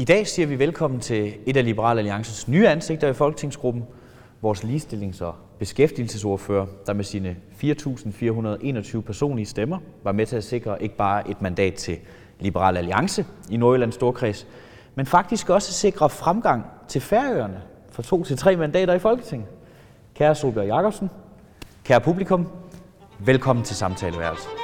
I 0.00 0.04
dag 0.04 0.26
siger 0.26 0.46
vi 0.46 0.58
velkommen 0.58 1.00
til 1.00 1.34
et 1.46 1.56
af 1.56 1.64
Liberal 1.64 1.98
Alliances 1.98 2.48
nye 2.48 2.68
ansigter 2.68 3.08
i 3.08 3.12
Folketingsgruppen, 3.12 3.84
vores 4.42 4.64
ligestillings- 4.64 5.24
og 5.24 5.34
beskæftigelsesordfører, 5.58 6.66
der 6.86 6.92
med 6.92 7.04
sine 7.04 7.36
4.421 7.62 9.00
personlige 9.00 9.46
stemmer 9.46 9.78
var 10.04 10.12
med 10.12 10.26
til 10.26 10.36
at 10.36 10.44
sikre 10.44 10.82
ikke 10.82 10.96
bare 10.96 11.30
et 11.30 11.42
mandat 11.42 11.74
til 11.74 11.98
Liberal 12.38 12.76
Alliance 12.76 13.26
i 13.50 13.56
Nordjyllands 13.56 13.94
Storkreds, 13.94 14.46
men 14.94 15.06
faktisk 15.06 15.50
også 15.50 15.72
sikre 15.72 16.10
fremgang 16.10 16.64
til 16.88 17.00
Færøerne 17.00 17.62
for 17.90 18.02
to 18.02 18.24
til 18.24 18.36
tre 18.36 18.56
mandater 18.56 18.94
i 18.94 18.98
Folketinget. 18.98 19.48
Kære 20.14 20.34
Solbjerg 20.34 20.66
Jacobsen, 20.66 21.10
kære 21.84 22.00
publikum, 22.00 22.46
velkommen 23.18 23.64
til 23.64 23.76
samtaleværelset. 23.76 24.59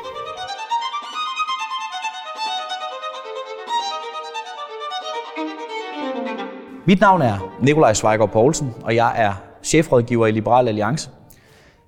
Mit 6.89 7.01
navn 7.01 7.23
er 7.23 7.53
Nikolaj 7.61 7.93
Svejgaard 7.93 8.31
Poulsen, 8.31 8.75
og 8.83 8.95
jeg 8.95 9.13
er 9.17 9.33
chefrådgiver 9.63 10.27
i 10.27 10.31
Liberal 10.31 10.69
Alliance. 10.69 11.11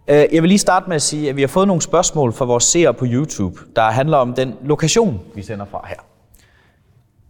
Øh, 0.09 0.25
jeg 0.33 0.43
vil 0.43 0.48
lige 0.48 0.59
starte 0.59 0.89
med 0.89 0.97
at 0.97 1.02
sige, 1.02 1.29
at 1.29 1.37
vi 1.37 1.41
har 1.41 1.48
fået 1.48 1.66
nogle 1.66 1.83
spørgsmål 1.83 2.33
fra 2.33 2.45
vores 2.45 2.65
seere 2.65 2.95
på 2.95 3.05
YouTube, 3.09 3.61
der 3.77 3.83
handler 3.83 4.16
om 4.16 4.34
den 4.34 4.55
lokation, 4.65 5.20
vi 5.34 5.42
sender 5.42 5.66
fra 5.70 5.87
her. 5.89 5.97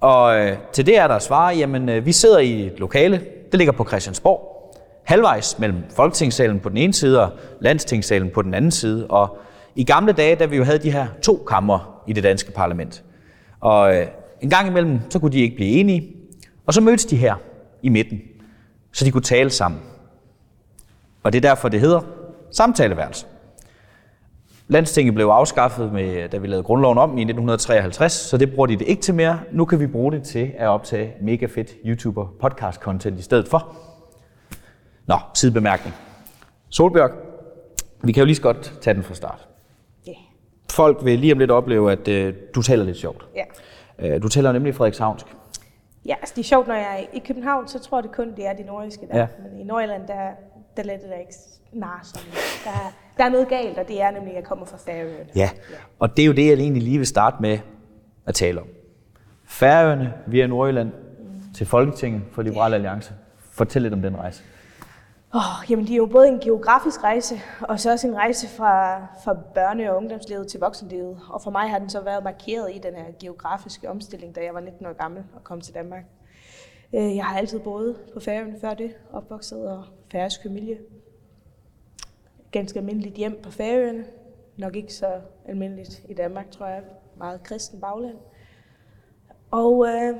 Og 0.01 0.39
øh, 0.39 0.57
til 0.73 0.87
det 0.87 0.99
er 0.99 1.07
der 1.09 1.19
svar, 1.19 1.51
jamen 1.51 1.89
øh, 1.89 2.07
vi 2.07 2.13
sidder 2.13 2.39
i 2.39 2.67
et 2.67 2.79
lokale, 2.79 3.17
det 3.51 3.59
ligger 3.59 3.73
på 3.73 3.85
Christiansborg, 3.85 4.75
halvvejs 5.05 5.59
mellem 5.59 5.79
Folketingssalen 5.97 6.61
på 6.61 6.69
den 6.69 6.77
ene 6.77 6.93
side 6.93 7.23
og 7.23 7.31
Landstingssalen 7.61 8.31
på 8.35 8.43
den 8.43 8.55
anden 8.55 8.71
side. 8.71 9.07
Og 9.07 9.39
i 9.75 9.85
gamle 9.85 10.13
dage, 10.13 10.37
da 10.37 10.45
vi 10.45 10.57
jo 10.57 10.65
havde 10.65 10.79
de 10.79 10.93
her 10.93 11.07
to 11.23 11.45
kammer 11.49 12.03
i 12.07 12.13
det 12.13 12.23
danske 12.23 12.53
parlament. 12.53 13.05
Og 13.61 13.95
en 14.41 14.51
gang 14.51 14.69
imellem, 14.69 15.01
så 15.11 15.19
kunne 15.19 15.33
de 15.33 15.41
ikke 15.41 15.57
blive 15.57 15.71
enige, 15.71 16.15
og 16.67 16.75
så 16.75 16.81
mødtes 16.81 17.05
de 17.05 17.17
her 17.17 17.35
i 17.83 17.89
midten, 17.89 18.21
så 18.93 19.05
de 19.05 19.11
kunne 19.11 19.23
tale 19.23 19.51
sammen. 19.51 19.81
Og 21.23 21.33
det 21.33 21.45
er 21.45 21.49
derfor, 21.49 21.69
det 21.69 21.81
hedder 21.81 22.01
samtaleværelse. 22.51 23.27
Landstinget 24.69 25.15
blev 25.15 25.27
afskaffet, 25.27 25.93
med, 25.93 26.29
da 26.29 26.39
vi 26.39 26.47
lavede 26.47 26.63
grundloven 26.63 26.99
om 26.99 27.11
i 27.19 27.23
1953, 27.23 28.13
så 28.13 28.37
det 28.37 28.53
bruger 28.55 28.67
de 28.67 28.77
det 28.77 28.89
ikke 28.89 29.03
til 29.03 29.15
mere. 29.15 29.41
Nu 29.53 29.65
kan 29.65 29.81
vi 29.81 29.87
bruge 29.87 30.13
det 30.13 30.23
til 30.23 30.53
at 30.59 30.69
optage 30.69 31.13
mega 31.23 31.47
fedt 31.47 31.75
YouTuber 31.85 32.27
podcast 32.41 32.81
content 32.81 33.19
i 33.19 33.23
stedet 33.23 33.49
for. 33.49 33.77
Nå, 35.07 35.17
sidebemærkning. 35.35 35.95
Solbjørg, 36.69 37.11
vi 38.03 38.13
kan 38.13 38.21
jo 38.21 38.25
lige 38.25 38.37
så 38.37 38.43
godt 38.43 38.79
tage 38.81 38.95
den 38.95 39.03
fra 39.03 39.15
start. 39.15 39.49
Ja. 40.07 40.13
Folk 40.71 41.05
vil 41.05 41.19
lige 41.19 41.33
om 41.33 41.39
lidt 41.39 41.51
opleve, 41.51 41.93
at 41.93 42.09
øh, 42.09 42.35
du 42.55 42.63
taler 42.63 42.85
lidt 42.85 42.97
sjovt. 42.97 43.27
Ja. 43.37 43.45
Øh, 43.99 44.23
du 44.23 44.29
taler 44.29 44.53
nemlig 44.53 44.75
Frederikshavnsk. 44.75 45.27
Ja, 46.09 46.15
altså 46.21 46.33
det 46.37 46.43
er 46.43 46.45
sjovt, 46.47 46.67
når 46.69 46.75
jeg 46.75 47.01
er 47.01 47.17
i 47.17 47.19
København, 47.27 47.69
så 47.69 47.79
tror 47.79 47.99
jeg 47.99 48.03
det 48.03 48.13
kun, 48.13 48.35
det 48.37 48.47
er 48.47 48.53
de 48.53 48.63
nordjyske 48.63 49.07
der. 49.13 49.19
Ja. 49.19 49.27
Men 49.51 49.61
i 49.61 49.65
Nordjylland, 49.65 50.07
der, 50.07 50.31
der 50.77 50.83
lader 50.83 50.99
det 50.99 51.09
der 51.09 51.17
ikke 51.17 51.35
nar 51.73 52.01
sådan. 52.05 52.29
Der, 52.65 52.71
er- 52.71 52.93
der 53.19 53.25
er 53.25 53.29
noget 53.29 53.49
galt, 53.49 53.79
og 53.79 53.89
det 53.89 54.03
er 54.03 54.11
nemlig, 54.11 54.31
at 54.31 54.37
jeg 54.37 54.45
kommer 54.45 54.67
fra 54.67 54.77
Færøerne. 54.87 55.31
Ja, 55.37 55.51
og 55.99 56.17
det 56.17 56.23
er 56.23 56.27
jo 56.27 56.33
det, 56.33 56.47
jeg 56.47 56.53
egentlig 56.53 56.83
lige 56.83 56.99
vil 56.99 57.07
starte 57.07 57.37
med 57.41 57.59
at 58.27 58.35
tale 58.35 58.61
om. 58.61 58.67
Færøerne 59.47 60.15
via 60.27 60.47
Nordjylland 60.47 60.93
til 61.55 61.67
Folketinget 61.67 62.23
for 62.33 62.43
Liberal 62.43 62.75
Alliance. 62.75 63.13
Fortæl 63.53 63.83
lidt 63.83 63.95
om 63.95 64.03
den 64.03 64.17
rejse. 64.17 64.43
Oh, 65.35 65.71
jamen, 65.71 65.85
det 65.85 65.93
er 65.93 65.97
jo 65.97 66.07
både 66.07 66.29
en 66.29 66.41
geografisk 66.41 67.05
rejse, 67.05 67.41
og 67.61 67.81
så 67.81 67.93
også 67.93 68.09
en 68.09 68.17
rejse 68.17 68.49
fra, 68.49 69.07
fra 69.25 69.33
børne- 69.33 69.91
og 69.91 69.97
ungdomslivet 69.97 70.49
til 70.49 70.61
voksenlivet. 70.61 71.21
Og 71.31 71.43
for 71.43 71.51
mig 71.51 71.71
har 71.71 71.79
den 71.79 71.91
så 71.91 72.01
været 72.01 72.25
markeret 72.25 72.75
i 72.75 72.79
den 72.79 72.95
her 72.95 73.05
geografiske 73.21 73.91
omstilling, 73.91 74.35
da 74.35 74.45
jeg 74.45 74.55
var 74.55 74.61
19 74.61 74.87
år 74.87 74.93
gammel 74.93 75.25
og 75.35 75.45
kom 75.45 75.61
til 75.61 75.75
Danmark. 75.75 76.05
Øh, 76.95 77.17
jeg 77.17 77.25
har 77.25 77.39
altid 77.39 77.61
boet 77.61 77.97
på 78.15 78.21
Færøerne 78.21 78.61
før 78.61 78.75
det, 78.75 78.95
opvokset 79.13 79.71
og 79.71 79.85
færøsk 80.13 80.43
familie. 80.43 80.79
Ganske 82.51 82.79
almindeligt 82.79 83.17
hjem 83.17 83.41
på 83.43 83.51
Færøerne. 83.51 84.05
Nok 84.57 84.77
ikke 84.77 84.95
så 84.95 85.21
almindeligt 85.45 86.03
i 86.09 86.15
Danmark, 86.15 86.51
tror 86.51 86.67
jeg. 86.67 86.83
Meget 87.17 87.43
kristen 87.43 87.81
bagland. 87.81 88.17
Og 89.51 89.87
øh, 89.89 90.17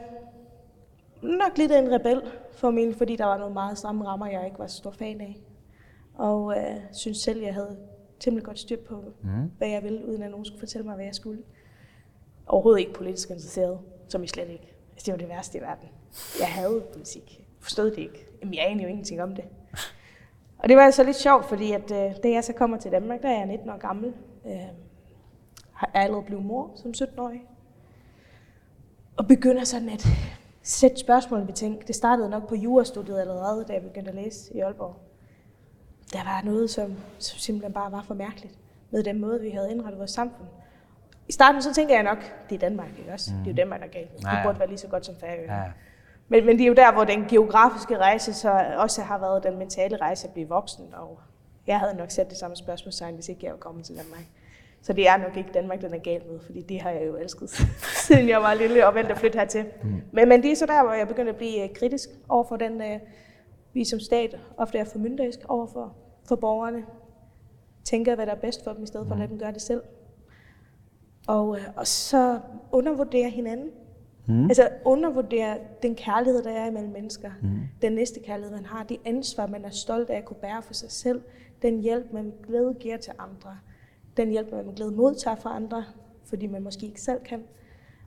nok 1.23 1.59
lidt 1.59 1.73
af 1.73 1.79
en 1.79 1.93
rebel 1.93 2.23
for 2.53 2.71
min, 2.71 2.95
fordi 2.95 3.17
der 3.17 3.25
var 3.25 3.39
nogle 3.39 3.55
meget 3.55 3.79
stramme 3.79 4.05
rammer, 4.05 4.27
jeg 4.27 4.45
ikke 4.45 4.59
var 4.59 4.67
stor 4.67 4.91
fan 4.91 5.21
af. 5.21 5.41
Og 6.15 6.57
øh, 6.57 6.77
synes 6.93 7.19
selv, 7.19 7.43
jeg 7.43 7.55
havde 7.55 7.77
temmelig 8.21 8.45
godt 8.45 8.59
styr 8.59 8.77
på, 8.89 9.05
mm. 9.23 9.51
hvad 9.59 9.69
jeg 9.69 9.83
ville, 9.83 10.07
uden 10.07 10.23
at 10.23 10.31
nogen 10.31 10.45
skulle 10.45 10.59
fortælle 10.59 10.87
mig, 10.87 10.95
hvad 10.95 11.05
jeg 11.05 11.15
skulle. 11.15 11.43
Overhovedet 12.47 12.81
ikke 12.81 12.93
politisk 12.93 13.31
interesseret, 13.31 13.79
som 14.09 14.23
I 14.23 14.27
slet 14.27 14.49
ikke. 14.49 14.75
Altså, 14.93 15.07
det 15.07 15.13
var 15.13 15.19
det 15.19 15.29
værste 15.29 15.59
i 15.59 15.61
verden. 15.61 15.89
Jeg 16.41 16.49
havde 16.49 16.83
politik. 16.93 17.45
Forstod 17.61 17.91
det 17.91 17.99
ikke. 17.99 18.27
Jamen, 18.41 18.55
jeg 18.55 18.67
anede 18.67 18.83
jo 18.83 18.89
ingenting 18.89 19.23
om 19.23 19.35
det. 19.35 19.45
Og 20.59 20.69
det 20.69 20.77
var 20.77 20.91
så 20.91 21.05
lidt 21.05 21.17
sjovt, 21.17 21.45
fordi 21.45 21.73
at, 21.73 21.91
øh, 21.91 22.23
da 22.23 22.31
jeg 22.31 22.45
så 22.45 22.53
kommer 22.53 22.77
til 22.77 22.91
Danmark, 22.91 23.23
der 23.23 23.29
er 23.29 23.39
jeg 23.39 23.47
19 23.47 23.71
år 23.71 23.79
gammel. 23.79 24.13
Øh, 24.47 24.53
har 25.73 25.91
allerede 25.95 26.25
blevet 26.25 26.45
mor 26.45 26.71
som 26.75 26.91
17-årig. 26.97 27.43
Og 29.17 29.29
begynder 29.29 29.65
sådan 29.65 29.89
at 29.89 30.07
sætte 30.63 30.97
spørgsmål 30.97 31.47
ved 31.47 31.55
ting. 31.55 31.87
Det 31.87 31.95
startede 31.95 32.31
nok 32.31 32.49
på 32.49 32.55
jurastudiet 32.55 33.21
allerede, 33.21 33.65
da 33.69 33.73
jeg 33.73 33.83
begyndte 33.83 34.09
at 34.09 34.15
læse 34.15 34.55
i 34.55 34.61
Aalborg. 34.61 34.97
Der 36.13 36.25
var 36.25 36.43
noget, 36.45 36.71
som, 36.71 36.97
som 37.19 37.39
simpelthen 37.39 37.73
bare 37.73 37.93
var 37.93 38.03
for 38.03 38.15
mærkeligt 38.15 38.55
med 38.91 39.03
den 39.05 39.21
måde, 39.21 39.41
vi 39.41 39.51
havde 39.51 39.71
indrettet 39.71 39.99
vores 39.99 40.11
samfund. 40.11 40.49
I 41.29 41.33
starten 41.33 41.63
så 41.63 41.75
tænkte 41.75 41.95
jeg 41.95 42.03
nok, 42.03 42.19
det 42.49 42.55
er 42.55 42.59
Danmark, 42.59 42.89
ikke 42.99 43.13
også? 43.13 43.31
Mm. 43.33 43.39
Det 43.39 43.47
er 43.47 43.51
jo 43.51 43.57
Danmark, 43.57 43.81
der 43.81 43.87
er 43.87 43.91
galt. 43.91 44.19
Det 44.19 44.29
burde 44.45 44.59
være 44.59 44.69
lige 44.69 44.79
så 44.79 44.89
godt 44.89 45.07
som 45.07 45.15
Færøerne. 45.21 45.55
Ja. 45.55 45.65
Men, 46.29 46.47
men 46.47 46.59
det 46.59 46.65
er 46.65 46.69
jo 46.69 46.75
der, 46.75 46.93
hvor 46.93 47.05
den 47.05 47.25
geografiske 47.25 47.99
rejse 47.99 48.35
så 48.35 48.75
også 48.77 49.03
har 49.03 49.19
været 49.19 49.43
den 49.43 49.59
mentale 49.59 49.97
rejse 49.97 50.27
at 50.27 50.33
blive 50.33 50.49
voksen. 50.49 50.95
Og 50.95 51.21
jeg 51.67 51.81
havde 51.81 51.95
nok 51.95 52.11
sat 52.11 52.31
det 52.31 52.39
samme 52.39 52.57
spørgsmålstegn, 52.57 53.15
hvis 53.15 53.29
ikke 53.29 53.47
jeg 53.47 53.53
var 53.53 53.59
kommet 53.59 53.85
til 53.85 53.97
Danmark. 53.97 54.25
Så 54.83 54.93
det 54.93 55.09
er 55.09 55.17
nok 55.17 55.37
ikke 55.37 55.51
Danmark, 55.55 55.81
den 55.81 55.95
er 55.95 55.99
galt 55.99 56.31
med, 56.31 56.41
fordi 56.41 56.63
det 56.63 56.81
har 56.81 56.91
jeg 56.91 57.07
jo 57.07 57.17
elsket, 57.17 57.51
siden 58.07 58.29
jeg 58.29 58.41
var 58.41 58.55
lille 58.55 58.87
og 58.87 58.95
vendte 58.95 59.13
at 59.13 59.19
flytte 59.19 59.39
hertil. 59.39 59.65
Mm. 59.83 60.03
Men, 60.13 60.29
men 60.29 60.43
det 60.43 60.51
er 60.51 60.57
så 60.57 60.67
der, 60.67 60.83
hvor 60.83 60.93
jeg 60.93 61.09
begyndte 61.09 61.31
at 61.31 61.37
blive 61.37 61.63
øh, 61.63 61.75
kritisk 61.75 62.09
over 62.29 62.45
for 62.45 62.57
den, 62.57 62.83
øh, 62.83 62.99
vi 63.73 63.85
som 63.85 64.01
stat 64.01 64.39
ofte 64.57 64.79
er 64.79 64.85
formynderisk 64.85 65.39
over 65.49 65.67
for, 65.67 65.97
for 66.29 66.37
borgerne. 66.37 66.85
Tænker, 67.85 68.15
hvad 68.15 68.27
der 68.27 68.33
er 68.33 68.41
bedst 68.41 68.65
for 68.65 68.73
dem, 68.73 68.83
i 68.83 68.87
stedet 68.87 69.07
for 69.07 69.15
at 69.15 69.19
lade 69.19 69.31
dem 69.31 69.39
gøre 69.39 69.53
det 69.53 69.63
selv. 69.63 69.83
Og, 71.27 71.57
øh, 71.57 71.65
og 71.77 71.87
så 71.87 72.41
undervurdere 72.73 73.31
hinanden. 73.31 73.71
Mm. 74.27 74.45
Altså 74.45 74.69
undervurdere 74.85 75.59
den 75.83 75.95
kærlighed, 75.95 76.43
der 76.43 76.51
er 76.51 76.67
imellem 76.67 76.93
mennesker. 76.93 77.31
Mm. 77.43 77.61
Den 77.83 77.93
næste 77.93 78.21
kærlighed, 78.21 78.55
man 78.55 78.67
har. 78.67 78.83
Det 78.83 78.97
ansvar, 79.05 79.47
man 79.47 79.65
er 79.65 79.71
stolt 79.71 80.11
af 80.11 80.17
at 80.17 80.25
kunne 80.25 80.41
bære 80.43 80.63
for 80.63 80.75
sig 80.75 80.91
selv. 80.91 81.23
Den 81.63 81.81
hjælp, 81.81 82.13
man 82.13 82.33
glæde 82.47 82.75
giver 82.81 82.97
til 82.97 83.13
andre. 83.19 83.59
Den 84.19 84.31
hjælp, 84.31 84.53
man 84.53 84.67
med 84.67 84.75
glæde 84.75 84.91
modtager 84.91 85.37
fra 85.37 85.57
andre, 85.57 85.85
fordi 86.25 86.47
man 86.47 86.63
måske 86.63 86.87
ikke 86.87 87.01
selv 87.01 87.21
kan. 87.21 87.43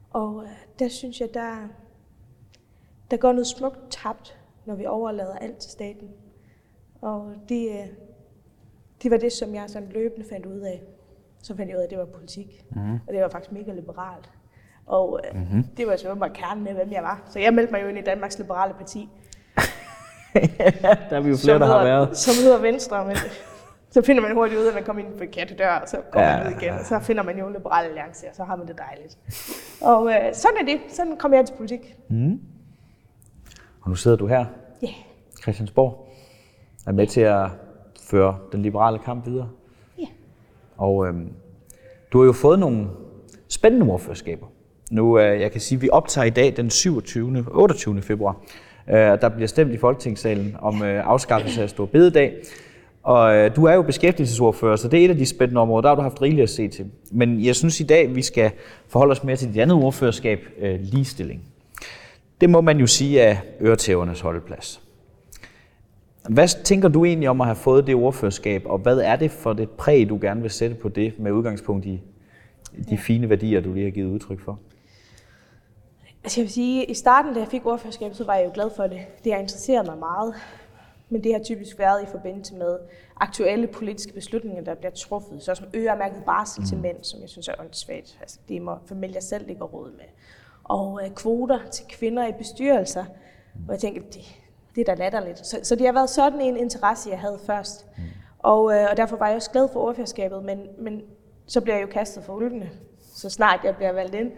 Og 0.09 0.43
øh, 0.43 0.49
der 0.79 0.87
synes 0.87 1.21
jeg, 1.21 1.33
der, 1.33 1.67
der 3.11 3.17
går 3.17 3.31
noget 3.31 3.47
smukt 3.47 3.79
tabt, 3.89 4.39
når 4.65 4.75
vi 4.75 4.85
overlader 4.85 5.35
alt 5.35 5.57
til 5.57 5.71
staten. 5.71 6.09
Og 7.01 7.33
det, 7.49 7.69
øh, 7.69 7.87
det 9.03 9.11
var 9.11 9.17
det, 9.17 9.31
som 9.31 9.55
jeg 9.55 9.69
sådan 9.69 9.89
løbende 9.89 10.25
fandt 10.29 10.45
ud 10.45 10.59
af. 10.59 10.83
Så 11.41 11.55
fandt 11.55 11.69
jeg 11.69 11.77
ud 11.77 11.81
af, 11.81 11.85
at 11.85 11.89
det 11.89 11.97
var 11.97 12.05
politik. 12.05 12.65
Mm. 12.71 12.93
Og 12.93 13.13
det 13.13 13.21
var 13.21 13.29
faktisk 13.29 13.51
mega 13.51 13.73
liberalt. 13.73 14.31
Og 14.85 15.19
øh, 15.25 15.39
mm-hmm. 15.39 15.63
det 15.77 15.87
var 15.87 15.95
så 15.95 16.09
åbenbart 16.09 16.33
kernen 16.33 16.67
af, 16.67 16.73
hvem 16.73 16.91
jeg 16.91 17.03
var. 17.03 17.23
Så 17.29 17.39
jeg 17.39 17.53
meldte 17.53 17.71
mig 17.71 17.83
jo 17.83 17.87
ind 17.87 17.97
i 17.97 18.01
Danmarks 18.01 18.39
Liberale 18.39 18.73
Parti. 18.73 19.09
der 21.09 21.15
er 21.17 21.21
vi 21.21 21.29
jo 21.29 21.37
flere, 21.37 21.59
der 21.59 21.65
har 21.65 21.83
været. 21.83 22.17
Som 22.17 22.33
hedder 22.43 22.61
Venstre, 22.61 23.05
men 23.05 23.15
så 23.91 24.01
finder 24.01 24.21
man 24.21 24.33
hurtigt 24.33 24.59
ud 24.59 24.65
af, 24.65 24.69
at 24.69 24.75
man 24.75 24.83
kommer 24.83 25.03
ind 25.03 25.13
på 25.17 25.23
en 25.23 25.29
kattedør, 25.31 25.69
og 25.69 25.87
så 25.89 25.97
går 26.11 26.19
Ja, 26.19 26.37
man 26.43 26.47
ud 26.53 26.61
igen, 26.61 26.73
og 26.73 26.85
så 26.85 26.99
finder 26.99 27.23
man 27.23 27.39
jo 27.39 27.49
Liberale 27.49 27.87
Alliance, 27.87 28.29
og 28.29 28.35
så 28.35 28.43
har 28.43 28.55
man 28.55 28.67
det 28.67 28.77
dejligt. 28.77 29.17
Og 29.81 30.09
øh, 30.09 30.33
sådan 30.33 30.57
er 30.61 30.65
det. 30.65 30.79
Sådan 30.89 31.17
kom 31.17 31.33
jeg 31.33 31.45
til 31.45 31.53
politik. 31.53 31.95
Og 33.81 33.89
nu 33.89 33.95
sidder 33.95 34.17
du 34.17 34.27
her, 34.27 34.45
Ja. 34.81 34.87
Yeah. 34.87 34.95
Christiansborg, 35.41 36.07
er 36.87 36.91
med 36.91 37.07
til 37.07 37.21
at 37.21 37.47
føre 38.03 38.37
den 38.51 38.61
liberale 38.61 38.99
kamp 38.99 39.25
videre. 39.25 39.49
Ja. 39.99 40.05
Og 40.77 41.07
øhm, 41.07 41.29
du 42.13 42.19
har 42.19 42.25
jo 42.25 42.33
fået 42.33 42.59
nogle 42.59 42.87
spændende 43.47 43.93
ordførerskaber. 43.93 44.47
Nu, 44.91 45.19
øh, 45.19 45.41
jeg 45.41 45.51
kan 45.51 45.61
sige, 45.61 45.77
at 45.77 45.81
vi 45.81 45.89
optager 45.91 46.25
i 46.25 46.29
dag 46.29 46.53
den 46.57 46.69
27. 46.69 47.45
28. 47.51 48.01
februar. 48.01 48.35
Øh, 48.89 48.95
der 48.95 49.29
bliver 49.29 49.47
stemt 49.47 49.73
i 49.73 49.77
Folketingssalen 49.77 50.55
om 50.59 50.83
øh, 50.83 51.07
afskaffelse 51.07 51.61
af 51.63 51.69
Stor 51.69 51.85
Bededag. 51.85 52.37
Og 53.03 53.35
øh, 53.35 53.55
du 53.55 53.65
er 53.65 53.73
jo 53.73 53.81
beskæftigelsesordfører, 53.81 54.75
så 54.75 54.87
det 54.87 55.01
er 55.01 55.05
et 55.05 55.09
af 55.09 55.17
de 55.17 55.25
spændende 55.25 55.61
områder, 55.61 55.81
der 55.81 55.89
har 55.89 55.95
du 55.95 56.01
haft 56.01 56.21
rigeligt 56.21 56.43
at 56.43 56.49
se 56.49 56.67
til. 56.67 56.85
Men 57.11 57.45
jeg 57.45 57.55
synes 57.55 57.79
i 57.79 57.83
dag, 57.83 58.15
vi 58.15 58.21
skal 58.21 58.51
forholde 58.87 59.11
os 59.11 59.23
mere 59.23 59.35
til 59.35 59.47
dit 59.53 59.61
andet 59.61 59.77
ordførerskab, 59.77 60.39
øh, 60.59 60.79
ligestilling. 60.81 61.41
Det 62.41 62.49
må 62.49 62.61
man 62.61 62.79
jo 62.79 62.87
sige 62.87 63.19
er 63.19 63.37
øretævernes 63.61 64.19
holdeplads. 64.19 64.81
Hvad 66.29 66.63
tænker 66.63 66.87
du 66.87 67.05
egentlig 67.05 67.29
om 67.29 67.41
at 67.41 67.47
have 67.47 67.55
fået 67.55 67.87
det 67.87 67.95
ordførerskab, 67.95 68.63
og 68.65 68.77
hvad 68.77 68.97
er 68.97 69.15
det 69.15 69.31
for 69.31 69.53
det 69.53 69.69
præg, 69.69 70.09
du 70.09 70.17
gerne 70.21 70.41
vil 70.41 70.51
sætte 70.51 70.75
på 70.75 70.89
det 70.89 71.19
med 71.19 71.31
udgangspunkt 71.31 71.85
i 71.85 72.01
de 72.89 72.97
fine 72.97 73.29
værdier, 73.29 73.61
du 73.61 73.73
lige 73.73 73.83
har 73.83 73.91
givet 73.91 74.09
udtryk 74.09 74.39
for? 74.39 74.59
Altså 76.23 76.41
jeg 76.41 76.43
vil 76.43 76.51
sige, 76.51 76.85
i 76.85 76.93
starten, 76.93 77.33
da 77.33 77.39
jeg 77.39 77.47
fik 77.47 77.65
ordførerskab, 77.65 78.13
så 78.13 78.23
var 78.25 78.35
jeg 78.35 78.45
jo 78.45 78.51
glad 78.53 78.69
for 78.75 78.83
det. 78.83 78.99
Det 79.23 79.33
har 79.33 79.39
interesseret 79.39 79.85
mig 79.85 79.97
meget. 79.97 80.33
Men 81.11 81.23
det 81.23 81.33
har 81.33 81.39
typisk 81.39 81.79
været 81.79 82.03
i 82.03 82.05
forbindelse 82.05 82.55
med 82.55 82.79
aktuelle 83.15 83.67
politiske 83.67 84.13
beslutninger, 84.13 84.63
der 84.63 84.75
bliver 84.75 84.91
truffet, 84.91 85.43
såsom 85.43 85.67
øremærket 85.75 86.23
barsel 86.25 86.61
mm. 86.61 86.67
til 86.67 86.77
mænd, 86.77 87.03
som 87.03 87.21
jeg 87.21 87.29
synes 87.29 87.47
er 87.47 87.53
åndssvagt. 87.59 88.17
Altså, 88.21 88.39
det 88.47 88.61
må 88.61 88.77
familier 88.85 89.21
selv 89.21 89.49
ikke 89.49 89.63
råd 89.63 89.91
med. 89.91 90.05
Og 90.63 91.01
øh, 91.03 91.11
kvoter 91.15 91.59
til 91.71 91.85
kvinder 91.89 92.27
i 92.27 92.31
bestyrelser, 92.31 93.05
hvor 93.53 93.73
jeg 93.73 93.79
tænker, 93.81 94.01
det, 94.01 94.21
det 94.75 94.81
er 94.81 94.95
da 94.95 95.03
latterligt. 95.03 95.47
Så, 95.47 95.59
så 95.63 95.75
det 95.75 95.85
har 95.85 95.93
været 95.93 96.09
sådan 96.09 96.41
en 96.41 96.57
interesse, 96.57 97.09
jeg 97.09 97.19
havde 97.19 97.39
først. 97.45 97.87
Mm. 97.97 98.03
Og, 98.39 98.73
øh, 98.73 98.87
og 98.91 98.97
derfor 98.97 99.17
var 99.17 99.27
jeg 99.27 99.35
også 99.35 99.51
glad 99.51 99.67
for 99.73 99.79
ordførerskabet, 99.79 100.43
men, 100.43 100.67
men 100.77 101.01
så 101.45 101.61
bliver 101.61 101.75
jeg 101.75 101.81
jo 101.81 101.91
kastet 101.91 102.23
for 102.23 102.33
ulvene, 102.33 102.69
så 102.99 103.29
snart 103.29 103.59
jeg 103.63 103.75
bliver 103.75 103.91
valgt 103.91 104.15
ind, 104.15 104.31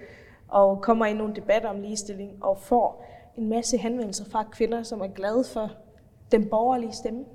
og 0.48 0.82
kommer 0.82 1.06
i 1.06 1.14
nogle 1.14 1.36
debatter 1.36 1.70
om 1.70 1.82
ligestilling, 1.82 2.44
og 2.44 2.58
får 2.58 3.06
en 3.38 3.50
masse 3.50 3.78
henvendelser 3.78 4.26
fra 4.32 4.44
kvinder, 4.52 4.84
som 4.84 5.02
er 5.02 5.08
glade 5.08 5.44
for 5.44 5.72
den 6.32 6.50
borgerlige 6.50 6.92
stemme 6.92 7.26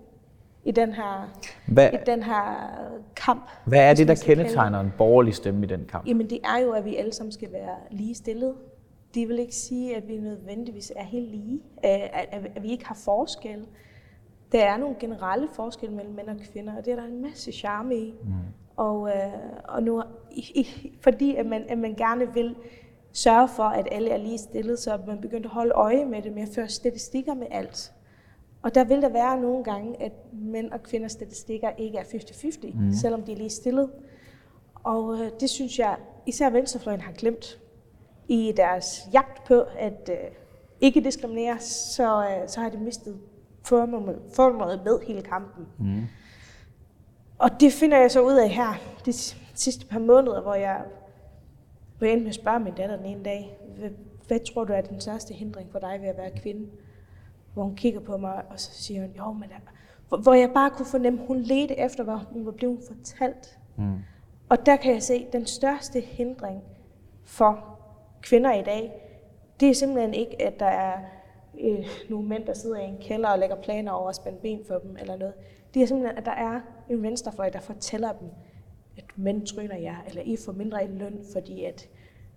i 0.64 0.70
den 0.70 0.92
her, 0.92 1.32
hvad, 1.66 1.92
i 1.92 1.96
den 2.06 2.22
her 2.22 2.70
kamp. 3.16 3.50
Hvad 3.64 3.90
er 3.90 3.94
det, 3.94 4.08
der 4.08 4.14
kendetegner 4.14 4.80
en 4.80 4.92
borgerlig 4.98 5.34
stemme 5.34 5.66
i 5.66 5.68
den 5.68 5.84
kamp? 5.88 6.06
Jamen 6.06 6.30
det 6.30 6.38
er 6.44 6.58
jo, 6.58 6.70
at 6.70 6.84
vi 6.84 6.96
alle 6.96 7.12
sammen 7.12 7.32
skal 7.32 7.52
være 7.52 7.76
ligestillet. 7.90 8.54
Det 9.14 9.28
vil 9.28 9.38
ikke 9.38 9.54
sige, 9.54 9.96
at 9.96 10.08
vi 10.08 10.16
nødvendigvis 10.16 10.92
er 10.96 11.04
helt 11.04 11.30
lige, 11.30 11.60
at 11.82 12.62
vi 12.62 12.70
ikke 12.70 12.86
har 12.86 12.98
forskel. 13.04 13.66
Der 14.52 14.64
er 14.64 14.76
nogle 14.76 14.96
generelle 15.00 15.48
forskelle 15.52 15.96
mellem 15.96 16.14
mænd 16.14 16.28
og 16.28 16.36
kvinder, 16.52 16.76
og 16.76 16.84
det 16.84 16.92
er 16.92 16.96
der 16.96 17.04
en 17.04 17.22
masse 17.22 17.52
charme 17.52 17.96
i. 17.96 18.14
Mm. 18.22 18.30
Og, 18.76 19.08
øh, 19.08 19.32
og 19.64 19.82
nu, 19.82 20.02
i, 20.30 20.40
i, 20.40 20.92
fordi 21.00 21.36
at 21.36 21.46
man, 21.46 21.64
at 21.68 21.78
man 21.78 21.94
gerne 21.94 22.34
vil 22.34 22.56
sørge 23.12 23.48
for, 23.48 23.62
at 23.62 23.88
alle 23.92 24.10
er 24.10 24.16
lige 24.16 24.38
stillet, 24.38 24.78
så 24.78 24.98
man 25.06 25.20
begynder 25.20 25.48
at 25.48 25.54
holde 25.54 25.72
øje 25.72 26.04
med 26.04 26.22
det 26.22 26.32
med 26.32 26.42
at 26.42 26.48
føre 26.54 26.68
statistikker 26.68 27.34
med 27.34 27.46
alt. 27.50 27.92
Og 28.62 28.74
der 28.74 28.84
vil 28.84 29.02
der 29.02 29.08
være 29.08 29.40
nogle 29.40 29.64
gange, 29.64 30.02
at 30.02 30.12
mænd 30.32 30.70
og 30.70 30.82
kvinders 30.82 31.12
statistikker 31.12 31.70
ikke 31.78 31.98
er 31.98 32.02
50-50, 32.02 32.78
mm. 32.78 32.92
selvom 32.92 33.22
de 33.22 33.32
er 33.32 33.36
lige 33.36 33.50
stillet. 33.50 33.90
Og 34.74 35.14
øh, 35.14 35.30
det 35.40 35.50
synes 35.50 35.78
jeg, 35.78 35.96
især 36.26 36.50
Venstrefløjen 36.50 37.00
har 37.00 37.12
glemt 37.12 37.58
i 38.28 38.52
deres 38.56 39.08
jagt 39.12 39.44
på 39.44 39.64
at 39.78 40.10
øh, 40.12 40.30
ikke 40.80 41.00
diskriminere, 41.00 41.58
så, 41.60 42.28
øh, 42.28 42.48
så 42.48 42.60
har 42.60 42.68
de 42.68 42.78
mistet 42.78 43.18
formålet 44.34 44.80
med 44.84 45.06
hele 45.06 45.22
kampen. 45.22 45.66
Mm. 45.78 46.02
Og 47.38 47.50
det 47.60 47.72
finder 47.72 47.98
jeg 47.98 48.10
så 48.10 48.20
ud 48.20 48.36
af 48.36 48.48
her, 48.48 48.74
de 49.06 49.12
sidste 49.54 49.86
par 49.86 49.98
måneder, 49.98 50.40
hvor 50.42 50.54
jeg 50.54 50.82
endte 52.02 52.20
med 52.20 52.28
at 52.28 52.34
spørge 52.34 52.60
min 52.60 52.74
datter 52.74 52.96
den 52.96 53.06
ene 53.06 53.24
dag, 53.24 53.58
hvad, 53.78 53.90
hvad 54.26 54.40
tror 54.40 54.64
du 54.64 54.72
er 54.72 54.80
den 54.80 55.00
største 55.00 55.34
hindring 55.34 55.72
for 55.72 55.78
dig 55.78 55.98
ved 56.00 56.08
at 56.08 56.16
være 56.16 56.30
kvinde? 56.42 56.66
Hvor 57.58 57.64
hun 57.64 57.76
kigger 57.76 58.00
på 58.00 58.16
mig, 58.16 58.42
og 58.50 58.60
så 58.60 58.70
siger 58.72 59.00
hun, 59.00 59.10
jo, 59.16 59.32
men 59.32 59.48
hvor, 60.08 60.16
hvor 60.16 60.34
jeg 60.34 60.50
bare 60.54 60.70
kunne 60.70 60.86
fornemme, 60.86 61.20
hun 61.26 61.40
ledte 61.40 61.78
efter, 61.78 62.04
hvad 62.04 62.14
hun 62.14 62.46
var 62.46 62.52
blevet 62.52 62.78
fortalt. 62.86 63.58
Mm. 63.76 63.98
Og 64.48 64.66
der 64.66 64.76
kan 64.76 64.92
jeg 64.92 65.02
se, 65.02 65.14
at 65.14 65.32
den 65.32 65.46
største 65.46 66.00
hindring 66.00 66.62
for 67.24 67.78
kvinder 68.22 68.54
i 68.54 68.62
dag, 68.62 68.92
det 69.60 69.68
er 69.70 69.74
simpelthen 69.74 70.14
ikke, 70.14 70.42
at 70.42 70.60
der 70.60 70.66
er 70.66 70.98
øh, 71.60 71.86
nogle 72.10 72.28
mænd, 72.28 72.44
der 72.44 72.54
sidder 72.54 72.76
i 72.76 72.84
en 72.84 72.98
kælder 73.00 73.28
og 73.28 73.38
lægger 73.38 73.56
planer 73.56 73.92
over 73.92 74.08
at 74.08 74.16
spænde 74.16 74.38
ben 74.38 74.64
for 74.68 74.78
dem 74.78 74.96
eller 75.00 75.16
noget. 75.16 75.34
Det 75.74 75.82
er 75.82 75.86
simpelthen, 75.86 76.18
at 76.18 76.24
der 76.24 76.32
er 76.32 76.60
en 76.90 77.02
venstrefløj, 77.02 77.48
der 77.48 77.60
fortæller 77.60 78.12
dem, 78.12 78.28
at 78.96 79.04
mænd 79.16 79.46
tryner 79.46 79.76
jer, 79.76 79.96
eller 80.06 80.22
I 80.22 80.36
får 80.44 80.52
mindre 80.52 80.84
i 80.84 80.88
løn, 80.88 81.20
fordi 81.32 81.64
at 81.64 81.88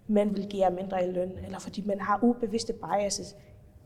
mænd 0.07 0.35
vil 0.35 0.47
give 0.47 0.63
jer 0.63 0.69
mindre 0.69 1.07
i 1.07 1.11
løn, 1.11 1.31
eller 1.45 1.59
fordi 1.59 1.83
man 1.85 1.99
har 1.99 2.19
ubevidste 2.23 2.73
biases. 2.73 3.35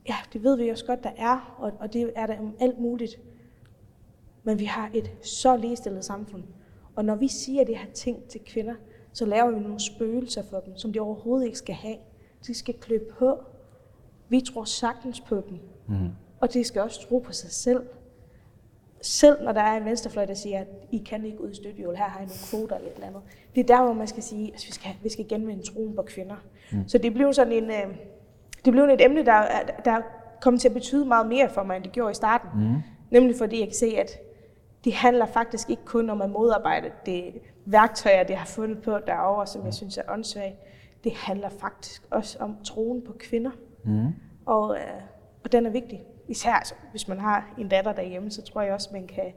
Ja, 0.09 0.15
det 0.33 0.43
ved 0.43 0.57
vi 0.57 0.69
også 0.69 0.85
godt, 0.85 1.03
der 1.03 1.11
er, 1.17 1.55
og, 1.57 1.71
og 1.79 1.93
det 1.93 2.11
er 2.15 2.27
der 2.27 2.39
om 2.39 2.55
alt 2.59 2.79
muligt. 2.79 3.19
Men 4.43 4.59
vi 4.59 4.65
har 4.65 4.89
et 4.93 5.11
så 5.21 5.57
ligestillet 5.57 6.05
samfund. 6.05 6.43
Og 6.95 7.05
når 7.05 7.15
vi 7.15 7.27
siger 7.27 7.63
det 7.63 7.77
her 7.77 7.91
ting 7.93 8.23
til 8.23 8.41
kvinder, 8.45 8.75
så 9.13 9.25
laver 9.25 9.51
vi 9.51 9.59
nogle 9.59 9.79
spøgelser 9.79 10.43
for 10.43 10.59
dem, 10.59 10.77
som 10.77 10.93
de 10.93 10.99
overhovedet 10.99 11.45
ikke 11.45 11.57
skal 11.57 11.75
have. 11.75 11.97
De 12.47 12.53
skal 12.53 12.73
klø 12.73 12.99
på. 13.19 13.39
Vi 14.29 14.41
tror 14.41 14.63
sagtens 14.63 15.21
på 15.21 15.35
dem. 15.35 15.59
Mm. 15.87 16.09
Og 16.39 16.53
de 16.53 16.63
skal 16.63 16.81
også 16.81 17.07
tro 17.07 17.19
på 17.19 17.31
sig 17.31 17.51
selv 17.51 17.81
selv 19.05 19.43
når 19.43 19.51
der 19.51 19.61
er 19.61 19.77
en 19.77 19.85
venstrefløj, 19.85 20.25
der 20.25 20.33
siger, 20.33 20.59
at 20.59 20.67
I 20.91 20.97
kan 20.97 21.25
ikke 21.25 21.41
ud 21.41 21.51
i 21.51 21.55
støttehjul, 21.55 21.95
her 21.95 22.03
har 22.03 22.19
I 22.19 22.25
nogle 22.25 22.39
kvoter 22.49 22.75
eller 22.75 22.89
et 22.89 22.95
eller 22.95 23.07
andet. 23.07 23.21
Det 23.55 23.61
er 23.61 23.67
der, 23.77 23.83
hvor 23.83 23.93
man 23.93 24.07
skal 24.07 24.23
sige, 24.23 24.53
at 24.53 24.63
vi 24.67 24.71
skal, 24.71 24.91
vi 25.03 25.09
skal 25.09 25.27
genvinde 25.27 25.63
troen 25.63 25.95
på 25.95 26.01
kvinder. 26.01 26.35
Mm. 26.71 26.87
Så 26.87 26.97
det 26.97 27.13
blev 27.13 27.33
sådan 27.33 27.53
en, 27.53 27.63
øh, 27.63 27.95
det 28.65 28.73
blev 28.73 28.83
et 28.83 29.01
emne, 29.01 29.25
der, 29.25 29.43
der 29.85 30.01
kom 30.41 30.57
til 30.57 30.67
at 30.67 30.73
betyde 30.73 31.05
meget 31.05 31.27
mere 31.27 31.49
for 31.49 31.63
mig, 31.63 31.75
end 31.75 31.83
det 31.83 31.91
gjorde 31.91 32.11
i 32.11 32.13
starten. 32.13 32.49
Mm. 32.55 32.81
Nemlig 33.11 33.35
fordi 33.37 33.59
jeg 33.59 33.67
kan 33.67 33.75
se, 33.75 33.97
at 33.97 34.11
det 34.83 34.93
handler 34.93 35.25
faktisk 35.25 35.69
ikke 35.69 35.85
kun 35.85 36.09
om 36.09 36.21
at 36.21 36.29
modarbejde 36.29 36.91
det 37.05 37.33
værktøjer, 37.65 38.23
det 38.23 38.35
har 38.35 38.45
fundet 38.45 38.81
på 38.81 38.97
derovre, 39.07 39.47
som 39.47 39.65
jeg 39.65 39.73
synes 39.73 39.97
er 39.97 40.01
åndssvagt. 40.09 40.55
Det 41.03 41.11
handler 41.15 41.49
faktisk 41.49 42.03
også 42.11 42.37
om 42.39 42.57
troen 42.63 43.01
på 43.01 43.13
kvinder. 43.19 43.51
Mm. 43.83 44.07
Og, 44.45 44.75
øh, 44.75 45.01
og 45.43 45.51
den 45.51 45.65
er 45.65 45.69
vigtig 45.69 46.05
især 46.27 46.51
altså, 46.51 46.73
hvis 46.91 47.07
man 47.07 47.19
har 47.19 47.53
en 47.57 47.69
datter 47.69 47.93
derhjemme, 47.93 48.31
så 48.31 48.41
tror 48.41 48.61
jeg 48.61 48.73
også, 48.73 48.89
man 48.91 49.07
kan, 49.07 49.33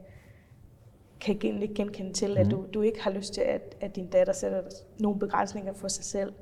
kan 1.19 1.37
lidt 1.41 1.73
genkende 1.73 2.13
til, 2.13 2.37
at 2.37 2.47
mhm. 2.47 2.55
du, 2.55 2.65
du 2.73 2.81
ikke 2.81 3.03
har 3.03 3.11
lyst 3.11 3.33
til, 3.33 3.41
at, 3.41 3.75
at 3.81 3.95
din 3.95 4.07
datter 4.07 4.33
sætter 4.33 4.61
nogle 4.99 5.19
begrænsninger 5.19 5.73
for 5.73 5.87
sig 5.87 6.03
selv, 6.03 6.33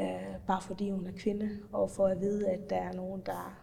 øh, 0.00 0.36
bare 0.46 0.62
fordi 0.62 0.90
hun 0.90 1.06
er 1.06 1.12
kvinde, 1.18 1.50
og 1.72 1.90
for 1.90 2.06
at 2.06 2.20
vide, 2.20 2.48
at 2.48 2.70
der 2.70 2.76
er 2.76 2.92
nogen, 2.92 3.22
der 3.26 3.60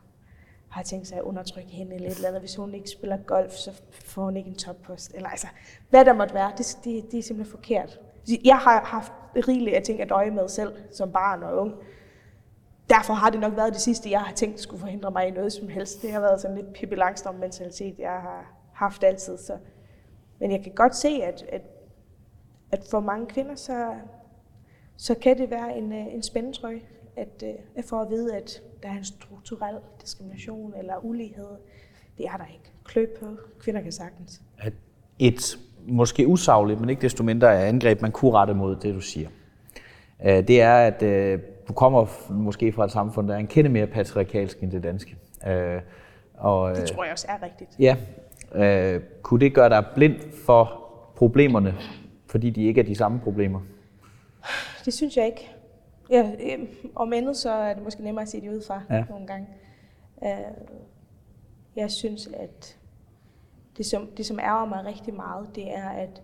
har 0.69 0.83
tænkt 0.83 1.07
sig 1.07 1.17
at 1.17 1.23
undertrykke 1.23 1.69
hende 1.69 1.95
eller 1.95 2.09
et 2.09 2.15
eller 2.15 2.27
andet. 2.27 2.41
Hvis 2.41 2.55
hun 2.55 2.73
ikke 2.73 2.89
spiller 2.89 3.17
golf, 3.17 3.51
så 3.51 3.81
får 3.91 4.23
hun 4.23 4.37
ikke 4.37 4.49
en 4.49 4.55
toppost. 4.55 5.11
Eller 5.15 5.29
altså, 5.29 5.47
hvad 5.89 6.05
der 6.05 6.13
måtte 6.13 6.33
være, 6.33 6.51
det, 6.57 6.77
det, 6.83 7.11
det 7.11 7.19
er 7.19 7.23
simpelthen 7.23 7.51
forkert. 7.51 7.99
Jeg 8.45 8.57
har 8.57 8.83
haft 8.85 9.11
rigeligt 9.35 9.75
af 9.75 9.81
ting 9.83 10.01
at 10.01 10.09
døje 10.09 10.31
med 10.31 10.49
selv 10.49 10.73
som 10.91 11.11
barn 11.11 11.43
og 11.43 11.57
ung 11.57 11.73
derfor 12.89 13.13
har 13.13 13.29
det 13.29 13.39
nok 13.39 13.55
været 13.55 13.73
det 13.73 13.81
sidste, 13.81 14.11
jeg 14.11 14.21
har 14.21 14.33
tænkt 14.33 14.59
skulle 14.59 14.79
forhindre 14.79 15.11
mig 15.11 15.27
i 15.27 15.31
noget 15.31 15.53
som 15.53 15.67
helst. 15.67 16.01
Det 16.01 16.11
har 16.11 16.19
været 16.19 16.41
sådan 16.41 16.57
lidt 16.57 16.73
Pippi 16.73 16.95
mentalitet, 17.39 17.99
jeg 17.99 18.11
har 18.11 18.53
haft 18.73 19.03
altid. 19.03 19.37
Så. 19.37 19.57
Men 20.39 20.51
jeg 20.51 20.63
kan 20.63 20.71
godt 20.75 20.95
se, 20.95 21.09
at, 21.23 21.45
at, 21.49 21.61
at 22.71 22.83
for 22.91 22.99
mange 22.99 23.27
kvinder, 23.27 23.55
så, 23.55 23.93
så 24.97 25.15
kan 25.15 25.37
det 25.37 25.51
være 25.51 25.77
en, 25.77 25.93
øh, 25.93 26.13
en 26.13 26.23
spændetrøje, 26.23 26.79
at, 27.15 27.43
øh, 27.43 27.49
at 27.75 27.85
få 27.85 28.01
at 28.01 28.09
vide, 28.09 28.35
at 28.35 28.61
der 28.83 28.89
er 28.89 28.97
en 28.97 29.03
strukturel 29.03 29.75
diskrimination 30.01 30.73
eller 30.77 30.93
ulighed. 31.05 31.47
Det 32.17 32.25
er 32.25 32.37
der 32.37 32.45
ikke. 32.53 32.71
Kløb 32.83 33.19
på. 33.19 33.25
Kvinder 33.59 33.81
kan 33.81 33.91
sagtens. 33.91 34.41
At 34.57 34.73
et 35.19 35.57
måske 35.87 36.27
usagligt, 36.27 36.79
men 36.79 36.89
ikke 36.89 37.01
desto 37.01 37.23
mindre 37.23 37.65
angreb, 37.65 38.01
man 38.01 38.11
kunne 38.11 38.31
rette 38.31 38.53
mod 38.53 38.75
det, 38.75 38.95
du 38.95 38.99
siger. 39.01 39.29
Øh, 40.25 40.47
det 40.47 40.61
er, 40.61 40.75
at 40.75 41.01
du 41.67 41.73
kommer 41.73 42.05
måske 42.29 42.71
fra 42.73 42.85
et 42.85 42.91
samfund, 42.91 43.27
der 43.27 43.33
er 43.33 43.39
en 43.39 43.47
kende 43.47 43.69
mere 43.69 43.87
patriarkalsk 43.87 44.59
end 44.63 44.71
det 44.71 44.83
danske. 44.83 45.15
Og, 46.33 46.75
det 46.75 46.85
tror 46.85 47.03
jeg 47.03 47.13
også 47.13 47.27
er 47.29 47.43
rigtigt. 47.43 47.69
Ja. 47.79 47.95
Øh, 48.55 49.01
kunne 49.21 49.39
det 49.39 49.53
gøre 49.53 49.69
dig 49.69 49.85
blind 49.95 50.15
for 50.45 50.83
problemerne, 51.15 51.75
fordi 52.27 52.49
de 52.49 52.65
ikke 52.65 52.81
er 52.81 52.85
de 52.85 52.95
samme 52.95 53.19
problemer? 53.19 53.59
Det 54.87 54.93
synes 54.93 55.17
jeg 55.17 55.25
ikke. 55.25 55.51
Ja, 56.09 56.31
øh, 56.39 56.69
om 56.95 57.13
andet 57.13 57.37
så 57.37 57.51
er 57.51 57.73
det 57.73 57.83
måske 57.83 58.03
nemmere 58.03 58.21
at 58.21 58.29
se 58.29 58.41
det 58.41 58.49
udefra 58.49 58.81
ja. 58.89 59.05
nogle 59.09 59.27
gange. 59.27 59.47
Øh, 60.23 60.67
jeg 61.75 61.91
synes, 61.91 62.27
at 62.27 62.79
det 63.77 63.85
som, 63.85 64.07
det, 64.17 64.25
som 64.25 64.39
ærger 64.39 64.65
mig 64.65 64.85
rigtig 64.85 65.13
meget, 65.13 65.55
det 65.55 65.75
er, 65.75 65.89
at 65.89 66.23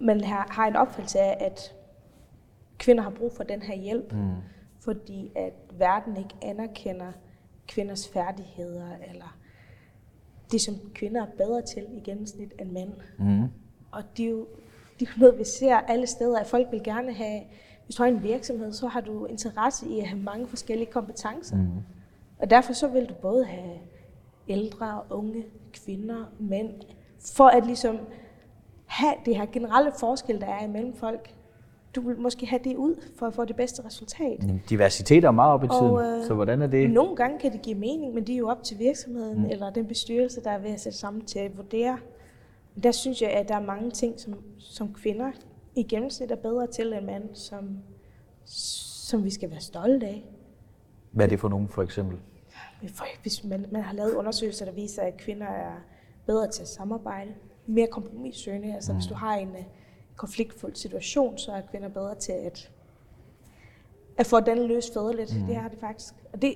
man 0.00 0.24
har, 0.24 0.48
har 0.50 0.66
en 0.66 0.76
opfattelse 0.76 1.18
af, 1.18 1.46
at 1.46 1.74
kvinder 2.78 3.02
har 3.02 3.10
brug 3.10 3.32
for 3.32 3.44
den 3.44 3.62
her 3.62 3.74
hjælp, 3.74 4.12
mm. 4.12 4.34
fordi 4.80 5.32
at 5.36 5.52
verden 5.72 6.16
ikke 6.16 6.34
anerkender 6.42 7.12
kvinders 7.68 8.08
færdigheder, 8.08 8.96
eller 9.10 9.38
det, 10.52 10.60
som 10.60 10.74
kvinder 10.94 11.22
er 11.22 11.30
bedre 11.36 11.62
til 11.62 11.86
i 11.90 12.00
gennemsnit 12.00 12.52
end 12.58 12.70
mænd. 12.70 12.92
Mm. 13.18 13.48
Og 13.90 14.02
det 14.16 14.24
er, 14.24 14.30
jo, 14.30 14.46
det 15.00 15.08
er 15.08 15.20
noget, 15.20 15.38
vi 15.38 15.44
ser 15.44 15.76
alle 15.76 16.06
steder, 16.06 16.38
at 16.38 16.46
folk 16.46 16.66
vil 16.70 16.82
gerne 16.82 17.12
have, 17.12 17.40
hvis 17.84 17.96
du 17.96 18.02
har 18.02 18.10
en 18.10 18.22
virksomhed, 18.22 18.72
så 18.72 18.86
har 18.86 19.00
du 19.00 19.24
interesse 19.26 19.88
i 19.88 20.00
at 20.00 20.06
have 20.06 20.22
mange 20.22 20.46
forskellige 20.46 20.90
kompetencer. 20.92 21.56
Mm. 21.56 21.68
Og 22.38 22.50
derfor 22.50 22.72
så 22.72 22.88
vil 22.88 23.06
du 23.06 23.14
både 23.14 23.44
have 23.44 23.78
ældre, 24.48 25.00
unge, 25.10 25.44
kvinder, 25.72 26.24
mænd, 26.38 26.72
for 27.36 27.46
at 27.46 27.66
ligesom 27.66 27.98
have 28.86 29.14
det 29.26 29.36
her 29.36 29.46
generelle 29.46 29.92
forskel, 30.00 30.40
der 30.40 30.46
er 30.46 30.64
imellem 30.64 30.94
folk 30.94 31.34
du 31.94 32.00
vil 32.08 32.18
måske 32.20 32.46
have 32.46 32.60
det 32.64 32.76
ud 32.76 32.94
for 33.18 33.26
at 33.26 33.34
få 33.34 33.44
det 33.44 33.56
bedste 33.56 33.84
resultat. 33.84 34.42
Men 34.42 34.62
diversitet 34.68 35.24
er 35.24 35.30
meget 35.30 35.52
op 35.52 35.64
i 35.64 35.68
tiden, 35.68 35.92
og, 35.92 36.02
øh, 36.02 36.24
så 36.24 36.34
hvordan 36.34 36.62
er 36.62 36.66
det? 36.66 36.90
Nogle 36.90 37.16
gange 37.16 37.38
kan 37.38 37.52
det 37.52 37.62
give 37.62 37.74
mening, 37.74 38.14
men 38.14 38.26
det 38.26 38.32
er 38.32 38.36
jo 38.36 38.48
op 38.48 38.62
til 38.62 38.78
virksomheden 38.78 39.38
mm. 39.38 39.50
eller 39.50 39.70
den 39.70 39.86
bestyrelse, 39.86 40.40
der 40.44 40.50
er 40.50 40.58
ved 40.58 40.70
at 40.70 40.80
sætte 40.80 40.98
sammen 40.98 41.24
til 41.24 41.38
at 41.38 41.56
vurdere. 41.56 41.98
Der 42.82 42.92
synes 42.92 43.22
jeg, 43.22 43.30
at 43.30 43.48
der 43.48 43.54
er 43.54 43.62
mange 43.62 43.90
ting, 43.90 44.20
som, 44.20 44.34
som 44.58 44.94
kvinder 44.94 45.32
i 45.74 45.82
gennemsnit 45.82 46.30
er 46.30 46.36
bedre 46.36 46.66
til 46.66 46.92
end 46.92 47.04
mænd, 47.04 47.34
som, 47.34 47.78
som 48.44 49.24
vi 49.24 49.30
skal 49.30 49.50
være 49.50 49.60
stolte 49.60 50.06
af. 50.06 50.24
Hvad 51.10 51.26
er 51.26 51.28
det 51.28 51.40
for 51.40 51.48
nogen 51.48 51.68
for 51.68 51.82
eksempel? 51.82 52.18
Hvis 53.22 53.44
man, 53.44 53.66
man 53.72 53.82
har 53.82 53.94
lavet 53.94 54.14
undersøgelser, 54.14 54.64
der 54.64 54.72
viser, 54.72 55.02
at 55.02 55.16
kvinder 55.16 55.46
er 55.46 55.72
bedre 56.26 56.50
til 56.50 56.62
at 56.62 56.68
samarbejde, 56.68 57.34
mere 57.66 57.86
kompromissøgende. 57.86 58.74
Altså 58.74 58.92
mm. 58.92 58.98
hvis 58.98 59.06
du 59.06 59.14
har 59.14 59.36
en 59.36 59.48
uh, 59.48 59.64
konfliktfuld 60.16 60.74
situation, 60.74 61.38
så 61.38 61.52
er 61.52 61.60
kvinder 61.60 61.88
bedre 61.88 62.14
til 62.14 62.32
at, 62.32 62.70
at 64.16 64.26
få 64.26 64.40
den 64.40 64.58
løst 64.58 64.92
fædreligt. 64.92 65.40
Mm. 65.40 65.46
Det 65.46 65.56
har 65.56 65.68
det 65.68 65.78
faktisk. 65.78 66.14
Og 66.32 66.42
det, 66.42 66.54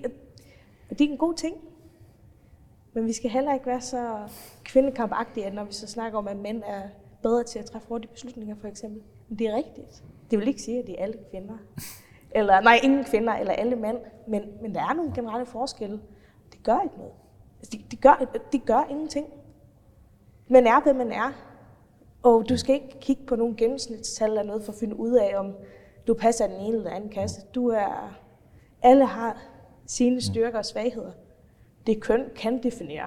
og 0.91 0.99
det 0.99 1.07
er 1.07 1.11
en 1.11 1.19
god 1.19 1.35
ting. 1.35 1.57
Men 2.93 3.07
vi 3.07 3.13
skal 3.13 3.31
heller 3.31 3.55
ikke 3.55 3.67
være 3.67 3.81
så 3.81 4.29
kvindekampagtige, 4.65 5.51
når 5.51 5.65
vi 5.65 5.73
så 5.73 5.87
snakker 5.87 6.19
om, 6.19 6.29
at 6.29 6.37
mænd 6.37 6.63
er 6.67 6.83
bedre 7.23 7.45
til 7.45 7.59
at 7.59 7.65
træffe 7.65 7.89
hurtige 7.89 8.13
beslutninger, 8.13 8.55
for 8.61 8.69
eksempel. 8.69 9.03
Men 9.29 9.39
det 9.39 9.47
er 9.47 9.57
rigtigt. 9.57 10.03
Det 10.31 10.39
vil 10.39 10.49
ikke 10.49 10.63
sige, 10.63 10.79
at 10.79 10.87
det 10.87 10.95
er 10.99 11.03
alle 11.03 11.19
kvinder. 11.31 11.59
Eller, 12.35 12.61
nej, 12.61 12.81
ingen 12.83 13.05
kvinder, 13.05 13.33
eller 13.33 13.53
alle 13.53 13.77
mænd. 13.77 13.99
Men, 14.29 14.43
men 14.63 14.75
der 14.75 14.81
er 14.81 14.95
nogle 14.95 15.13
generelle 15.15 15.47
forskelle. 15.47 16.01
Det 16.53 16.63
gør 16.63 16.81
ikke 16.85 16.97
noget. 16.97 17.13
Altså, 17.59 17.71
det, 17.73 17.91
det, 17.91 18.01
gør, 18.01 18.25
det 18.53 18.65
gør 18.67 18.87
ingenting. 18.91 19.27
Man 20.49 20.67
er, 20.67 20.81
hvad 20.83 20.95
man 20.95 21.13
er. 21.13 21.33
Og 22.23 22.49
du 22.49 22.57
skal 22.57 22.75
ikke 22.75 23.01
kigge 23.01 23.23
på 23.27 23.37
nogle 23.37 23.57
gennemsnitstal 23.57 24.29
eller 24.29 24.43
noget 24.43 24.65
for 24.65 24.73
at 24.73 24.79
finde 24.79 24.97
ud 24.97 25.13
af, 25.13 25.39
om 25.39 25.55
du 26.07 26.15
passer 26.15 26.47
den 26.47 26.61
ene 26.61 26.77
eller 26.77 26.91
anden 26.91 27.11
kasse. 27.11 27.41
Du 27.55 27.69
er, 27.69 28.19
alle 28.83 29.07
har 29.07 29.43
sine 29.87 30.21
styrker 30.21 30.59
og 30.59 30.65
svagheder. 30.65 31.13
Det 31.87 32.01
køn 32.01 32.25
kan 32.37 32.63
definere 32.63 33.07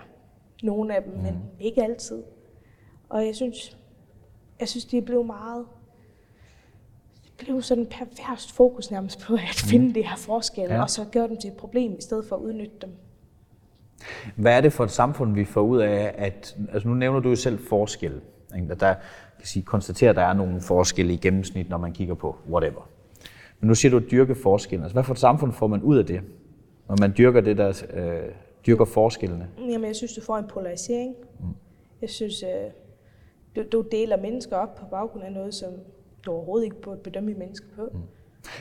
nogle 0.63 0.95
af 0.95 1.03
dem, 1.03 1.13
men 1.13 1.41
ikke 1.59 1.83
altid. 1.83 2.23
Og 3.09 3.25
jeg 3.25 3.35
synes, 3.35 3.77
jeg 4.59 4.67
synes, 4.67 4.85
det 4.85 4.97
er 4.97 5.01
blevet 5.01 5.25
meget 5.25 5.65
det 7.39 7.45
blev 7.45 7.61
sådan 7.61 7.83
en 7.83 7.89
perverst 7.89 8.51
fokus 8.51 8.91
nærmest 8.91 9.21
på 9.21 9.33
at 9.33 9.65
finde 9.69 9.87
mm. 9.87 9.93
det 9.93 10.05
her 10.05 10.15
forskel, 10.15 10.63
ja. 10.63 10.81
og 10.81 10.89
så 10.89 11.05
gøre 11.11 11.27
dem 11.27 11.37
til 11.37 11.47
et 11.47 11.57
problem, 11.57 11.91
i 11.91 12.01
stedet 12.01 12.25
for 12.25 12.35
at 12.35 12.41
udnytte 12.41 12.75
dem. 12.81 12.89
Hvad 14.35 14.57
er 14.57 14.61
det 14.61 14.73
for 14.73 14.83
et 14.83 14.91
samfund, 14.91 15.33
vi 15.33 15.45
får 15.45 15.61
ud 15.61 15.79
af, 15.79 16.15
at, 16.17 16.57
altså 16.73 16.87
nu 16.87 16.93
nævner 16.93 17.19
du 17.19 17.29
jo 17.29 17.35
selv 17.35 17.59
forskel, 17.69 18.21
ikke? 18.55 18.75
der 18.75 18.93
kan 19.37 19.47
sige, 19.47 19.63
konstaterer, 19.63 20.09
at 20.09 20.15
der 20.15 20.21
er 20.21 20.33
nogle 20.33 20.61
forskelle 20.61 21.13
i 21.13 21.17
gennemsnit, 21.17 21.69
når 21.69 21.77
man 21.77 21.93
kigger 21.93 22.15
på 22.15 22.35
whatever. 22.49 22.89
Men 23.59 23.67
nu 23.67 23.75
siger 23.75 23.89
du 23.89 23.97
at 23.97 24.11
dyrke 24.11 24.35
forskellen. 24.35 24.83
Altså, 24.83 24.93
hvad 24.93 25.03
for 25.03 25.13
et 25.13 25.19
samfund 25.19 25.51
får 25.51 25.67
man 25.67 25.81
ud 25.81 25.97
af 25.97 26.05
det, 26.05 26.21
når 26.89 26.95
man 26.99 27.13
dyrker 27.17 27.41
det 27.41 27.57
der, 27.57 27.83
øh, 27.93 28.29
dyrker 28.67 28.85
forskellene? 28.85 29.47
Jamen, 29.59 29.85
jeg 29.85 29.95
synes, 29.95 30.13
du 30.13 30.21
får 30.21 30.37
en 30.37 30.47
polarisering. 30.47 31.15
Mm. 31.39 31.45
Jeg 32.01 32.09
synes, 32.09 32.43
øh, 32.43 32.71
du, 33.55 33.63
du 33.71 33.81
deler 33.91 34.17
mennesker 34.17 34.55
op 34.55 34.75
på 34.75 34.85
baggrund 34.91 35.23
af 35.23 35.31
noget, 35.31 35.53
som 35.53 35.69
du 36.25 36.31
overhovedet 36.31 36.65
ikke 36.65 36.81
burde 36.81 36.99
bedømme 37.03 37.33
mennesker 37.33 37.67
på. 37.75 37.89
Mm. 37.93 37.99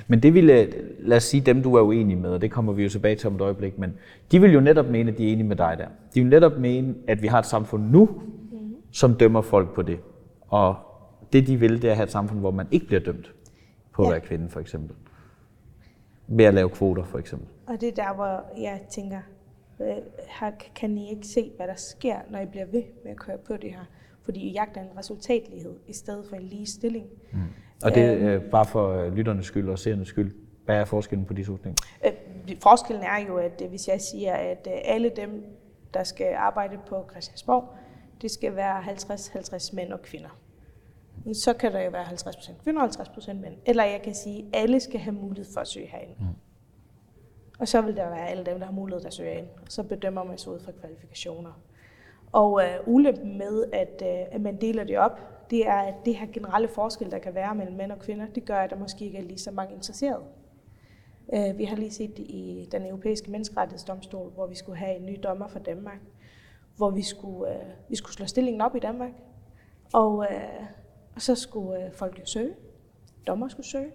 Men 0.09 0.23
det 0.23 0.35
ville, 0.35 0.69
lad 0.99 1.17
os 1.17 1.25
sige, 1.25 1.41
dem 1.41 1.63
du 1.63 1.75
er 1.75 1.83
uenig 1.83 2.19
med, 2.19 2.31
og 2.31 2.41
det 2.41 2.51
kommer 2.51 2.73
vi 2.73 2.83
jo 2.83 2.89
tilbage 2.89 3.17
til 3.17 3.27
om 3.27 3.35
et 3.35 3.41
øjeblik, 3.41 3.79
men 3.79 3.99
de 4.33 4.41
vil 4.41 4.53
jo 4.53 4.61
netop 4.61 4.87
mene, 4.87 5.13
at 5.13 5.19
de 5.19 5.29
er 5.29 5.33
enige 5.33 5.47
med 5.47 5.57
dig 5.57 5.77
der. 5.79 5.89
De 6.15 6.21
vil 6.21 6.31
netop 6.31 6.59
mene, 6.59 6.95
at 7.09 7.23
vi 7.23 7.27
har 7.27 7.39
et 7.39 7.47
samfund 7.47 7.91
nu, 7.91 8.05
mm. 8.53 8.77
som 8.93 9.15
dømmer 9.15 9.41
folk 9.41 9.75
på 9.75 9.83
det. 9.83 9.99
Og 10.49 10.77
det 11.33 11.47
de 11.47 11.57
vil, 11.57 11.83
det 11.83 11.85
er 11.85 11.91
at 11.91 11.97
have 11.97 12.05
et 12.05 12.11
samfund, 12.11 12.41
hvor 12.41 12.51
man 12.51 12.67
ikke 12.71 12.87
bliver 12.87 13.01
dømt 13.01 13.35
på 13.93 14.03
ja. 14.03 14.09
at 14.09 14.13
være 14.13 14.21
kvinde, 14.21 14.49
for 14.49 14.61
eksempel. 14.61 14.97
Ved 16.27 16.45
at 16.45 16.55
lave 16.55 16.69
kvoter, 16.69 17.05
for 17.05 17.19
eksempel. 17.19 17.49
Og 17.67 17.81
det 17.81 17.89
er 17.89 17.93
der, 17.93 18.15
hvor 18.15 18.61
jeg 18.63 18.81
tænker, 18.91 19.19
øh, 19.19 19.34
her 20.41 20.51
kan 20.75 20.99
I 20.99 21.11
ikke 21.11 21.27
se, 21.27 21.53
hvad 21.57 21.67
der 21.67 21.75
sker, 21.75 22.17
når 22.31 22.39
I 22.39 22.47
bliver 22.47 22.67
ved 22.67 22.83
med 23.05 23.11
at 23.11 23.17
køre 23.17 23.39
på 23.39 23.57
det 23.57 23.71
her 23.71 23.85
fordi 24.25 24.41
I 24.41 24.53
jagter 24.53 24.81
en 24.81 24.99
resultatlighed 24.99 25.75
i 25.87 25.93
stedet 25.93 26.27
for 26.29 26.37
en 26.37 26.43
lige 26.43 26.67
stilling. 26.67 27.07
Mm. 27.33 27.39
Og 27.85 27.95
det 27.95 28.03
er 28.03 28.35
øh, 28.35 28.43
bare 28.43 28.65
for 28.65 28.91
øh, 28.93 29.13
lytternes 29.13 29.47
skyld 29.47 29.69
og 29.69 29.79
seernes 29.79 30.09
skyld. 30.09 30.35
Hvad 30.65 30.77
er 30.77 30.85
forskellen 30.85 31.27
på 31.27 31.33
de 31.33 31.45
to 31.45 31.57
ting? 31.57 31.77
Øh, 32.05 32.13
forskellen 32.63 33.05
er 33.05 33.19
jo, 33.29 33.37
at 33.37 33.63
øh, 33.65 33.69
hvis 33.69 33.89
jeg 33.89 34.01
siger, 34.01 34.33
at 34.33 34.69
øh, 34.71 34.81
alle 34.85 35.11
dem, 35.17 35.45
der 35.95 36.05
skal 36.05 36.35
arbejde 36.37 36.79
på 36.89 37.09
Christiansborg, 37.11 37.75
det 38.23 38.31
skal 38.31 38.57
være 38.57 38.81
50-50 38.83 39.77
mænd 39.77 39.93
og 39.93 40.03
kvinder. 40.03 40.41
Så 41.33 41.53
kan 41.53 41.73
der 41.73 41.81
jo 41.81 41.91
være 41.91 42.05
50% 42.05 42.63
kvinder 42.63 42.83
og 42.83 42.89
50% 42.89 43.33
mænd. 43.33 43.55
Eller 43.67 43.85
jeg 43.85 44.01
kan 44.05 44.15
sige, 44.15 44.39
at 44.39 44.63
alle 44.63 44.81
skal 44.81 45.01
have 45.01 45.15
mulighed 45.15 45.53
for 45.55 45.61
at 45.61 45.69
søge 45.69 45.87
herind. 45.87 46.11
Mm. 46.21 46.27
Og 47.59 47.69
så 47.69 47.81
vil 47.81 47.97
der 47.97 48.09
være 48.09 48.29
alle 48.29 48.45
dem, 48.47 48.59
der 48.59 48.67
har 48.67 48.73
mulighed 48.73 49.03
for 49.03 49.07
at 49.07 49.15
søge 49.15 49.39
ind. 49.39 49.47
Og 49.47 49.67
så 49.73 49.83
bedømmer 49.83 50.25
man 50.25 50.39
sig 50.39 50.53
ud 50.53 50.61
fra 50.61 50.73
kvalifikationer. 50.73 51.61
Og 52.33 52.63
øh, 52.65 52.77
ulempen 52.87 53.39
med, 53.39 53.65
at, 53.73 54.03
øh, 54.03 54.35
at 54.35 54.41
man 54.41 54.61
deler 54.61 54.85
det 54.85 54.99
op, 54.99 55.21
det 55.51 55.67
er, 55.67 55.77
at 55.77 55.95
det 56.05 56.17
her 56.17 56.27
generelle 56.33 56.69
forskel, 56.69 57.11
der 57.11 57.19
kan 57.19 57.35
være 57.35 57.55
mellem 57.55 57.77
mænd 57.77 57.93
og 57.93 57.99
kvinder, 57.99 58.27
det 58.27 58.45
gør, 58.45 58.59
at 58.59 58.71
der 58.71 58.77
måske 58.77 59.05
ikke 59.05 59.19
er 59.19 59.23
lige 59.23 59.39
så 59.39 59.51
mange 59.51 59.75
interesserede. 59.75 60.25
Øh, 61.35 61.59
vi 61.59 61.65
har 61.65 61.77
lige 61.77 61.91
set 61.91 62.17
det 62.17 62.23
i 62.23 62.69
den 62.73 62.87
europæiske 62.87 63.31
menneskerettighedsdomstol, 63.31 64.31
hvor 64.31 64.47
vi 64.47 64.55
skulle 64.55 64.79
have 64.79 64.97
en 64.97 65.07
ny 65.07 65.19
dommer 65.23 65.49
for 65.49 65.59
Danmark, 65.59 65.99
hvor 66.77 66.91
vi 66.91 67.03
skulle, 67.03 67.55
øh, 67.55 67.67
vi 67.89 67.97
skulle 67.97 68.15
slå 68.15 68.27
stillingen 68.27 68.61
op 68.61 68.77
i 68.77 68.79
Danmark, 68.79 69.13
og, 69.93 70.27
øh, 70.31 70.67
og 71.15 71.23
så 71.23 71.35
skulle 71.35 71.85
øh, 71.85 71.93
folk 71.93 72.21
jo 72.21 72.27
søge, 72.27 72.55
dommer 73.27 73.49
skulle 73.49 73.67
søge, 73.67 73.91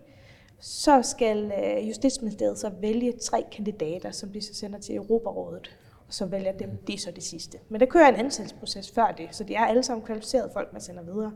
så 0.59 1.01
skal 1.01 1.51
øh, 1.63 1.87
Justitsministeriet 1.87 2.57
så 2.57 2.71
vælge 2.81 3.11
tre 3.11 3.45
kandidater, 3.51 4.11
som 4.11 4.29
de 4.29 4.41
så 4.41 4.53
sender 4.53 4.79
til 4.79 4.95
Europarådet 4.95 5.69
og 6.09 6.13
så 6.13 6.25
vælger 6.25 6.51
dem, 6.51 6.69
det 6.87 6.95
er 6.95 6.99
så 6.99 7.11
det 7.11 7.23
sidste. 7.23 7.57
Men 7.69 7.79
der 7.79 7.85
kører 7.85 8.07
en 8.07 8.15
ansættelsesproces 8.15 8.91
før 8.91 9.11
det, 9.17 9.27
så 9.31 9.43
de 9.43 9.55
er 9.55 9.65
alle 9.65 9.83
sammen 9.83 10.05
kvalificerede 10.05 10.49
folk, 10.53 10.73
man 10.73 10.81
sender 10.81 11.03
videre. 11.03 11.31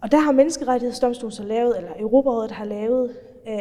Og 0.00 0.12
der 0.12 0.18
har 0.18 0.32
Menneskerettighedsdomstolen 0.32 1.32
så 1.32 1.42
lavet, 1.42 1.76
eller 1.76 1.90
Europarådet 1.98 2.50
har 2.50 2.64
lavet 2.64 3.16
øh, 3.48 3.58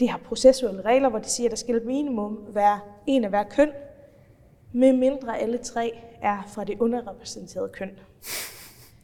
de 0.00 0.10
her 0.10 0.18
processuelle 0.18 0.82
regler, 0.82 1.08
hvor 1.08 1.18
de 1.18 1.28
siger, 1.28 1.46
at 1.46 1.50
der 1.50 1.56
skal 1.56 1.86
minimum 1.86 2.38
være 2.48 2.80
en 3.06 3.24
af 3.24 3.30
hver 3.30 3.42
køn, 3.42 3.70
med 4.72 4.92
mindre 4.92 5.38
alle 5.38 5.58
tre 5.58 5.98
er 6.22 6.42
fra 6.46 6.64
det 6.64 6.80
underrepræsenterede 6.80 7.68
køn. 7.68 7.90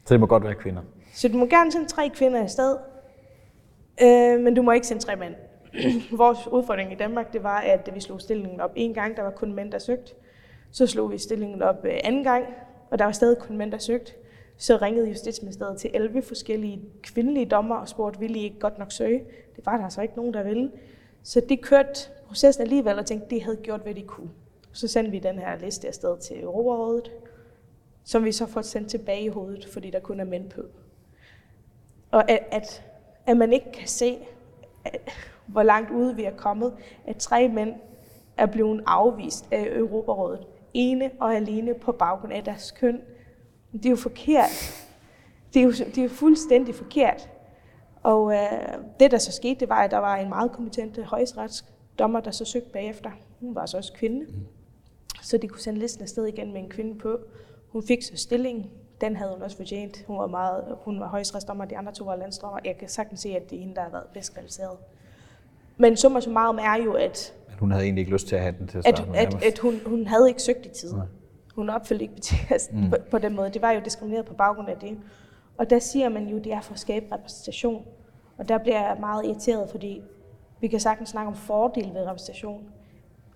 Så 0.05 0.13
det 0.13 0.19
må 0.19 0.25
godt 0.25 0.43
være 0.43 0.55
kvinder? 0.55 0.81
Så 1.13 1.27
du 1.27 1.37
må 1.37 1.45
gerne 1.45 1.71
sende 1.71 1.87
tre 1.87 2.09
kvinder 2.09 2.45
i 2.45 2.47
sted, 2.47 2.77
øh, 4.01 4.39
men 4.39 4.53
du 4.55 4.61
må 4.61 4.71
ikke 4.71 4.87
sende 4.87 5.03
tre 5.03 5.15
mænd. 5.15 5.35
vores 6.17 6.47
udfordring 6.47 6.91
i 6.91 6.95
Danmark, 6.95 7.33
det 7.33 7.43
var, 7.43 7.59
at 7.59 7.89
vi 7.93 7.99
slog 7.99 8.21
stillingen 8.21 8.61
op 8.61 8.71
en 8.75 8.93
gang, 8.93 9.17
der 9.17 9.23
var 9.23 9.31
kun 9.31 9.53
mænd, 9.53 9.71
der 9.71 9.79
søgte. 9.79 10.13
Så 10.71 10.87
slog 10.87 11.11
vi 11.11 11.17
stillingen 11.17 11.61
op 11.61 11.85
øh, 11.85 11.93
anden 12.03 12.23
gang, 12.23 12.45
og 12.89 12.99
der 12.99 13.05
var 13.05 13.11
stadig 13.11 13.37
kun 13.37 13.57
mænd, 13.57 13.71
der 13.71 13.77
søgte. 13.77 14.13
Så 14.57 14.77
ringede 14.77 15.09
Justitsministeriet 15.09 15.77
til 15.77 15.89
11 15.93 16.21
forskellige 16.21 16.81
kvindelige 17.01 17.45
dommer 17.45 17.75
og 17.75 17.89
spurgte, 17.89 18.19
ville 18.19 18.39
I 18.39 18.43
ikke 18.43 18.59
godt 18.59 18.79
nok 18.79 18.91
søge? 18.91 19.23
Det 19.55 19.65
var 19.65 19.77
der 19.77 19.83
altså 19.83 20.01
ikke 20.01 20.15
nogen, 20.15 20.33
der 20.33 20.43
ville. 20.43 20.71
Så 21.23 21.39
det 21.49 21.61
kørte 21.61 21.99
processen 22.27 22.61
alligevel 22.61 22.99
og 22.99 23.05
tænkte, 23.05 23.25
at 23.25 23.31
de 23.31 23.43
havde 23.43 23.57
gjort, 23.57 23.81
hvad 23.81 23.93
de 23.93 24.01
kunne. 24.01 24.29
Så 24.71 24.87
sendte 24.87 25.11
vi 25.11 25.19
den 25.19 25.39
her 25.39 25.57
liste 25.59 25.87
afsted 25.87 26.17
til 26.17 26.43
Europarådet, 26.43 27.11
som 28.03 28.25
vi 28.25 28.31
så 28.31 28.45
får 28.45 28.61
sendt 28.61 28.89
tilbage 28.89 29.23
i 29.23 29.27
hovedet, 29.27 29.65
fordi 29.65 29.89
der 29.89 29.99
kun 29.99 30.19
er 30.19 30.23
mænd 30.23 30.49
på. 30.49 30.61
Og 32.11 32.31
at, 32.31 32.39
at, 32.51 32.83
at 33.25 33.37
man 33.37 33.53
ikke 33.53 33.71
kan 33.71 33.87
se, 33.87 34.17
at, 34.85 35.11
hvor 35.45 35.63
langt 35.63 35.91
ude 35.91 36.15
vi 36.15 36.23
er 36.23 36.35
kommet, 36.35 36.73
at 37.05 37.15
tre 37.17 37.47
mænd 37.47 37.73
er 38.37 38.45
blevet 38.45 38.83
afvist 38.85 39.47
af 39.51 39.67
Europarådet, 39.71 40.47
ene 40.73 41.11
og 41.19 41.35
alene 41.35 41.73
på 41.73 41.91
baggrund 41.91 42.33
af 42.33 42.43
deres 42.43 42.71
køn. 42.71 43.01
Det 43.73 43.85
er 43.85 43.89
jo 43.89 43.95
forkert. 43.95 44.83
Det 45.53 45.59
er 45.59 45.63
jo, 45.63 45.71
det 45.71 45.97
er 45.97 46.03
jo 46.03 46.09
fuldstændig 46.09 46.75
forkert. 46.75 47.29
Og 48.03 48.33
øh, 48.33 48.77
det, 48.99 49.11
der 49.11 49.17
så 49.17 49.31
skete, 49.31 49.59
det 49.59 49.69
var, 49.69 49.83
at 49.83 49.91
der 49.91 49.97
var 49.97 50.15
en 50.15 50.29
meget 50.29 50.51
kompetent 50.51 51.03
højesteretsdommer, 51.03 52.19
der 52.19 52.31
så 52.31 52.45
søgte 52.45 52.69
bagefter. 52.69 53.11
Hun 53.39 53.55
var 53.55 53.65
så 53.65 53.77
også 53.77 53.93
kvinde. 53.93 54.25
Så 55.21 55.37
de 55.37 55.47
kunne 55.47 55.61
sende 55.61 55.79
listen 55.79 56.01
afsted 56.01 56.25
igen 56.25 56.53
med 56.53 56.61
en 56.61 56.69
kvinde 56.69 56.99
på. 56.99 57.17
Hun 57.69 57.83
fik 57.83 58.03
så 58.03 58.17
stillingen. 58.17 58.71
Den 59.01 59.15
havde 59.15 59.31
hun 59.31 59.41
også 59.41 59.57
fortjent. 59.57 60.03
Hun 60.07 60.17
var, 60.17 60.27
meget, 60.27 60.77
hun 60.81 60.99
var 60.99 61.07
højesteretsdommer, 61.07 61.65
de 61.65 61.77
andre 61.77 61.91
to 61.91 62.03
var 62.05 62.15
landsdommer. 62.15 62.59
Jeg 62.65 62.77
kan 62.77 62.89
sagtens 62.89 63.19
se, 63.19 63.29
at 63.29 63.49
det 63.49 63.55
er 63.55 63.59
hende, 63.59 63.75
der 63.75 63.81
har 63.81 63.89
været 63.89 64.05
bedst 64.13 64.33
kvalificeret. 64.33 64.77
Men 65.77 65.97
summa 65.97 66.19
summarum 66.19 66.57
er 66.57 66.83
jo, 66.85 66.93
at... 66.93 67.33
At 67.51 67.59
hun 67.59 67.71
havde 67.71 67.83
egentlig 67.83 68.01
ikke 68.01 68.11
lyst 68.11 68.27
til 68.27 68.35
at 68.35 68.41
have 68.41 68.55
den 68.59 68.67
til 68.67 68.77
at 68.77 68.85
At, 68.85 69.05
at, 69.15 69.43
at 69.43 69.59
hun, 69.59 69.79
hun 69.85 70.07
havde 70.07 70.29
ikke 70.29 70.41
søgt 70.41 70.65
i 70.65 70.69
tiden. 70.69 70.97
Nej. 70.97 71.05
Hun 71.55 71.69
opfyldte 71.69 72.03
ikke 72.03 72.15
betingelsen 72.15 72.83
mm. 72.83 72.89
på, 72.89 72.95
på 73.11 73.17
den 73.17 73.35
måde. 73.35 73.49
Det 73.49 73.61
var 73.61 73.71
jo 73.71 73.81
diskrimineret 73.85 74.25
på 74.25 74.33
baggrund 74.33 74.69
af 74.69 74.77
det. 74.77 74.97
Og 75.57 75.69
der 75.69 75.79
siger 75.79 76.09
man 76.09 76.27
jo, 76.27 76.37
at 76.37 76.43
det 76.43 76.53
er 76.53 76.61
for 76.61 76.73
at 76.73 76.79
skabe 76.79 77.05
repræsentation. 77.15 77.85
Og 78.37 78.49
der 78.49 78.57
bliver 78.57 78.87
jeg 78.87 78.97
meget 78.99 79.25
irriteret, 79.25 79.69
fordi 79.69 80.01
vi 80.61 80.67
kan 80.67 80.79
sagtens 80.79 81.09
snakke 81.09 81.27
om 81.27 81.35
fordele 81.35 81.93
ved 81.93 82.01
repræsentation. 82.07 82.69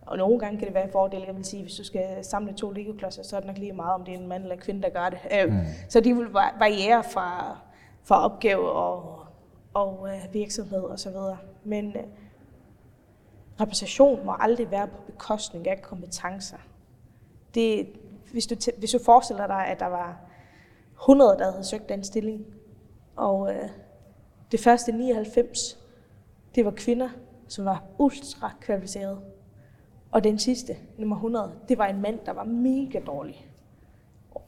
Og 0.09 0.17
nogle 0.17 0.39
gange 0.39 0.57
kan 0.57 0.67
det 0.67 0.75
være 0.75 0.83
en 0.83 0.91
fordel, 0.91 1.23
jeg 1.27 1.35
vil 1.35 1.45
sige, 1.45 1.63
hvis 1.63 1.75
du 1.75 1.83
skal 1.83 2.25
samle 2.25 2.53
to 2.53 2.71
Lego-klodser, 2.71 3.23
så 3.23 3.35
er 3.35 3.39
det 3.39 3.47
nok 3.47 3.57
lige 3.57 3.73
meget, 3.73 3.93
om 3.93 4.03
det 4.05 4.13
er 4.13 4.17
en 4.17 4.27
mand 4.27 4.43
eller 4.43 4.55
en 4.55 4.61
kvinde, 4.61 4.81
der 4.81 4.89
gør 4.89 5.09
det. 5.09 5.19
Øh, 5.33 5.53
mm. 5.53 5.59
Så 5.89 5.99
de 5.99 6.15
vil 6.15 6.27
variere 6.59 7.03
fra, 7.03 7.57
fra 8.03 8.25
opgave 8.25 8.71
og, 8.71 9.19
og 9.73 10.07
øh, 10.09 10.33
virksomhed 10.33 10.83
osv. 10.83 11.11
Men 11.63 11.85
øh, 11.85 12.03
repræsentation 13.61 14.25
må 14.25 14.35
aldrig 14.39 14.71
være 14.71 14.87
på 14.87 15.01
bekostning 15.05 15.67
af 15.67 15.81
kompetencer. 15.81 16.57
Det, 17.55 17.87
hvis, 18.31 18.47
du, 18.47 18.55
hvis 18.77 18.91
du 18.91 18.99
forestiller 19.05 19.47
dig, 19.47 19.65
at 19.67 19.79
der 19.79 19.87
var 19.87 20.17
100, 21.01 21.37
der 21.37 21.51
havde 21.51 21.63
søgt 21.63 21.89
den 21.89 22.03
stilling, 22.03 22.45
og 23.15 23.53
øh, 23.53 23.69
det 24.51 24.59
første 24.59 24.91
99, 24.91 25.79
det 26.55 26.65
var 26.65 26.71
kvinder, 26.71 27.09
som 27.47 27.65
var 27.65 27.83
ultra 27.97 28.51
kvalificerede. 28.61 29.19
Og 30.11 30.23
den 30.23 30.39
sidste, 30.39 30.77
nummer 30.97 31.15
100, 31.15 31.51
det 31.69 31.77
var 31.77 31.87
en 31.87 32.01
mand, 32.01 32.19
der 32.25 32.33
var 32.33 32.43
mega 32.43 32.99
dårlig. 32.99 33.47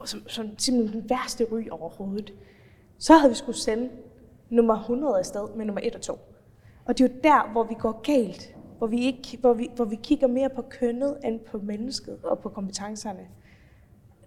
Som, 0.04 0.28
som 0.28 0.58
simpelthen 0.58 1.00
den 1.00 1.10
værste 1.10 1.46
ry 1.52 1.68
overhovedet. 1.70 2.32
Så 2.98 3.14
havde 3.14 3.30
vi 3.30 3.36
skulle 3.36 3.58
sende 3.58 3.90
nummer 4.50 4.74
100 4.74 5.18
afsted 5.18 5.48
med 5.56 5.64
nummer 5.64 5.80
1 5.84 5.94
og 5.94 6.00
2. 6.00 6.18
Og 6.84 6.98
det 6.98 7.04
er 7.04 7.08
jo 7.08 7.20
der, 7.22 7.52
hvor 7.52 7.64
vi 7.64 7.74
går 7.74 8.00
galt. 8.00 8.56
Hvor 8.78 8.86
vi, 8.86 9.00
ikke, 9.00 9.38
hvor 9.40 9.52
vi, 9.52 9.70
hvor 9.76 9.84
vi 9.84 9.96
kigger 9.96 10.26
mere 10.26 10.50
på 10.50 10.62
kønnet 10.62 11.16
end 11.24 11.40
på 11.40 11.58
mennesket 11.58 12.18
og 12.24 12.38
på 12.38 12.48
kompetencerne. 12.48 13.28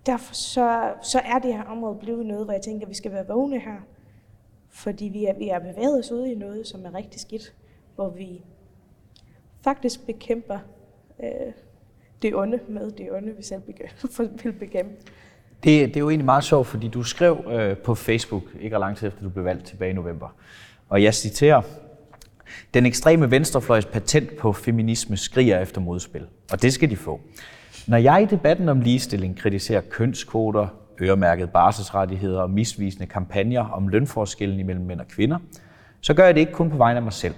Derfor 0.05 0.33
så, 0.33 0.93
så 1.01 1.19
er 1.19 1.39
det 1.39 1.53
her 1.53 1.63
område 1.63 1.95
blevet 1.99 2.25
noget, 2.25 2.45
hvor 2.45 2.53
jeg 2.53 2.61
tænker, 2.61 2.85
at 2.85 2.89
vi 2.89 2.95
skal 2.95 3.11
være 3.11 3.27
vågne 3.27 3.59
her. 3.59 3.77
Fordi 4.69 5.05
vi 5.05 5.25
er, 5.25 5.33
vi 5.33 5.49
er 5.49 5.59
bevæget 5.59 5.99
os 5.99 6.11
ud 6.11 6.25
i 6.25 6.35
noget, 6.35 6.67
som 6.67 6.85
er 6.85 6.95
rigtig 6.95 7.21
skidt. 7.21 7.55
Hvor 7.95 8.09
vi 8.09 8.43
faktisk 9.61 10.05
bekæmper 10.05 10.59
øh, 11.23 11.29
det 12.21 12.35
onde 12.35 12.59
med 12.67 12.91
det 12.91 13.11
onde, 13.11 13.33
vi 13.37 13.43
selv 13.43 13.61
vil 14.43 14.51
bekæmpe. 14.51 14.91
Det, 15.63 15.87
det 15.87 15.95
er 15.95 15.99
jo 15.99 16.09
egentlig 16.09 16.25
meget 16.25 16.43
sjovt, 16.43 16.67
fordi 16.67 16.87
du 16.87 17.03
skrev 17.03 17.45
øh, 17.51 17.77
på 17.77 17.95
Facebook, 17.95 18.43
ikke 18.59 18.77
lang 18.77 18.97
tid 18.97 19.07
efter 19.07 19.23
du 19.23 19.29
blev 19.29 19.45
valgt 19.45 19.65
tilbage 19.65 19.91
i 19.91 19.93
november, 19.93 20.35
og 20.89 21.03
jeg 21.03 21.13
citerer, 21.13 21.61
den 22.73 22.85
ekstreme 22.85 23.31
venstrefløjs 23.31 23.85
patent 23.85 24.37
på 24.37 24.53
feminisme 24.53 25.17
skriger 25.17 25.59
efter 25.59 25.81
modspil, 25.81 26.27
og 26.51 26.61
det 26.61 26.73
skal 26.73 26.89
de 26.89 26.95
få. 26.95 27.21
Når 27.87 27.97
jeg 27.97 28.21
i 28.21 28.25
debatten 28.25 28.69
om 28.69 28.81
ligestilling 28.81 29.37
kritiserer 29.37 29.81
kønskvoter, 29.81 30.67
øremærket 31.01 31.49
barselsrettigheder 31.49 32.41
og 32.41 32.49
misvisende 32.49 33.07
kampagner 33.07 33.69
om 33.69 33.87
lønforskellen 33.87 34.59
imellem 34.59 34.85
mænd 34.85 34.99
og 34.99 35.07
kvinder, 35.07 35.37
så 36.01 36.13
gør 36.13 36.25
jeg 36.25 36.33
det 36.33 36.41
ikke 36.41 36.53
kun 36.53 36.69
på 36.69 36.77
vegne 36.77 36.97
af 36.97 37.03
mig 37.03 37.13
selv. 37.13 37.33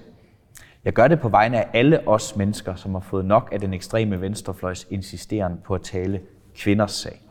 Jeg 0.88 0.94
gør 0.94 1.08
det 1.08 1.20
på 1.20 1.29
vegne 1.29 1.58
af 1.58 1.67
alle 1.74 2.08
os 2.08 2.36
mennesker, 2.36 2.75
som 2.75 2.94
har 2.94 3.00
fået 3.00 3.25
nok 3.25 3.50
af 3.51 3.60
den 3.60 3.74
ekstreme 3.74 4.22
venstrefløjs 4.22 4.88
insisteren 4.89 5.53
på 5.65 5.75
at 5.75 5.82
tale 5.82 6.22
kvinders 6.56 6.91
sag. 6.91 7.22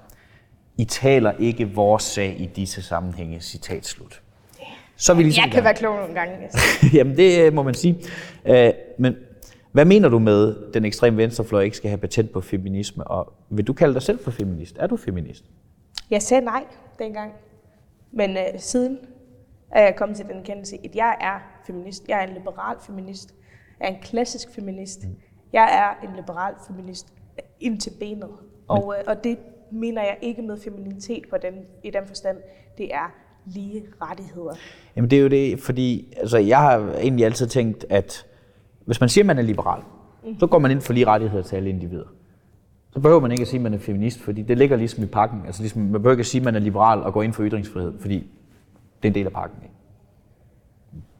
I 0.79 0.85
taler 0.85 1.33
ikke 1.39 1.75
vores 1.75 2.03
sag 2.03 2.41
i 2.41 2.47
disse 2.47 2.83
sammenhænge, 2.83 3.41
citat 3.41 3.87
slut. 3.87 4.23
Så 4.97 5.15
vi 5.15 5.23
ligesom 5.23 5.45
jeg 5.45 5.53
kan 5.53 5.65
være 5.65 5.75
klog 5.75 5.97
nogle 5.97 6.15
gange. 6.15 6.51
Jamen, 6.97 7.17
det 7.17 7.41
øh, 7.41 7.53
må 7.53 7.63
man 7.63 7.75
sige. 7.75 7.97
Uh, 8.45 8.55
men 8.99 9.17
hvad 9.73 9.85
mener 9.85 10.09
du 10.09 10.19
med, 10.19 10.57
at 10.57 10.75
den 10.75 10.85
ekstreme 10.85 11.17
venstrefløj 11.17 11.63
ikke 11.63 11.77
skal 11.77 11.91
have 11.91 11.99
patent 11.99 12.33
på 12.33 12.41
feminisme? 12.41 13.07
Og 13.07 13.33
vil 13.51 13.67
du 13.67 13.73
kalde 13.73 13.95
dig 13.95 14.03
selv 14.03 14.25
for 14.25 14.31
feminist? 14.31 14.77
Er 14.79 14.87
du 14.87 14.97
feminist? 14.97 15.45
Jeg 16.11 16.23
sagde 16.23 16.45
nej 16.45 16.65
dengang. 16.99 17.33
Men 18.13 18.31
uh, 18.31 18.43
siden 18.59 18.99
er 19.71 19.83
jeg 19.83 19.97
kommet 19.97 20.17
til 20.17 20.27
den 20.27 20.43
kendelse, 20.43 20.77
at 20.85 20.97
jeg 20.97 21.17
er 21.21 21.63
feminist. 21.67 22.09
Jeg 22.09 22.23
er 22.23 22.27
en 22.27 22.35
liberal 22.35 22.77
feminist. 22.81 23.35
Er 23.81 23.89
en 23.89 24.01
klassisk 24.03 24.51
feminist. 24.55 25.05
Mm. 25.05 25.17
Jeg 25.53 25.69
er 25.73 26.09
en 26.09 26.17
liberal 26.17 26.55
feminist 26.67 27.13
ind 27.61 27.81
til 27.81 27.93
benet. 28.01 28.31
Og, 28.69 28.87
uh, 28.87 28.95
og 29.07 29.25
det 29.25 29.39
mener 29.71 30.03
jeg 30.03 30.19
ikke 30.23 30.43
med 30.43 30.61
feminitet 30.61 31.25
på 31.31 31.37
den, 31.43 31.55
i 31.85 31.91
den 31.91 32.07
forstand. 32.07 32.37
Det 32.79 32.95
er 32.95 33.13
lige 33.47 33.85
rettigheder. 34.03 34.55
Jamen 34.97 35.11
det 35.11 35.19
er 35.19 35.23
jo 35.23 35.29
det, 35.29 35.61
fordi 35.61 36.15
altså, 36.17 36.39
jeg 36.39 36.59
har 36.59 36.79
egentlig 36.79 37.27
altid 37.27 37.47
tænkt, 37.47 37.87
at 37.91 38.27
hvis 38.85 39.01
man 39.01 39.09
siger, 39.09 39.23
at 39.23 39.27
man 39.27 39.39
er 39.39 39.43
liberal, 39.43 39.83
mm. 40.25 40.39
så 40.39 40.47
går 40.47 40.59
man 40.59 40.71
ind 40.71 40.81
for 40.81 40.93
lige 40.93 41.07
rettigheder 41.07 41.43
til 41.43 41.57
alle 41.57 41.71
individer. 41.71 42.07
Så 42.91 43.01
behøver 43.01 43.21
man 43.21 43.31
ikke 43.31 43.43
at 43.43 43.49
sige, 43.49 43.59
at 43.59 43.63
man 43.63 43.75
er 43.75 43.79
feminist, 43.79 44.21
fordi 44.21 44.43
det 44.43 44.59
ligger 44.59 44.77
ligesom 44.77 45.05
i 45.05 45.07
pakken. 45.07 45.43
Altså 45.47 45.63
ligesom, 45.63 45.83
man 45.83 45.93
behøver 45.93 46.13
ikke 46.13 46.21
at 46.21 46.27
sige, 46.27 46.41
at 46.41 46.45
man 46.45 46.55
er 46.55 46.59
liberal 46.59 47.03
og 47.03 47.13
går 47.13 47.23
ind 47.23 47.33
for 47.33 47.45
ytringsfrihed, 47.45 47.99
fordi 47.99 48.15
det 49.03 49.09
er 49.09 49.09
en 49.09 49.15
del 49.15 49.27
af 49.27 49.33
pakken. 49.33 49.59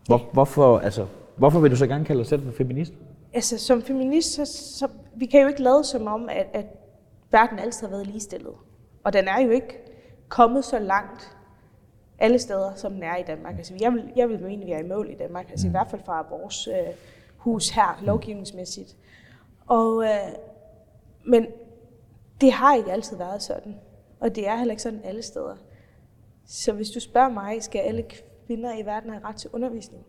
Hvor, 0.07 0.29
hvorfor, 0.33 0.79
altså, 0.79 1.07
hvorfor 1.37 1.61
vil 1.61 1.71
du 1.71 1.77
så 1.77 1.87
gerne 1.87 2.05
kalde 2.05 2.19
dig 2.19 2.27
selv 2.27 2.43
for 2.43 2.53
feminist? 2.53 2.93
Altså 3.33 3.59
som 3.59 3.83
feminist, 3.83 4.33
så, 4.33 4.45
så 4.79 4.89
vi 5.15 5.27
kan 5.27 5.41
jo 5.41 5.49
ikke 5.49 5.63
lade 5.63 5.85
som 5.85 6.07
om, 6.07 6.29
at, 6.29 6.47
at 6.53 6.67
verden 7.31 7.59
altid 7.59 7.87
har 7.87 7.91
været 7.91 8.07
ligestillet. 8.07 8.53
Og 9.05 9.13
den 9.13 9.29
er 9.29 9.41
jo 9.41 9.51
ikke 9.51 9.79
kommet 10.29 10.65
så 10.65 10.79
langt 10.79 11.37
alle 12.19 12.39
steder, 12.39 12.75
som 12.75 12.93
den 12.93 13.03
er 13.03 13.17
i 13.17 13.23
Danmark. 13.23 13.59
Altså, 13.59 13.75
jeg, 13.81 13.93
vil, 13.93 14.13
jeg 14.17 14.29
vil 14.29 14.43
mene, 14.43 14.63
at 14.63 14.67
vi 14.67 14.73
er 14.73 14.79
i 14.79 14.89
mål 14.89 15.11
i 15.11 15.15
Danmark, 15.15 15.51
altså 15.51 15.67
mm. 15.67 15.71
i 15.71 15.73
hvert 15.73 15.91
fald 15.91 16.03
fra 16.05 16.27
vores 16.31 16.69
øh, 16.69 16.95
hus 17.37 17.69
her, 17.69 18.01
lovgivningsmæssigt. 18.03 18.97
Og, 19.67 20.05
øh, 20.05 20.33
men 21.25 21.47
det 22.41 22.53
har 22.53 22.77
ikke 22.77 22.93
altid 22.93 23.17
været 23.17 23.43
sådan, 23.43 23.75
og 24.21 24.35
det 24.35 24.49
er 24.49 24.57
heller 24.57 24.73
ikke 24.73 24.83
sådan 24.83 25.01
alle 25.05 25.23
steder. 25.23 25.57
Så 26.47 26.73
hvis 26.73 26.91
du 26.91 27.01
spørger 27.01 27.29
mig, 27.29 27.63
skal 27.63 27.79
alle 27.79 28.05
kvinder 28.47 28.79
i 28.79 28.87
verden 28.87 29.11
have 29.11 29.25
ret 29.25 29.37
til 29.37 29.51
undervisning? 29.53 30.05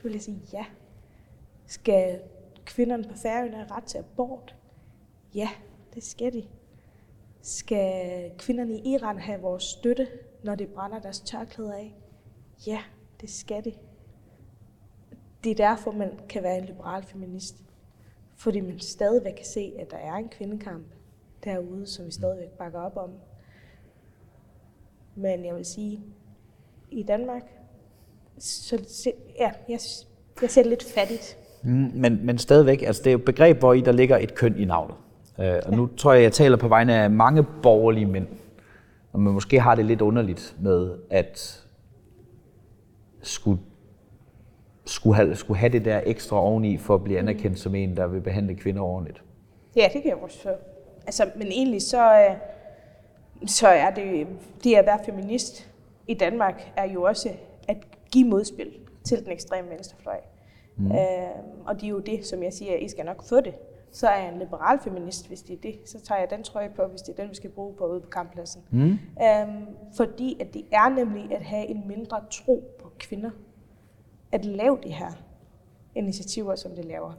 Så 0.00 0.04
vil 0.04 0.12
jeg 0.12 0.22
sige 0.22 0.42
ja. 0.52 0.64
Skal 1.66 2.20
kvinderne 2.64 3.04
på 3.04 3.14
færøerne 3.14 3.56
have 3.56 3.70
ret 3.70 3.84
til 3.84 3.98
abort? 3.98 4.56
Ja, 5.34 5.48
det 5.94 6.02
skal 6.02 6.32
de. 6.32 6.44
Skal 7.42 8.30
kvinderne 8.38 8.72
i 8.72 8.92
Iran 8.92 9.18
have 9.18 9.40
vores 9.40 9.62
støtte, 9.62 10.08
når 10.44 10.54
de 10.54 10.66
brænder 10.66 10.98
deres 10.98 11.20
tørklæder 11.20 11.72
af? 11.72 11.94
Ja, 12.66 12.82
det 13.20 13.30
skal 13.30 13.64
de. 13.64 13.72
Det 15.44 15.50
er 15.52 15.54
derfor, 15.54 15.92
man 15.92 16.18
kan 16.28 16.42
være 16.42 16.58
en 16.58 16.64
liberal 16.64 17.02
feminist. 17.02 17.64
Fordi 18.36 18.60
man 18.60 18.78
stadigvæk 18.78 19.34
kan 19.34 19.46
se, 19.46 19.72
at 19.78 19.90
der 19.90 19.96
er 19.96 20.14
en 20.14 20.28
kvindekamp 20.28 20.86
derude, 21.44 21.86
som 21.86 22.06
vi 22.06 22.10
stadigvæk 22.10 22.50
bakker 22.50 22.80
op 22.80 22.96
om. 22.96 23.10
Men 25.14 25.44
jeg 25.44 25.54
vil 25.56 25.64
sige, 25.64 26.04
i 26.90 27.02
Danmark, 27.02 27.59
så 28.40 29.12
ja, 29.38 29.50
jeg, 29.68 29.80
jeg 30.42 30.50
ser 30.50 30.62
det 30.62 30.66
lidt 30.66 30.84
fattigt. 30.84 31.36
Mm, 31.62 31.90
men, 31.94 32.26
men 32.26 32.38
stadigvæk, 32.38 32.82
altså 32.82 33.02
det 33.02 33.10
er 33.10 33.12
jo 33.12 33.18
et 33.18 33.24
begreb, 33.24 33.58
hvor 33.58 33.72
i 33.72 33.80
der 33.80 33.92
ligger 33.92 34.18
et 34.18 34.34
køn 34.34 34.58
i 34.58 34.64
navnet. 34.64 34.96
Øh, 35.40 35.54
og 35.66 35.72
nu 35.72 35.86
tror 35.86 36.12
jeg, 36.12 36.22
jeg 36.22 36.32
taler 36.32 36.56
på 36.56 36.68
vegne 36.68 36.94
af 36.94 37.10
mange 37.10 37.46
borgerlige 37.62 38.06
mænd, 38.06 38.26
og 39.12 39.20
man 39.20 39.34
måske 39.34 39.60
har 39.60 39.74
det 39.74 39.84
lidt 39.84 40.00
underligt 40.00 40.56
med 40.60 40.94
at 41.10 41.64
skulle, 43.22 43.60
skulle, 44.84 45.16
have, 45.16 45.36
skulle 45.36 45.58
have 45.58 45.72
det 45.72 45.84
der 45.84 46.00
ekstra 46.06 46.36
oveni 46.36 46.78
for 46.78 46.94
at 46.94 47.04
blive 47.04 47.18
anerkendt 47.18 47.58
som 47.58 47.74
en, 47.74 47.96
der 47.96 48.06
vil 48.06 48.20
behandle 48.20 48.54
kvinder 48.54 48.82
ordentligt. 48.82 49.22
Ja, 49.76 49.88
det 49.92 50.02
kan 50.02 50.10
jeg 50.10 50.16
også 50.16 50.48
Altså, 51.06 51.30
men 51.36 51.46
egentlig 51.46 51.82
så, 51.82 52.12
øh, 52.14 52.36
så 53.46 53.68
er 53.68 53.90
det, 53.90 54.26
det 54.64 54.74
at 54.74 54.86
være 54.86 54.98
feminist 55.04 55.68
i 56.06 56.14
Danmark, 56.14 56.72
er 56.76 56.88
jo 56.88 57.02
også 57.02 57.28
at 57.68 57.76
give 58.10 58.28
modspil 58.28 58.72
til 59.04 59.24
den 59.24 59.32
ekstreme 59.32 59.70
venstrefløj. 59.70 60.20
Mm. 60.76 60.86
Øh, 60.86 60.96
og 61.66 61.74
det 61.74 61.84
er 61.84 61.90
jo 61.90 61.98
det, 61.98 62.26
som 62.26 62.42
jeg 62.42 62.52
siger, 62.52 62.74
at 62.74 62.82
I 62.82 62.88
skal 62.88 63.04
nok 63.04 63.22
få 63.22 63.40
det 63.40 63.54
så 63.92 64.08
er 64.08 64.16
jeg 64.16 64.32
en 64.32 64.38
liberal 64.38 64.80
feminist, 64.80 65.28
hvis 65.28 65.42
det 65.42 65.54
er 65.56 65.60
det. 65.60 65.78
Så 65.84 66.00
tager 66.00 66.18
jeg 66.18 66.30
den 66.30 66.42
trøje 66.42 66.70
på, 66.76 66.86
hvis 66.86 67.02
det 67.02 67.12
er 67.12 67.22
den, 67.22 67.30
vi 67.30 67.34
skal 67.34 67.50
bruge 67.50 67.74
på 67.74 67.86
ude 67.86 68.00
på 68.00 68.08
kamppladsen. 68.08 68.62
Mm. 68.70 68.98
Øhm, 69.22 69.66
fordi 69.96 70.36
at 70.40 70.54
det 70.54 70.64
er 70.72 70.88
nemlig 70.88 71.32
at 71.32 71.42
have 71.42 71.66
en 71.66 71.88
mindre 71.88 72.20
tro 72.30 72.76
på 72.78 72.92
kvinder. 72.98 73.30
At 74.32 74.44
lave 74.44 74.78
de 74.82 74.92
her 74.92 75.10
initiativer, 75.94 76.54
som 76.54 76.74
det 76.74 76.84
laver. 76.84 77.12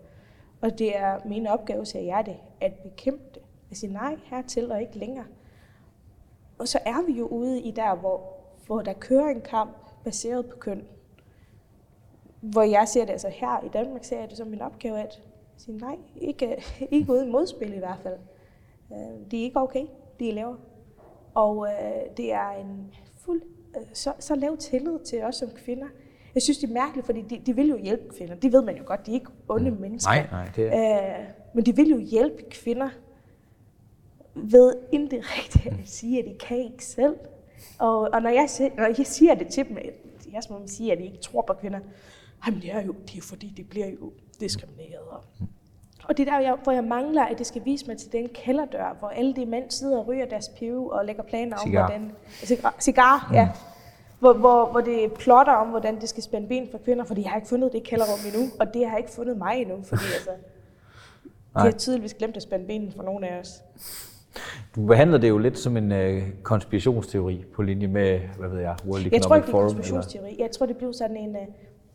Og 0.61 0.79
det 0.79 0.97
er 0.97 1.19
min 1.25 1.47
opgave, 1.47 1.85
siger 1.85 2.03
jeg 2.03 2.25
det, 2.25 2.37
at 2.61 2.73
bekæmpe 2.73 3.23
det. 3.33 3.41
At 3.71 3.77
sige 3.77 3.93
nej 3.93 4.17
hertil 4.23 4.71
og 4.71 4.81
ikke 4.81 4.97
længere. 4.97 5.25
Og 6.57 6.67
så 6.67 6.79
er 6.85 7.05
vi 7.05 7.13
jo 7.13 7.27
ude 7.27 7.61
i 7.61 7.71
der, 7.71 7.95
hvor, 7.95 8.33
hvor 8.65 8.81
der 8.81 8.93
kører 8.93 9.29
en 9.29 9.41
kamp 9.41 9.77
baseret 10.03 10.45
på 10.45 10.57
køn. 10.57 10.83
Hvor 12.41 12.61
jeg 12.61 12.87
ser 12.87 13.05
det, 13.05 13.11
altså 13.11 13.29
her 13.29 13.65
i 13.65 13.69
Danmark 13.69 14.03
ser 14.03 14.19
jeg 14.19 14.29
det 14.29 14.37
som 14.37 14.47
min 14.47 14.61
opgave, 14.61 14.99
at 14.99 15.21
sige, 15.57 15.77
nej, 15.77 15.95
ikke, 16.15 16.63
ikke 16.91 17.11
uden 17.11 17.31
modspil 17.31 17.73
i 17.73 17.77
hvert 17.77 17.99
fald. 18.03 18.17
Øh, 18.91 19.31
det 19.31 19.39
er 19.39 19.43
ikke 19.43 19.59
okay, 19.59 19.85
de 20.19 20.29
er 20.29 20.33
laver. 20.33 20.55
Og 21.33 21.67
øh, 21.67 22.17
det 22.17 22.33
er 22.33 22.49
en 22.49 22.93
fuld, 23.17 23.41
øh, 23.77 23.83
så, 23.93 24.13
så 24.19 24.35
lav 24.35 24.57
tillid 24.57 24.99
til 24.99 25.23
os 25.23 25.35
som 25.35 25.49
kvinder. 25.49 25.87
Jeg 26.35 26.41
synes, 26.41 26.57
det 26.57 26.69
er 26.69 26.73
mærkeligt, 26.73 27.05
fordi 27.05 27.21
de, 27.21 27.41
de 27.45 27.55
vil 27.55 27.69
jo 27.69 27.77
hjælpe 27.77 28.13
kvinder. 28.17 28.35
Det 28.35 28.53
ved 28.53 28.61
man 28.61 28.77
jo 28.77 28.83
godt, 28.85 29.05
de 29.05 29.11
er 29.11 29.15
ikke 29.15 29.31
onde 29.49 29.71
mm. 29.71 29.77
mennesker. 29.77 30.11
Nej, 30.11 30.27
nej, 30.31 30.49
det 30.55 30.69
er... 30.73 31.19
øh, 31.19 31.25
men 31.53 31.65
de 31.65 31.75
vil 31.75 31.89
jo 31.89 31.97
hjælpe 31.97 32.43
kvinder 32.49 32.89
ved 34.35 34.75
indirekte 34.91 35.59
at 35.69 35.75
sige, 35.85 36.19
at 36.19 36.25
de 36.25 36.35
kan 36.47 36.57
ikke 36.57 36.85
selv. 36.85 37.15
Og, 37.79 37.99
og 37.99 38.21
når, 38.21 38.29
jeg, 38.29 38.49
når 38.77 38.85
jeg 38.97 39.07
siger 39.07 39.35
det 39.35 39.47
til 39.47 39.69
dem, 39.69 39.77
jeg 40.31 40.41
må 40.49 40.61
sige, 40.67 40.91
at 40.91 40.97
de 40.97 41.03
ikke 41.03 41.17
tror 41.17 41.41
på 41.41 41.53
kvinder, 41.53 41.79
jamen 42.45 42.61
det 42.61 42.71
er 42.71 42.81
jo, 42.81 42.91
det 42.91 43.17
er 43.17 43.21
fordi, 43.21 43.53
det 43.57 43.69
bliver 43.69 43.87
jo 43.87 44.11
diskrimineret. 44.39 45.01
Og, 46.03 46.17
det 46.17 46.27
er 46.27 46.31
der, 46.31 46.39
jeg, 46.39 46.55
hvor 46.63 46.71
jeg 46.71 46.83
mangler, 46.83 47.25
at 47.25 47.37
det 47.37 47.47
skal 47.47 47.65
vise 47.65 47.87
mig 47.87 47.97
til 47.97 48.11
den 48.11 48.29
kælderdør, 48.29 48.95
hvor 48.99 49.07
alle 49.07 49.35
de 49.35 49.45
mænd 49.45 49.69
sidder 49.69 49.97
og 49.97 50.07
ryger 50.07 50.25
deres 50.25 50.49
pive 50.49 50.93
og 50.93 51.05
lægger 51.05 51.23
planer 51.23 51.57
om, 51.57 51.63
cigar. 51.63 51.87
hvordan... 51.87 52.11
Cigar, 52.31 52.75
cigar 52.79 53.27
mm. 53.29 53.35
ja. 53.35 53.49
Hvor, 54.19 54.33
hvor, 54.33 54.65
hvor 54.71 54.81
det 54.81 55.13
plotter 55.13 55.53
om, 55.53 55.67
hvordan 55.67 56.01
det 56.01 56.09
skal 56.09 56.23
spænde 56.23 56.47
ben 56.47 56.67
for 56.71 56.77
kvinder, 56.77 57.05
fordi 57.05 57.21
jeg 57.21 57.29
har 57.29 57.37
ikke 57.37 57.49
fundet 57.49 57.71
det 57.73 57.83
kælderrum 57.83 58.19
endnu, 58.33 58.49
og 58.59 58.73
det 58.73 58.89
har 58.89 58.97
ikke 58.97 59.11
fundet 59.11 59.37
mig 59.37 59.61
endnu, 59.61 59.83
fordi 59.83 60.03
altså, 60.13 60.29
de 61.55 61.59
har 61.59 61.71
tydeligvis 61.71 62.13
glemt 62.13 62.35
at 62.35 62.43
spænde 62.43 62.65
benen 62.65 62.91
for 62.91 63.03
nogen 63.03 63.23
af 63.23 63.39
os. 63.39 63.63
Du 64.75 64.85
behandler 64.85 65.17
det 65.17 65.29
jo 65.29 65.37
lidt 65.37 65.57
som 65.57 65.77
en 65.77 65.91
øh, 65.91 66.23
konspirationsteori 66.43 67.45
på 67.55 67.61
linje 67.61 67.87
med, 67.87 68.19
hvad 68.39 68.49
ved 68.49 68.59
jeg, 68.59 68.75
World 68.85 69.05
Economic 69.05 69.11
Forum. 69.11 69.13
Jeg 69.13 69.21
tror 69.21 69.35
ikke, 69.35 69.47
det 69.47 69.53
er 69.53 69.61
konspirationsteori. 69.61 70.29
Eller? 70.29 70.43
Jeg 70.43 70.51
tror, 70.51 70.65
det 70.65 70.77
blev 70.77 70.93
sådan 70.93 71.17
en, 71.17 71.35
øh, 71.35 71.41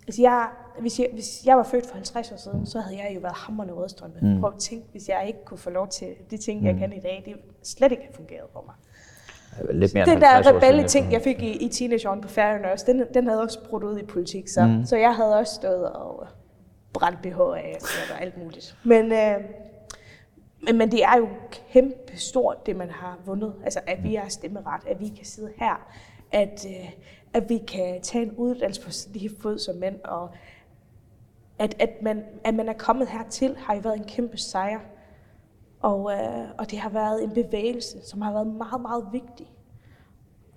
Altså 0.07 0.23
jeg, 0.23 0.49
hvis, 0.81 0.99
jeg, 0.99 1.09
hvis 1.13 1.47
jeg 1.47 1.57
var 1.57 1.63
født 1.63 1.87
for 1.87 1.95
50 1.95 2.33
år 2.33 2.37
siden, 2.37 2.67
så 2.67 2.81
havde 2.81 2.97
jeg 2.97 3.15
jo 3.15 3.21
været 3.21 3.37
hammerende 3.37 3.75
rødstrømpe. 3.75 4.19
Mm. 4.23 4.41
Prøv 4.41 4.53
at 4.55 4.59
tænke, 4.59 4.87
hvis 4.93 5.09
jeg 5.09 5.25
ikke 5.27 5.45
kunne 5.45 5.59
få 5.59 5.71
lov 5.71 5.89
til 5.89 6.09
de 6.31 6.37
ting, 6.37 6.65
jeg 6.65 6.73
mm. 6.73 6.79
kan 6.79 6.93
i 6.93 7.01
dag, 7.01 7.23
det 7.27 7.35
slet 7.63 7.93
ikke 7.93 8.09
fungeret 8.15 8.47
for 8.53 8.65
mig. 8.67 8.75
Lidt 9.75 9.95
mere 9.95 10.07
den 10.07 10.21
der 10.21 10.53
rebelle 10.53 10.89
ting, 10.89 11.13
jeg 11.13 11.23
fik 11.23 11.43
i, 11.43 11.57
i 11.57 11.69
teenageåren 11.69 12.21
på 12.21 12.29
Færøerne 12.29 12.73
også, 12.73 12.85
den, 12.89 13.03
den 13.15 13.27
havde 13.27 13.43
også 13.43 13.69
brudt 13.69 13.85
ud 13.85 13.99
i 13.99 14.05
politik, 14.05 14.49
så, 14.49 14.67
mm. 14.67 14.85
så 14.85 14.97
jeg 14.97 15.15
havde 15.15 15.37
også 15.37 15.55
stået 15.55 15.93
og 15.93 16.27
brændt 16.93 17.23
BH 17.23 17.41
af 17.41 17.79
og 18.15 18.23
alt 18.23 18.39
muligt. 18.39 18.77
Men, 18.85 19.13
øh, 19.13 19.35
men, 20.67 20.79
men 20.79 20.91
det 20.91 21.05
er 21.05 21.17
jo 21.17 21.29
kæmpe 21.73 22.17
stort, 22.17 22.67
det 22.67 22.77
man 22.77 22.91
har 22.91 23.19
vundet. 23.25 23.55
Altså, 23.65 23.81
at 23.87 24.03
vi 24.03 24.15
har 24.15 24.29
stemmeret, 24.29 24.87
at 24.87 25.01
vi 25.01 25.09
kan 25.09 25.25
sidde 25.25 25.53
her, 25.57 25.89
at, 26.33 26.67
øh, 26.69 26.91
at 27.33 27.49
vi 27.49 27.59
kan 27.59 28.03
tage 28.03 28.25
en 28.25 28.33
uddannelse 28.33 28.83
på 28.83 28.91
lige 29.13 29.31
fod 29.41 29.59
som 29.59 29.77
mænd, 29.77 30.01
og 30.05 30.31
at, 31.59 31.83
at, 31.83 31.91
man, 32.03 32.25
at 32.45 32.55
man 32.55 32.69
er 32.69 32.73
kommet 32.73 33.09
hertil, 33.09 33.57
har 33.57 33.75
jo 33.75 33.81
været 33.81 33.97
en 33.97 34.05
kæmpe 34.05 34.37
sejr. 34.37 34.81
Og, 35.81 36.13
øh, 36.13 36.49
og 36.59 36.71
det 36.71 36.79
har 36.79 36.91
været 36.91 37.25
en 37.25 37.31
bevægelse, 37.31 37.99
som 38.07 38.23
har 38.23 38.33
været 38.33 38.47
meget, 38.47 38.81
meget 38.81 39.05
vigtig. 39.13 39.47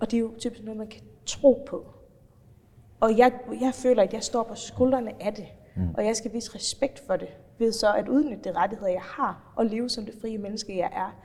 Og 0.00 0.10
det 0.10 0.16
er 0.16 0.20
jo 0.20 0.32
typisk 0.38 0.64
noget, 0.64 0.78
man 0.78 0.88
kan 0.88 1.02
tro 1.26 1.64
på. 1.68 1.86
Og 3.00 3.18
jeg, 3.18 3.32
jeg 3.60 3.74
føler, 3.74 4.02
at 4.02 4.14
jeg 4.14 4.22
står 4.22 4.42
på 4.42 4.54
skuldrene 4.54 5.22
af 5.22 5.34
det. 5.34 5.46
Mm. 5.76 5.94
Og 5.94 6.04
jeg 6.04 6.16
skal 6.16 6.32
vise 6.32 6.54
respekt 6.54 7.02
for 7.06 7.16
det, 7.16 7.28
ved 7.60 7.72
så 7.72 7.94
at 7.94 8.08
udnytte 8.08 8.50
de 8.50 8.52
rettigheder, 8.56 8.92
jeg 8.92 9.02
har, 9.02 9.52
og 9.56 9.66
leve 9.66 9.88
som 9.88 10.04
det 10.04 10.14
frie 10.20 10.38
menneske, 10.38 10.78
jeg 10.78 10.90
er. 10.92 11.16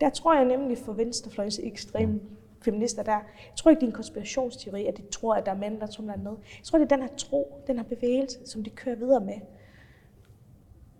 Der 0.00 0.10
tror 0.10 0.34
jeg 0.34 0.44
nemlig 0.44 0.78
for 0.78 0.92
venstrefløjens 0.92 1.60
ekstreme 1.62 2.12
mm. 2.12 2.20
feminister 2.60 3.02
der, 3.02 3.12
jeg 3.12 3.56
tror 3.56 3.70
ikke, 3.70 3.80
det 3.80 3.86
er 3.86 3.90
en 3.90 3.96
konspirationsteori, 3.96 4.86
at 4.86 4.96
de 4.96 5.02
tror, 5.12 5.34
at 5.34 5.46
der 5.46 5.52
er 5.52 5.56
mænd, 5.56 5.80
der 5.80 5.86
tumler 5.86 6.16
ned. 6.16 6.32
Jeg 6.58 6.64
tror, 6.64 6.78
det 6.78 6.92
er 6.92 6.96
den 6.96 7.02
her 7.02 7.16
tro, 7.16 7.62
den 7.66 7.76
her 7.76 7.84
bevægelse, 7.84 8.38
som 8.44 8.64
de 8.64 8.70
kører 8.70 8.96
videre 8.96 9.20
med. 9.20 9.34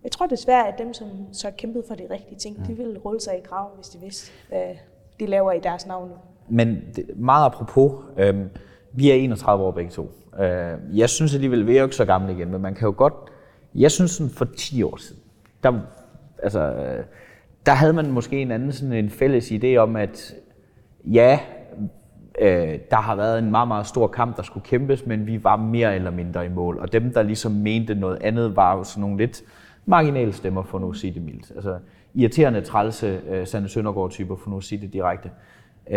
Jeg 0.03 0.11
tror 0.11 0.25
desværre, 0.25 0.67
at 0.67 0.77
dem, 0.77 0.93
som 0.93 1.07
så 1.31 1.51
kæmpet 1.57 1.83
for 1.87 1.95
de 1.95 2.07
rigtige 2.09 2.37
ting, 2.37 2.67
de 2.67 2.73
ville 2.73 2.99
rulle 2.99 3.21
sig 3.21 3.37
i 3.37 3.41
graven, 3.41 3.71
hvis 3.75 3.89
de 3.89 3.99
vidste, 3.99 4.31
hvad 4.49 4.75
de 5.19 5.25
laver 5.25 5.51
i 5.51 5.59
deres 5.59 5.87
navn. 5.87 6.11
Men 6.49 6.81
det, 6.95 7.17
meget 7.17 7.45
apropos, 7.45 7.91
øh, 8.17 8.45
vi 8.93 9.09
er 9.11 9.13
31 9.13 9.63
år 9.63 9.71
begge 9.71 9.91
to. 9.91 10.11
Øh, 10.39 10.77
jeg 10.93 11.09
synes 11.09 11.33
alligevel, 11.33 11.67
vi 11.67 11.75
er 11.75 11.79
jo 11.79 11.85
ikke 11.85 11.95
så 11.95 12.05
gamle 12.05 12.31
igen, 12.33 12.51
men 12.51 12.61
man 12.61 12.75
kan 12.75 12.85
jo 12.85 12.93
godt... 12.97 13.13
Jeg 13.75 13.91
synes 13.91 14.11
sådan 14.11 14.29
for 14.29 14.47
10 14.57 14.83
år 14.83 14.97
siden, 14.97 15.21
der, 15.63 15.79
altså, 16.43 16.73
der 17.65 17.71
havde 17.71 17.93
man 17.93 18.11
måske 18.11 18.41
en 18.41 18.51
anden 18.51 18.71
sådan 18.71 18.93
en 18.93 19.09
fælles 19.09 19.51
idé 19.51 19.75
om, 19.75 19.95
at 19.95 20.35
ja, 21.05 21.39
øh, 22.39 22.79
der 22.91 22.97
har 22.97 23.15
været 23.15 23.39
en 23.39 23.51
meget, 23.51 23.67
meget 23.67 23.87
stor 23.87 24.07
kamp, 24.07 24.37
der 24.37 24.43
skulle 24.43 24.65
kæmpes, 24.65 25.05
men 25.05 25.27
vi 25.27 25.43
var 25.43 25.55
mere 25.55 25.95
eller 25.95 26.11
mindre 26.11 26.45
i 26.45 26.49
mål. 26.49 26.77
Og 26.79 26.93
dem, 26.93 27.13
der 27.13 27.23
ligesom 27.23 27.51
mente 27.51 27.95
noget 27.95 28.17
andet, 28.21 28.55
var 28.55 28.77
jo 28.77 28.83
sådan 28.83 29.01
nogle 29.01 29.17
lidt 29.17 29.43
marginale 29.85 30.33
stemmer, 30.33 30.63
for 30.63 30.79
nu 30.79 30.89
at 30.89 30.95
sige 30.95 31.13
det 31.13 31.21
mildt. 31.21 31.51
Altså 31.55 31.77
irriterende, 32.13 32.61
trælse, 32.61 33.21
uh, 33.29 33.47
Sande 33.47 33.69
Søndergaard-typer, 33.69 34.35
for 34.35 34.49
nu 34.49 34.57
at 34.57 34.63
sige 34.63 34.81
det 34.81 34.93
direkte. 34.93 35.31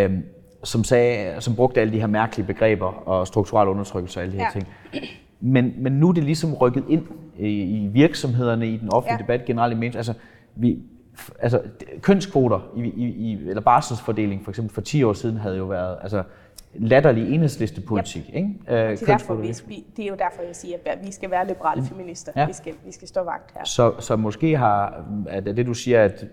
Um, 0.06 0.22
som, 0.64 0.84
sagde, 0.84 1.40
som 1.40 1.56
brugte 1.56 1.80
alle 1.80 1.92
de 1.92 2.00
her 2.00 2.06
mærkelige 2.06 2.46
begreber 2.46 3.08
og 3.08 3.26
strukturel 3.26 3.68
undertrykkelse 3.68 4.20
og 4.20 4.22
alle 4.22 4.32
de 4.32 4.38
her 4.38 4.50
ja. 4.54 4.60
ting. 4.60 4.68
Men, 5.40 5.74
men 5.78 5.92
nu 5.92 6.08
er 6.08 6.12
det 6.12 6.24
ligesom 6.24 6.54
rykket 6.54 6.84
ind 6.88 7.06
i, 7.38 7.88
virksomhederne, 7.92 8.68
i 8.68 8.76
den 8.76 8.92
offentlige 8.92 9.16
ja. 9.16 9.22
debat 9.22 9.44
generelt 9.46 9.82
i. 9.82 9.96
Altså, 9.96 10.14
vi, 10.54 10.78
altså, 11.38 11.62
kønskvoter 12.00 12.72
i, 12.76 12.80
i, 12.80 13.04
i, 13.04 13.48
eller 13.48 13.60
barselsfordeling 13.60 14.44
for 14.44 14.50
eksempel 14.50 14.74
for 14.74 14.80
10 14.80 15.02
år 15.02 15.12
siden 15.12 15.36
havde 15.36 15.56
jo 15.56 15.64
været 15.64 15.98
altså, 16.02 16.22
latterlig 16.74 17.34
enhedslistepolitik. 17.34 18.22
Yep. 18.28 18.34
Ikke? 18.34 18.48
Øh, 18.68 18.90
det, 18.90 19.02
er 19.02 19.06
derfor, 19.06 19.34
vi, 19.34 19.54
vi, 19.68 19.84
det 19.96 20.04
er 20.04 20.08
jo 20.08 20.16
derfor, 20.18 20.42
jeg 20.46 20.56
siger, 20.56 20.76
at 20.86 20.98
vi 21.06 21.12
skal 21.12 21.30
være 21.30 21.46
liberale 21.46 21.82
feminister. 21.82 22.32
Ja. 22.36 22.46
Vi, 22.46 22.52
skal, 22.52 22.74
vi 22.86 22.92
skal 22.92 23.08
stå 23.08 23.22
vagt 23.22 23.54
her. 23.54 23.64
Så, 23.64 23.94
så 23.98 24.16
måske 24.16 24.56
har, 24.56 25.04
at 25.28 25.44
det 25.44 25.66
du 25.66 25.74
siger, 25.74 26.04
at 26.04 26.24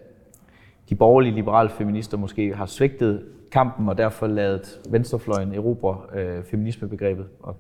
de 0.90 0.96
borgerlige 0.96 1.36
liberale 1.36 1.70
feminister 1.70 2.18
måske 2.18 2.56
har 2.56 2.66
svigtet 2.66 3.26
kampen 3.52 3.90
og 3.90 3.98
derfor 3.98 4.28
lavet 4.28 4.80
venstrefløjen 4.90 5.54
erobre 5.54 6.20
øh, 6.20 6.44
feminismebegrebet? 6.44 7.26
Og... 7.40 7.58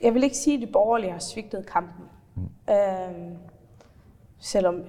Jeg 0.00 0.14
vil 0.14 0.22
ikke 0.22 0.36
sige, 0.36 0.56
at 0.56 0.68
de 0.68 0.72
borgerlige 0.72 1.12
har 1.12 1.18
svigtet 1.18 1.66
kampen. 1.66 2.04
Mm. 2.34 2.74
Øhm, 2.74 3.36
selvom 4.38 4.84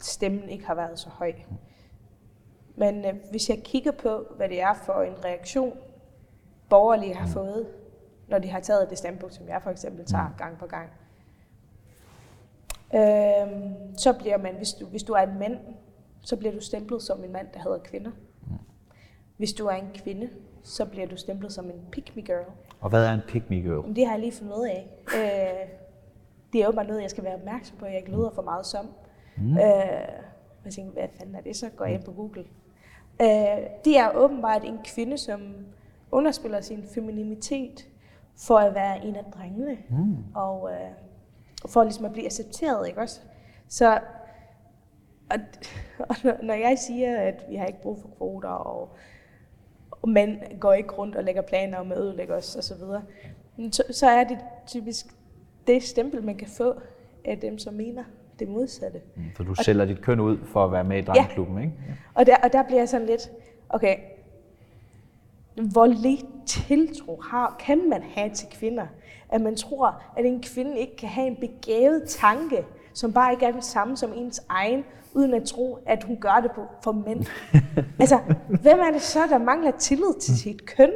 stemmen 0.00 0.48
ikke 0.48 0.66
har 0.66 0.74
været 0.74 0.98
så 0.98 1.08
høj. 1.08 1.32
Mm. 1.50 1.56
Men 2.76 3.04
øh, 3.04 3.14
hvis 3.30 3.50
jeg 3.50 3.58
kigger 3.64 3.92
på, 3.92 4.26
hvad 4.36 4.48
det 4.48 4.60
er 4.60 4.74
for 4.74 5.02
en 5.02 5.24
reaktion, 5.24 5.72
borgerlige 6.68 7.14
har 7.14 7.26
mm. 7.26 7.32
fået, 7.32 7.68
når 8.28 8.38
de 8.38 8.48
har 8.48 8.60
taget 8.60 8.90
det 8.90 8.98
standpunkt, 8.98 9.34
som 9.34 9.48
jeg 9.48 9.62
for 9.62 9.70
eksempel 9.70 10.04
tager 10.04 10.28
mm. 10.28 10.34
gang 10.38 10.58
på 10.58 10.66
gang, 10.66 10.90
øhm, 12.94 13.98
så 13.98 14.12
bliver 14.18 14.38
man, 14.38 14.54
hvis 14.54 14.72
du, 14.72 14.86
hvis 14.86 15.02
du 15.02 15.12
er 15.12 15.20
en 15.20 15.38
mand, 15.38 15.58
så 16.20 16.36
bliver 16.36 16.54
du 16.54 16.60
stemplet 16.60 17.02
som 17.02 17.24
en 17.24 17.32
mand, 17.32 17.46
der 17.54 17.60
hedder 17.60 17.78
kvinder. 17.78 18.10
Hvis 19.36 19.52
du 19.52 19.66
er 19.66 19.74
en 19.74 19.90
kvinde, 19.94 20.30
så 20.62 20.84
bliver 20.84 21.06
du 21.06 21.16
stemplet 21.16 21.52
som 21.52 21.70
en 21.70 21.86
pick 21.92 22.16
me 22.16 22.22
girl. 22.22 22.44
Og 22.80 22.90
hvad 22.90 23.06
er 23.06 23.12
en 23.12 23.42
me 23.48 23.56
girl? 23.56 23.96
Det 23.96 24.06
har 24.06 24.12
jeg 24.12 24.20
lige 24.20 24.32
fundet 24.32 24.56
ud 24.56 24.66
af. 24.66 24.86
Øh, 25.14 25.68
det 26.52 26.60
er 26.60 26.66
jo 26.66 26.72
bare 26.72 26.86
noget, 26.86 27.02
jeg 27.02 27.10
skal 27.10 27.24
være 27.24 27.34
opmærksom 27.34 27.76
på, 27.78 27.84
at 27.84 27.90
jeg 27.90 28.00
ikke 28.00 28.12
lyder 28.12 28.30
for 28.30 28.42
meget 28.42 28.66
som. 28.66 28.88
Mm. 29.36 29.52
Øh, 29.52 29.58
jeg 30.64 30.72
tænker, 30.72 30.92
hvad 30.92 31.08
fanden 31.18 31.34
er 31.34 31.40
det 31.40 31.56
så? 31.56 31.68
Går 31.76 31.84
jeg 31.84 31.94
ind 31.94 32.02
på 32.02 32.12
Google. 32.12 32.44
Øh, 33.20 33.66
det 33.84 33.98
er 33.98 34.10
åbenbart 34.14 34.64
en 34.64 34.78
kvinde, 34.84 35.18
som 35.18 35.40
underspiller 36.10 36.60
sin 36.60 36.84
femininitet 36.94 37.88
for 38.36 38.58
at 38.58 38.74
være 38.74 39.04
en 39.04 39.16
af 39.16 39.24
drengene. 39.24 39.78
Mm. 39.90 40.16
Og 40.34 40.70
øh, 40.72 40.90
for 41.68 41.82
ligesom 41.82 42.04
at 42.04 42.12
blive 42.12 42.26
accepteret, 42.26 42.88
ikke 42.88 43.00
også? 43.00 43.20
Så 43.68 43.98
og, 45.30 45.38
og 46.08 46.16
når 46.42 46.54
jeg 46.54 46.78
siger, 46.78 47.20
at 47.20 47.44
vi 47.48 47.56
har 47.56 47.66
ikke 47.66 47.80
brug 47.82 47.98
for 48.00 48.08
kvoter, 48.16 48.48
og 48.48 48.88
og 50.02 50.08
mænd 50.08 50.58
går 50.60 50.72
ikke 50.72 50.94
rundt 50.94 51.16
og 51.16 51.24
lægger 51.24 51.42
planer 51.42 51.78
om 51.78 51.92
at 51.92 51.98
ødelægge 51.98 52.34
os 52.34 52.56
osv., 52.56 52.78
så, 52.78 53.02
så, 53.72 53.82
så 53.90 54.06
er 54.06 54.24
det 54.24 54.38
typisk 54.66 55.06
det 55.66 55.82
stempel, 55.82 56.24
man 56.24 56.36
kan 56.36 56.48
få 56.48 56.74
af 57.24 57.38
dem, 57.38 57.58
som 57.58 57.74
mener 57.74 58.04
det 58.38 58.48
modsatte. 58.48 59.00
Mm, 59.16 59.22
så 59.36 59.42
du 59.42 59.50
og, 59.50 59.56
sælger 59.56 59.84
dit 59.84 60.00
køn 60.02 60.20
ud 60.20 60.38
for 60.44 60.64
at 60.64 60.72
være 60.72 60.84
med 60.84 60.98
i 60.98 61.02
drengklubben, 61.02 61.56
ja. 61.56 61.62
ikke? 61.62 61.74
Ja. 61.88 61.92
Og, 62.14 62.26
der, 62.26 62.36
og 62.36 62.52
der 62.52 62.62
bliver 62.62 62.80
jeg 62.80 62.88
sådan 62.88 63.06
lidt, 63.06 63.30
okay, 63.68 63.96
hvor 65.72 65.86
lidt 65.86 66.24
tiltro 66.46 67.20
har, 67.20 67.56
kan 67.66 67.88
man 67.88 68.02
have 68.02 68.30
til 68.30 68.48
kvinder? 68.50 68.86
At 69.28 69.40
man 69.40 69.56
tror, 69.56 70.02
at 70.16 70.24
en 70.24 70.42
kvinde 70.42 70.78
ikke 70.78 70.96
kan 70.96 71.08
have 71.08 71.26
en 71.26 71.36
begavet 71.36 72.02
tanke, 72.08 72.64
som 72.98 73.12
bare 73.12 73.32
ikke 73.32 73.46
er 73.46 73.52
den 73.52 73.62
samme 73.62 73.96
som 73.96 74.12
ens 74.16 74.42
egen, 74.48 74.84
uden 75.14 75.34
at 75.34 75.44
tro, 75.44 75.78
at 75.86 76.04
hun 76.04 76.16
gør 76.20 76.40
det 76.42 76.50
for 76.82 76.92
mænd. 76.92 77.26
altså, 78.00 78.18
hvem 78.48 78.78
er 78.78 78.90
det 78.90 79.02
så, 79.02 79.18
der 79.30 79.38
mangler 79.38 79.70
tillid 79.70 80.20
til 80.20 80.38
sit 80.38 80.66
køn? 80.66 80.90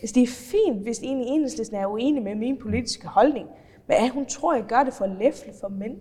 Altså, 0.00 0.14
det 0.14 0.22
er 0.22 0.26
fint, 0.26 0.82
hvis 0.82 0.98
en 0.98 1.20
i 1.20 1.26
enhedslisten 1.26 1.76
er 1.76 1.86
uenig 1.86 2.22
med 2.22 2.34
min 2.34 2.58
politiske 2.58 3.06
holdning, 3.06 3.48
men 3.86 3.96
at 3.96 4.10
hun 4.10 4.26
tror, 4.26 4.54
jeg 4.54 4.64
gør 4.64 4.82
det 4.82 4.94
for 4.94 5.06
læfle 5.06 5.52
for 5.60 5.68
mænd. 5.68 5.96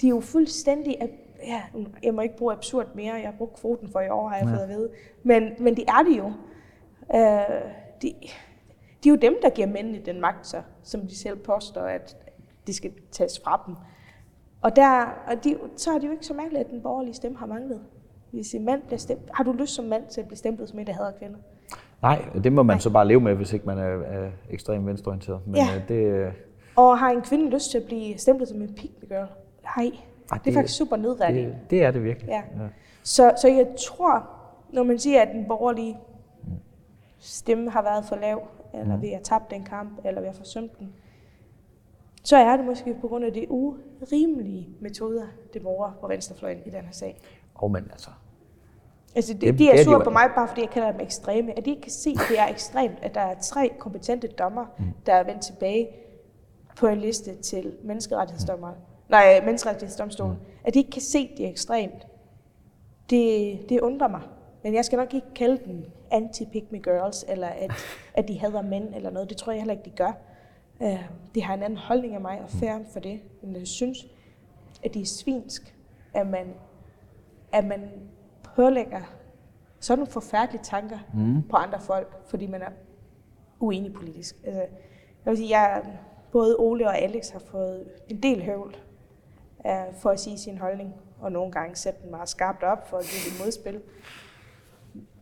De 0.00 0.06
er 0.06 0.10
jo 0.10 0.20
fuldstændig... 0.20 0.98
Ja, 1.46 1.62
jeg 2.02 2.14
må 2.14 2.20
ikke 2.20 2.36
bruge 2.36 2.52
absurd 2.52 2.86
mere. 2.94 3.14
Jeg 3.14 3.24
har 3.24 3.34
brugt 3.38 3.60
kvoten 3.60 3.88
for 3.92 4.00
i 4.00 4.08
år, 4.08 4.28
har 4.28 4.36
jeg 4.36 4.46
ja. 4.46 4.52
fået 4.52 4.62
at 4.62 4.68
vide. 4.68 4.90
Men, 5.22 5.50
men 5.58 5.76
det 5.76 5.84
er 5.88 6.02
det 6.08 6.18
jo. 6.18 6.26
Uh, 7.14 7.70
de, 8.02 8.14
de 9.04 9.08
er 9.08 9.10
jo 9.10 9.16
dem, 9.16 9.36
der 9.42 9.50
giver 9.50 9.68
mændene 9.68 9.98
den 9.98 10.20
magt, 10.20 10.46
så, 10.46 10.62
som 10.82 11.00
de 11.00 11.16
selv 11.16 11.36
påstår, 11.36 11.80
at 11.80 12.16
de 12.66 12.74
skal 12.74 12.92
tages 13.12 13.40
fra 13.44 13.62
dem. 13.66 13.74
Og, 14.64 14.76
der, 14.76 15.04
og 15.26 15.44
de, 15.44 15.56
så 15.76 15.90
er 15.90 15.98
det 15.98 16.06
jo 16.06 16.12
ikke 16.12 16.26
så 16.26 16.34
mærkeligt, 16.34 16.64
at 16.64 16.70
den 16.70 16.80
borgerlige 16.82 17.14
stemme 17.14 17.38
har 17.38 17.46
manglet. 17.46 17.80
Hvis 18.30 18.54
en 18.54 18.64
mand 18.64 18.82
bliver 18.82 18.98
stemt, 18.98 19.30
har 19.32 19.44
du 19.44 19.52
lyst 19.52 19.74
som 19.74 19.84
mand 19.84 20.06
til 20.06 20.20
at 20.20 20.26
blive 20.26 20.38
stemplet 20.38 20.68
som 20.68 20.78
en, 20.78 20.86
der 20.86 20.92
hader 20.92 21.12
kvinder? 21.18 21.36
Nej, 22.02 22.24
det 22.44 22.52
må 22.52 22.62
man 22.62 22.74
Nej. 22.74 22.80
så 22.80 22.90
bare 22.90 23.08
leve 23.08 23.20
med, 23.20 23.34
hvis 23.34 23.52
ikke 23.52 23.66
man 23.66 23.78
er, 23.78 24.02
er 24.02 24.30
ekstremt 24.50 24.86
venstreorienteret. 24.86 25.40
Men 25.46 25.56
ja. 25.56 25.76
Øh, 25.76 25.88
det, 25.88 25.94
øh, 25.94 26.32
og 26.76 26.98
har 26.98 27.10
en 27.10 27.22
kvinde 27.22 27.50
lyst 27.50 27.70
til 27.70 27.78
at 27.78 27.84
blive 27.84 28.18
stemplet 28.18 28.48
som 28.48 28.62
en 28.62 28.74
pick 28.74 29.08
girl? 29.08 29.12
Nej. 29.12 29.26
Ej, 29.76 30.36
det, 30.36 30.44
det 30.44 30.50
er 30.50 30.54
faktisk 30.54 30.78
super 30.78 30.96
nedværdigt. 30.96 31.46
Det, 31.46 31.56
det 31.70 31.84
er 31.84 31.90
det 31.90 32.04
virkelig. 32.04 32.28
Ja. 32.28 32.42
Ja. 32.62 32.68
Så, 33.02 33.32
så 33.40 33.48
jeg 33.48 33.66
tror, 33.88 34.28
når 34.72 34.82
man 34.82 34.98
siger, 34.98 35.22
at 35.22 35.28
den 35.28 35.44
borgerlige 35.48 35.96
stemme 37.18 37.70
har 37.70 37.82
været 37.82 38.04
for 38.04 38.16
lav, 38.16 38.48
eller 38.74 38.96
mm. 38.96 39.02
vi 39.02 39.08
har 39.08 39.20
tabt 39.20 39.50
den 39.50 39.64
kamp, 39.64 39.90
eller 40.04 40.20
vi 40.20 40.26
har 40.26 40.34
forsømt 40.34 40.78
den, 40.78 40.92
så 42.24 42.36
er 42.36 42.56
det 42.56 42.66
måske 42.66 42.94
på 43.00 43.08
grund 43.08 43.24
af 43.24 43.32
de 43.32 43.50
urimelige 43.50 44.68
metoder, 44.80 45.26
det 45.52 45.62
bruger 45.62 45.90
på 46.00 46.06
venstrefløjen 46.06 46.58
i 46.66 46.70
den 46.70 46.80
her 46.80 46.92
sag. 46.92 47.20
Og 47.54 47.70
men 47.70 47.88
altså... 47.92 48.10
Altså, 49.16 49.34
de, 49.34 49.52
de 49.52 49.70
er 49.70 49.84
sur 49.84 50.04
på 50.04 50.10
mig, 50.10 50.30
bare 50.34 50.48
fordi 50.48 50.60
jeg 50.60 50.70
kalder 50.70 50.92
dem 50.92 51.00
ekstreme. 51.00 51.58
At 51.58 51.64
de 51.64 51.70
ikke 51.70 51.82
kan 51.82 51.92
se, 51.92 52.10
at 52.10 52.26
det 52.28 52.38
er 52.38 52.46
ekstremt, 52.46 52.98
at 53.02 53.14
der 53.14 53.20
er 53.20 53.34
tre 53.40 53.72
kompetente 53.78 54.28
dommer, 54.28 54.66
mm. 54.78 54.84
der 55.06 55.14
er 55.14 55.24
vendt 55.24 55.42
tilbage 55.42 55.88
på 56.76 56.86
en 56.86 56.98
liste 56.98 57.34
til 57.34 57.76
menneskerettighedsdommer. 57.84 58.70
Mm. 58.70 58.76
Nej, 59.08 59.40
menneskerettighedsdomstolen. 59.44 60.32
Mm. 60.32 60.40
At 60.64 60.74
de 60.74 60.78
ikke 60.78 60.90
kan 60.90 61.02
se, 61.02 61.18
at 61.32 61.38
det 61.38 61.46
er 61.46 61.50
ekstremt. 61.50 62.06
Det, 63.10 63.58
det 63.68 63.80
undrer 63.80 64.08
mig. 64.08 64.22
Men 64.62 64.74
jeg 64.74 64.84
skal 64.84 64.96
nok 64.96 65.14
ikke 65.14 65.34
kalde 65.34 65.58
dem 65.66 65.84
anti-pick 66.10 66.72
me 66.72 66.78
girls, 66.78 67.24
eller 67.28 67.48
at, 67.48 67.70
at 68.14 68.28
de 68.28 68.38
hader 68.38 68.62
mænd 68.62 68.94
eller 68.94 69.10
noget. 69.10 69.28
Det 69.28 69.36
tror 69.36 69.52
jeg 69.52 69.60
heller 69.60 69.74
ikke, 69.74 69.84
de 69.84 69.90
gør. 69.90 70.12
Øh, 70.82 71.08
de 71.34 71.42
har 71.42 71.54
en 71.54 71.62
anden 71.62 71.78
holdning 71.78 72.14
af 72.14 72.20
mig, 72.20 72.40
og 72.42 72.50
fair 72.50 72.78
for 72.92 73.00
det. 73.00 73.20
Men 73.42 73.56
jeg 73.56 73.66
synes, 73.66 74.06
at 74.84 74.94
det 74.94 75.02
er 75.02 75.06
svinsk, 75.06 75.76
at 76.14 76.26
man, 76.26 76.54
at 77.52 77.64
man 77.64 77.90
pålægger 78.56 79.00
sådan 79.80 79.98
nogle 79.98 80.12
forfærdelige 80.12 80.62
tanker 80.62 80.98
mm. 81.14 81.42
på 81.42 81.56
andre 81.56 81.80
folk, 81.80 82.28
fordi 82.28 82.46
man 82.46 82.62
er 82.62 82.70
uenig 83.60 83.92
politisk. 83.92 84.36
Altså, 84.44 84.60
jeg 85.24 85.30
vil 85.30 85.36
sige, 85.36 85.58
jeg, 85.60 85.98
både 86.32 86.56
Ole 86.58 86.86
og 86.86 86.98
Alex 86.98 87.30
har 87.30 87.38
fået 87.38 87.88
en 88.08 88.22
del 88.22 88.42
høvl 88.42 88.76
uh, 89.58 89.94
for 89.94 90.10
at 90.10 90.20
sige 90.20 90.38
sin 90.38 90.58
holdning, 90.58 90.94
og 91.20 91.32
nogle 91.32 91.52
gange 91.52 91.76
sætte 91.76 92.02
den 92.02 92.10
meget 92.10 92.28
skarpt 92.28 92.62
op 92.62 92.88
for 92.88 92.96
at 92.96 93.04
give 93.04 93.34
et 93.34 93.44
modspil. 93.44 93.80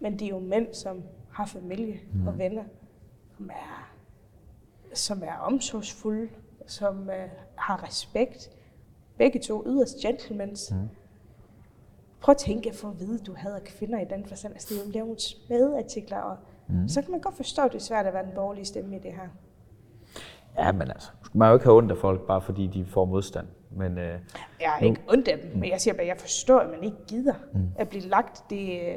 Men 0.00 0.18
de 0.18 0.24
er 0.24 0.28
jo 0.28 0.38
mænd, 0.38 0.74
som 0.74 1.02
har 1.32 1.46
familie 1.46 2.00
mm. 2.14 2.26
og 2.26 2.38
venner, 2.38 2.64
som 3.36 3.50
er, 3.50 3.91
som 4.94 5.22
er 5.22 5.37
omsorgsfulde, 5.40 6.28
som 6.66 7.00
uh, 7.00 7.14
har 7.55 7.85
respekt. 7.85 8.50
Begge 9.18 9.40
to 9.40 9.64
yderst 9.66 9.96
gentlemen. 10.02 10.57
Mm. 10.70 10.88
Prøv 12.20 12.33
at 12.33 12.37
tænke 12.37 12.72
for 12.74 12.88
at 12.88 13.00
vide, 13.00 13.18
at 13.20 13.26
du 13.26 13.35
havde 13.37 13.61
kvinder 13.64 14.00
i 14.00 14.05
den 14.05 14.26
forstand. 14.26 14.52
Altså, 14.52 14.74
det 14.74 14.96
er 14.96 15.00
jo 15.00 15.16
nogle 15.50 15.78
artikler, 15.78 16.18
og 16.18 16.37
mm. 16.68 16.88
så 16.88 17.02
kan 17.02 17.11
man 17.11 17.20
godt 17.20 17.37
forstå, 17.37 17.62
at 17.62 17.72
det 17.72 17.78
er 17.78 17.83
svært 17.83 18.07
at 18.07 18.14
være 18.14 18.24
den 18.24 18.33
borgerlige 18.35 18.64
stemme 18.64 18.96
i 18.96 18.98
det 18.98 19.12
her. 19.12 19.28
Ja, 20.59 20.72
men 20.72 20.90
altså, 20.90 21.11
man 21.33 21.48
jo 21.48 21.55
ikke 21.55 21.64
have 21.64 21.76
ondt 21.76 21.90
af 21.90 21.98
folk, 21.98 22.26
bare 22.26 22.40
fordi 22.40 22.66
de 22.66 22.85
får 22.85 23.05
modstand. 23.05 23.46
Men, 23.70 23.98
øh, 23.98 24.18
jeg 24.61 24.70
har 24.70 24.87
ikke 24.87 25.00
ondt 25.09 25.28
af 25.28 25.38
dem, 25.38 25.59
men 25.61 25.70
jeg 25.70 25.81
siger 25.81 25.94
bare, 25.94 26.02
at 26.02 26.09
jeg 26.09 26.16
forstår, 26.18 26.59
at 26.59 26.70
man 26.70 26.85
ikke 26.85 26.96
gider 27.09 27.35
mm. 27.55 27.68
at 27.76 27.88
blive 27.88 28.02
lagt. 28.02 28.42
Det, 28.50 28.81
øh... 28.81 28.96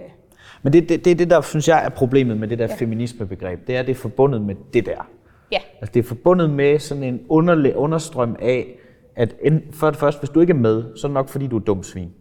Men 0.61 0.73
det, 0.73 0.89
det, 0.89 1.05
det, 1.05 1.19
det, 1.19 1.29
der 1.29 1.41
synes 1.41 1.67
jeg 1.67 1.85
er 1.85 1.89
problemet 1.89 2.37
med 2.37 2.47
det 2.47 2.59
der 2.59 2.67
ja. 2.67 2.75
feminismebegreb, 2.75 3.67
det 3.67 3.75
er, 3.75 3.79
at 3.79 3.85
det 3.85 3.91
er 3.91 3.99
forbundet 3.99 4.41
med 4.41 4.55
det 4.73 4.85
der. 4.85 5.09
Ja. 5.51 5.57
Altså, 5.81 5.91
det 5.93 5.99
er 5.99 6.03
forbundet 6.03 6.49
med 6.49 6.79
sådan 6.79 7.03
en 7.03 7.21
underlig 7.29 7.75
understrøm 7.75 8.35
af, 8.39 8.67
at 9.15 9.35
for 9.71 9.89
det 9.89 9.99
første, 9.99 10.19
hvis 10.19 10.29
du 10.29 10.41
ikke 10.41 10.51
er 10.51 10.57
med, 10.57 10.83
så 10.95 11.07
er 11.07 11.09
det 11.09 11.13
nok 11.13 11.29
fordi, 11.29 11.47
du 11.47 11.57
er 11.57 11.63
dum 11.63 11.83
svin. 11.83 12.11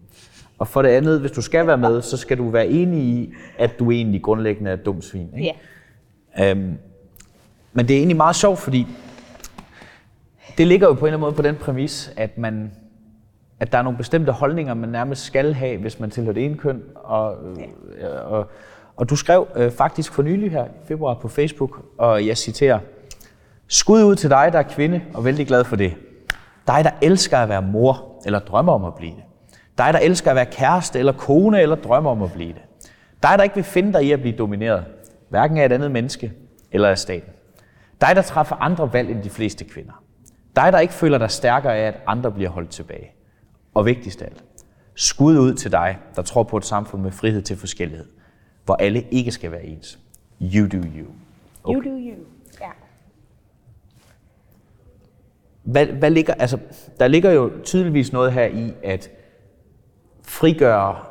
Og 0.59 0.69
for 0.69 0.83
det 0.83 0.89
andet, 0.89 1.21
hvis 1.21 1.31
du 1.31 1.43
skal 1.43 1.67
være 1.67 1.79
med, 1.79 2.03
så 2.03 2.17
skal 2.17 2.39
du 2.39 2.49
være 2.49 2.67
enig 2.67 3.03
i, 3.03 3.33
at 3.59 3.79
du 3.79 3.91
egentlig 3.91 4.23
grundlæggende 4.23 4.71
er 4.71 4.75
et 4.75 4.87
dumt 4.87 5.05
svin. 5.05 5.29
Ikke? 5.37 5.55
Ja. 6.39 6.51
Øhm, 6.51 6.79
men 7.73 7.89
det 7.89 7.95
er 7.95 7.99
egentlig 7.99 8.17
meget 8.17 8.37
sjovt, 8.37 8.59
fordi 8.59 8.87
det 10.59 10.67
ligger 10.67 10.87
jo 10.87 10.95
på 10.95 11.01
en 11.01 11.07
eller 11.07 11.17
anden 11.17 11.21
måde 11.21 11.37
på 11.37 11.43
den 11.43 11.55
præmis, 11.55 12.13
at 12.17 12.39
man 12.39 12.71
at 13.61 13.73
der 13.73 13.79
er 13.79 13.83
nogle 13.83 13.99
bestemte 13.99 14.33
holdninger, 14.33 14.75
man 14.75 14.89
nærmest 14.89 15.23
skal 15.23 15.55
have, 15.55 15.79
hvis 15.79 16.01
man 16.01 16.11
tilhører 16.11 16.35
det 16.35 16.45
ene 16.45 16.57
køn. 16.57 16.83
Og, 16.95 17.37
ja. 18.01 18.09
Øh, 18.09 18.33
og, 18.33 18.51
og 18.97 19.11
du 19.11 19.17
skrev 19.17 19.49
øh, 19.57 19.71
faktisk 19.71 20.13
for 20.13 20.23
nylig 20.23 20.51
her 20.51 20.65
i 20.65 20.87
februar 20.89 21.15
på 21.15 21.29
Facebook, 21.29 21.85
og 21.99 22.27
jeg 22.27 22.37
citerer, 22.37 22.79
Skud 23.69 24.03
ud 24.03 24.17
til 24.17 24.31
dig, 24.31 24.51
der 24.53 24.59
er 24.59 24.63
kvinde, 24.63 25.03
og 25.15 25.25
vældig 25.25 25.47
glad 25.47 25.65
for 25.65 25.77
det. 25.77 25.95
Dig, 26.67 26.85
der 26.85 26.91
elsker 27.03 27.39
at 27.39 27.49
være 27.49 27.63
mor, 27.63 28.23
eller 28.27 28.39
drømmer 28.39 28.73
om 28.73 28.85
at 28.85 28.95
blive 28.95 29.15
det. 29.15 29.25
Dig, 29.79 29.93
der 29.93 29.99
elsker 29.99 30.31
at 30.31 30.37
være 30.37 30.47
kæreste 30.47 30.99
eller 30.99 31.13
kone, 31.13 31.61
eller 31.61 31.77
drømmer 31.77 32.11
om 32.11 32.23
at 32.23 32.33
blive 32.33 32.53
det. 32.53 32.63
Dig, 33.23 33.39
der 33.39 33.43
ikke 33.43 33.55
vil 33.55 33.65
finde 33.65 33.93
dig 33.93 34.05
i 34.05 34.13
at 34.13 34.21
blive 34.21 34.37
domineret, 34.37 34.85
hverken 35.29 35.59
af 35.59 35.65
et 35.67 35.73
andet 35.73 35.91
menneske 35.91 36.33
eller 36.73 36.89
af 36.89 36.99
staten. 36.99 37.31
Dig, 38.01 38.17
der 38.17 38.23
træffer 38.23 38.57
andre 38.57 38.93
valg 38.93 39.11
end 39.11 39.23
de 39.23 39.31
fleste 39.31 39.65
kvinder. 39.65 40.03
Dig, 40.57 40.73
der 40.73 40.79
ikke 40.79 40.95
føler 40.95 41.19
dig 41.19 41.31
stærkere 41.31 41.77
af, 41.77 41.87
at 41.89 42.01
andre 42.07 42.33
bliver 42.33 42.51
holdt 42.51 42.71
tilbage. 42.71 43.11
Og 43.75 43.87
vigtigst 43.87 44.23
af 44.23 44.27
alt, 44.27 44.45
skud 44.95 45.39
ud 45.39 45.55
til 45.55 45.73
dig, 45.73 45.99
der 46.17 46.23
tror 46.23 46.43
på 46.43 46.57
et 46.57 46.65
samfund 46.65 47.03
med 47.03 47.13
frihed 47.13 47.43
til 47.43 47.57
forskellighed, 47.57 48.07
hvor 48.65 48.75
alle 48.75 49.05
ikke 49.11 49.33
skal 49.33 49.51
være 49.51 49.65
ens. 49.65 49.99
You 50.41 50.69
do 50.69 50.77
you. 50.77 51.07
Okay. 51.65 51.77
You 51.77 51.81
do 51.85 51.97
you, 51.97 52.25
ja. 52.61 52.71
Hvad, 55.65 55.87
hvad 55.87 56.11
ligger, 56.11 56.35
altså, 56.35 56.59
der 57.01 57.09
ligger 57.09 57.31
jo 57.31 57.53
tydeligvis 57.63 58.13
noget 58.13 58.33
her 58.33 58.47
i, 58.47 58.75
at 58.83 59.11
frigøre 60.23 61.05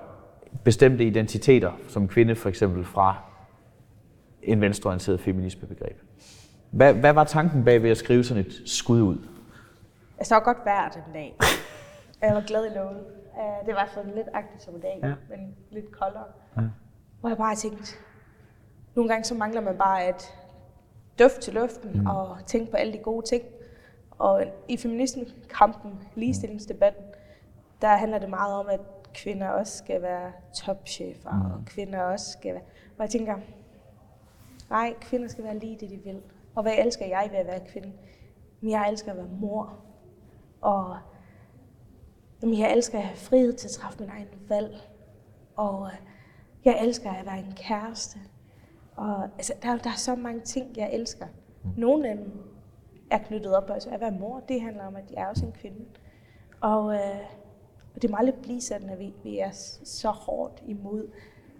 bestemte 0.63 1.03
identiteter 1.03 1.71
som 1.87 2.07
kvinde 2.07 2.35
for 2.35 2.49
eksempel 2.49 2.85
fra 2.85 3.15
en 4.43 4.61
venstreorienteret 4.61 5.19
feminismebegreb. 5.19 5.97
Hvad, 6.71 6.93
hvad 6.93 7.13
var 7.13 7.23
tanken 7.23 7.63
bag 7.63 7.83
ved 7.83 7.89
at 7.89 7.97
skrive 7.97 8.23
sådan 8.23 8.45
et 8.45 8.61
skud 8.65 9.01
ud? 9.01 9.17
Jeg 10.17 10.25
så 10.25 10.39
godt 10.39 10.57
vejr 10.65 10.89
den 10.89 11.13
dag. 11.13 11.37
Jeg 12.21 12.35
var 12.35 12.43
glad 12.47 12.65
i 12.65 12.69
låget. 12.75 13.03
Det 13.65 13.75
var 13.75 13.89
sådan 13.93 14.11
lidt 14.15 14.27
agtigt 14.33 14.63
som 14.63 14.75
i 14.75 14.79
dag, 14.79 14.99
ja. 15.03 15.13
men 15.29 15.55
lidt 15.71 15.91
koldere. 15.91 16.23
Ja. 16.57 16.61
Hvor 17.19 17.29
jeg 17.29 17.37
bare 17.37 17.55
tænkte, 17.55 17.95
nogle 18.95 19.09
gange 19.09 19.23
så 19.23 19.35
mangler 19.35 19.61
man 19.61 19.77
bare 19.77 20.09
et 20.09 20.33
duft 21.19 21.39
til 21.41 21.53
luften 21.53 21.91
mm. 21.93 22.05
og 22.05 22.37
tænke 22.45 22.71
på 22.71 22.77
alle 22.77 22.93
de 22.93 22.97
gode 22.97 23.25
ting. 23.25 23.43
Og 24.23 24.43
i 24.67 24.77
feminismekampen, 24.77 25.99
ligestillingsdebatten, 26.15 27.03
der 27.81 27.87
handler 27.87 28.19
det 28.19 28.29
meget 28.29 28.53
om, 28.53 28.67
at 28.69 28.79
kvinder 29.13 29.49
også 29.49 29.77
skal 29.77 30.01
være 30.01 30.31
topchefer, 30.53 31.31
mm. 31.31 31.51
og 31.51 31.65
kvinder 31.65 32.01
også 32.01 32.31
skal 32.31 32.53
være... 32.53 32.63
Og 32.97 33.01
jeg 33.01 33.09
tænker, 33.09 33.37
nej, 34.69 34.93
kvinder 35.01 35.27
skal 35.27 35.43
være 35.43 35.59
lige 35.59 35.77
det, 35.79 35.89
de 35.89 35.97
vil. 35.97 36.21
Og 36.55 36.63
hvad 36.63 36.73
elsker 36.77 37.05
jeg 37.05 37.27
ved 37.31 37.37
at 37.37 37.47
være 37.47 37.59
kvinde? 37.67 37.91
Men 38.61 38.71
jeg 38.71 38.89
elsker 38.89 39.11
at 39.11 39.17
være 39.17 39.29
mor. 39.41 39.79
Og 40.61 40.97
jamen, 42.41 42.59
jeg 42.59 42.73
elsker 42.73 42.97
at 42.97 43.03
have 43.03 43.17
frihed 43.17 43.53
til 43.53 43.67
at 43.67 43.71
træffe 43.71 43.99
min 43.99 44.09
egen 44.09 44.27
valg. 44.49 44.75
Og 45.55 45.87
øh, 45.87 45.97
jeg 46.65 46.77
elsker 46.81 47.11
at 47.11 47.25
være 47.25 47.39
en 47.39 47.53
kæreste. 47.55 48.19
Og 48.95 49.23
altså, 49.23 49.53
der, 49.63 49.77
der 49.77 49.89
er 49.89 49.97
så 49.97 50.15
mange 50.15 50.41
ting, 50.41 50.77
jeg 50.77 50.93
elsker. 50.93 51.25
Mm. 51.63 51.69
Nogle 51.77 52.09
af 52.09 52.17
dem 52.17 52.52
er 53.13 53.17
knyttet 53.17 53.55
op 53.55 53.65
på 53.65 53.73
altså, 53.73 53.89
at 53.89 54.01
være 54.01 54.11
mor. 54.11 54.39
Det 54.47 54.61
handler 54.61 54.85
om, 54.85 54.95
at 54.95 55.11
jeg 55.11 55.21
er 55.21 55.27
også 55.27 55.45
en 55.45 55.51
kvinde. 55.51 55.85
Og, 56.61 56.93
øh, 56.93 57.19
og 57.95 58.01
det 58.01 58.09
må 58.09 58.17
aldrig 58.17 58.35
blive 58.35 58.61
sådan, 58.61 58.89
at 58.89 58.99
vi, 58.99 59.13
vi 59.23 59.39
er 59.39 59.51
så 59.83 60.09
hårdt 60.09 60.63
imod, 60.67 61.07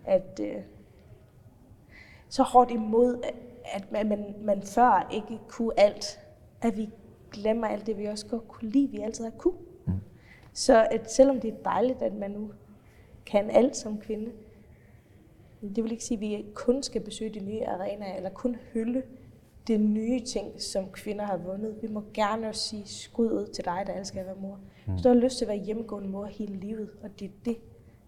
at 0.06 0.40
øh, 0.44 0.62
så 2.30 2.44
hårdt 2.44 2.72
imod, 2.72 3.24
at 3.66 3.92
man, 3.92 4.10
man, 4.10 4.36
man 4.42 4.62
før 4.62 5.10
ikke 5.14 5.40
kunne 5.48 5.80
alt, 5.80 6.20
at 6.62 6.78
vi 6.78 6.90
glemmer 7.32 7.68
alt 7.68 7.88
det, 7.88 7.98
vi 7.98 8.06
også 8.06 8.28
godt 8.28 8.48
kunne 8.48 8.70
lide, 8.70 8.90
vi 8.90 9.00
altid 9.00 9.24
har 9.24 9.32
kunne. 9.32 9.58
Mm. 9.86 9.94
Så 10.54 10.88
at 10.92 11.12
selvom 11.12 11.40
det 11.40 11.54
er 11.54 11.64
dejligt, 11.66 12.02
at 12.02 12.14
man 12.14 12.32
nu 12.32 12.52
kan 13.26 13.50
alt 13.50 13.78
som 13.78 13.98
kvinde, 13.98 14.32
det 15.76 15.84
vil 15.84 15.92
ikke 15.92 16.04
sige, 16.04 16.16
at 16.16 16.22
vi 16.22 16.46
kun 16.54 16.84
skal 16.84 17.02
besøge 17.02 17.34
de 17.34 17.40
nye 17.40 17.66
arenaer, 17.66 18.16
eller 18.16 18.30
kun 18.30 18.56
hylde 18.74 19.04
det 19.68 19.80
nye 19.80 20.20
ting, 20.20 20.62
som 20.62 20.92
kvinder 20.92 21.26
har 21.26 21.38
vundet. 21.38 21.78
Vi 21.82 21.88
må 21.88 22.04
gerne 22.14 22.48
også 22.48 22.62
sige 22.70 22.88
skud 22.88 23.32
ud 23.32 23.48
til 23.48 23.66
dig, 23.66 23.84
der 23.88 23.94
elsker 23.94 24.20
at 24.20 24.26
være 24.26 24.36
mor. 24.36 24.60
Mm. 24.86 24.92
Hvis 24.94 25.04
du 25.04 25.10
har 25.10 25.16
lyst 25.16 25.38
til 25.38 25.46
at 25.46 25.50
være 25.50 25.58
hjemmegående 25.58 26.10
mor 26.10 26.26
hele 26.26 26.56
livet, 26.56 26.90
og 27.04 27.20
det 27.20 27.26
er 27.26 27.32
det, 27.46 27.58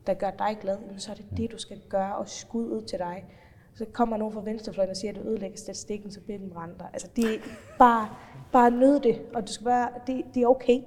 der 0.08 0.14
gør 0.14 0.32
dig 0.32 0.58
glad, 0.62 0.78
så 0.98 1.12
er 1.12 1.16
det 1.16 1.32
mm. 1.32 1.38
det, 1.38 1.52
du 1.52 1.58
skal 1.58 1.82
gøre, 1.90 2.16
og 2.16 2.30
skud 2.30 2.66
ud 2.66 2.82
til 2.82 3.00
dig. 3.00 3.26
Så 3.74 3.86
kommer 3.86 4.18
nogen 4.18 4.34
fra 4.34 4.42
venstrefløjen 4.42 4.90
og 4.90 4.98
siger, 4.98 5.12
at 5.12 5.18
du 5.18 5.22
ødelægger 5.22 5.58
statistikken, 5.58 6.12
så 6.12 6.22
bliver 6.22 6.40
den 6.40 6.50
brænder. 6.50 6.86
Altså, 6.94 7.08
det 7.16 7.26
er 7.26 7.40
bare, 7.80 8.10
bare 8.52 8.72
nød 8.72 9.00
det, 9.00 9.22
og 9.34 9.48
du 9.48 9.54
skal 9.54 9.66
bare, 9.66 9.90
det, 10.08 10.26
det 10.34 10.44
er 10.44 10.48
okay. 10.48 10.82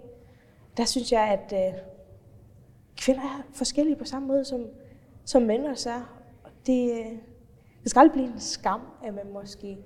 Der 0.77 0.85
synes 0.85 1.13
jeg, 1.13 1.23
at 1.23 1.69
øh, 1.69 1.81
kvinder 2.97 3.23
er 3.23 3.43
forskellige 3.53 3.97
på 3.97 4.05
samme 4.05 4.29
måde, 4.29 4.45
som, 4.45 4.67
som 5.25 5.43
mænd 5.43 5.67
også 5.67 5.91
er. 5.91 6.29
Og 6.45 6.51
det, 6.67 6.93
øh, 6.93 7.19
det 7.83 7.91
skal 7.91 8.01
aldrig 8.01 8.13
blive 8.13 8.35
en 8.35 8.41
skam, 8.41 8.81
at 9.05 9.15
man 9.15 9.33
måske 9.33 9.79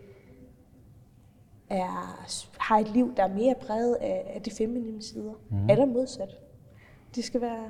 er, 1.73 2.27
har 2.59 2.79
et 2.79 2.89
liv, 2.89 3.13
der 3.17 3.23
er 3.23 3.35
mere 3.35 3.55
præget 3.67 3.95
af, 3.95 4.33
af 4.35 4.43
de 4.43 4.51
feminine 4.59 5.03
sider, 5.03 5.33
mm. 5.51 5.71
eller 5.71 5.87
modsat. 5.87 6.29
Det 7.17 7.25
skal 7.25 7.41
være 7.41 7.65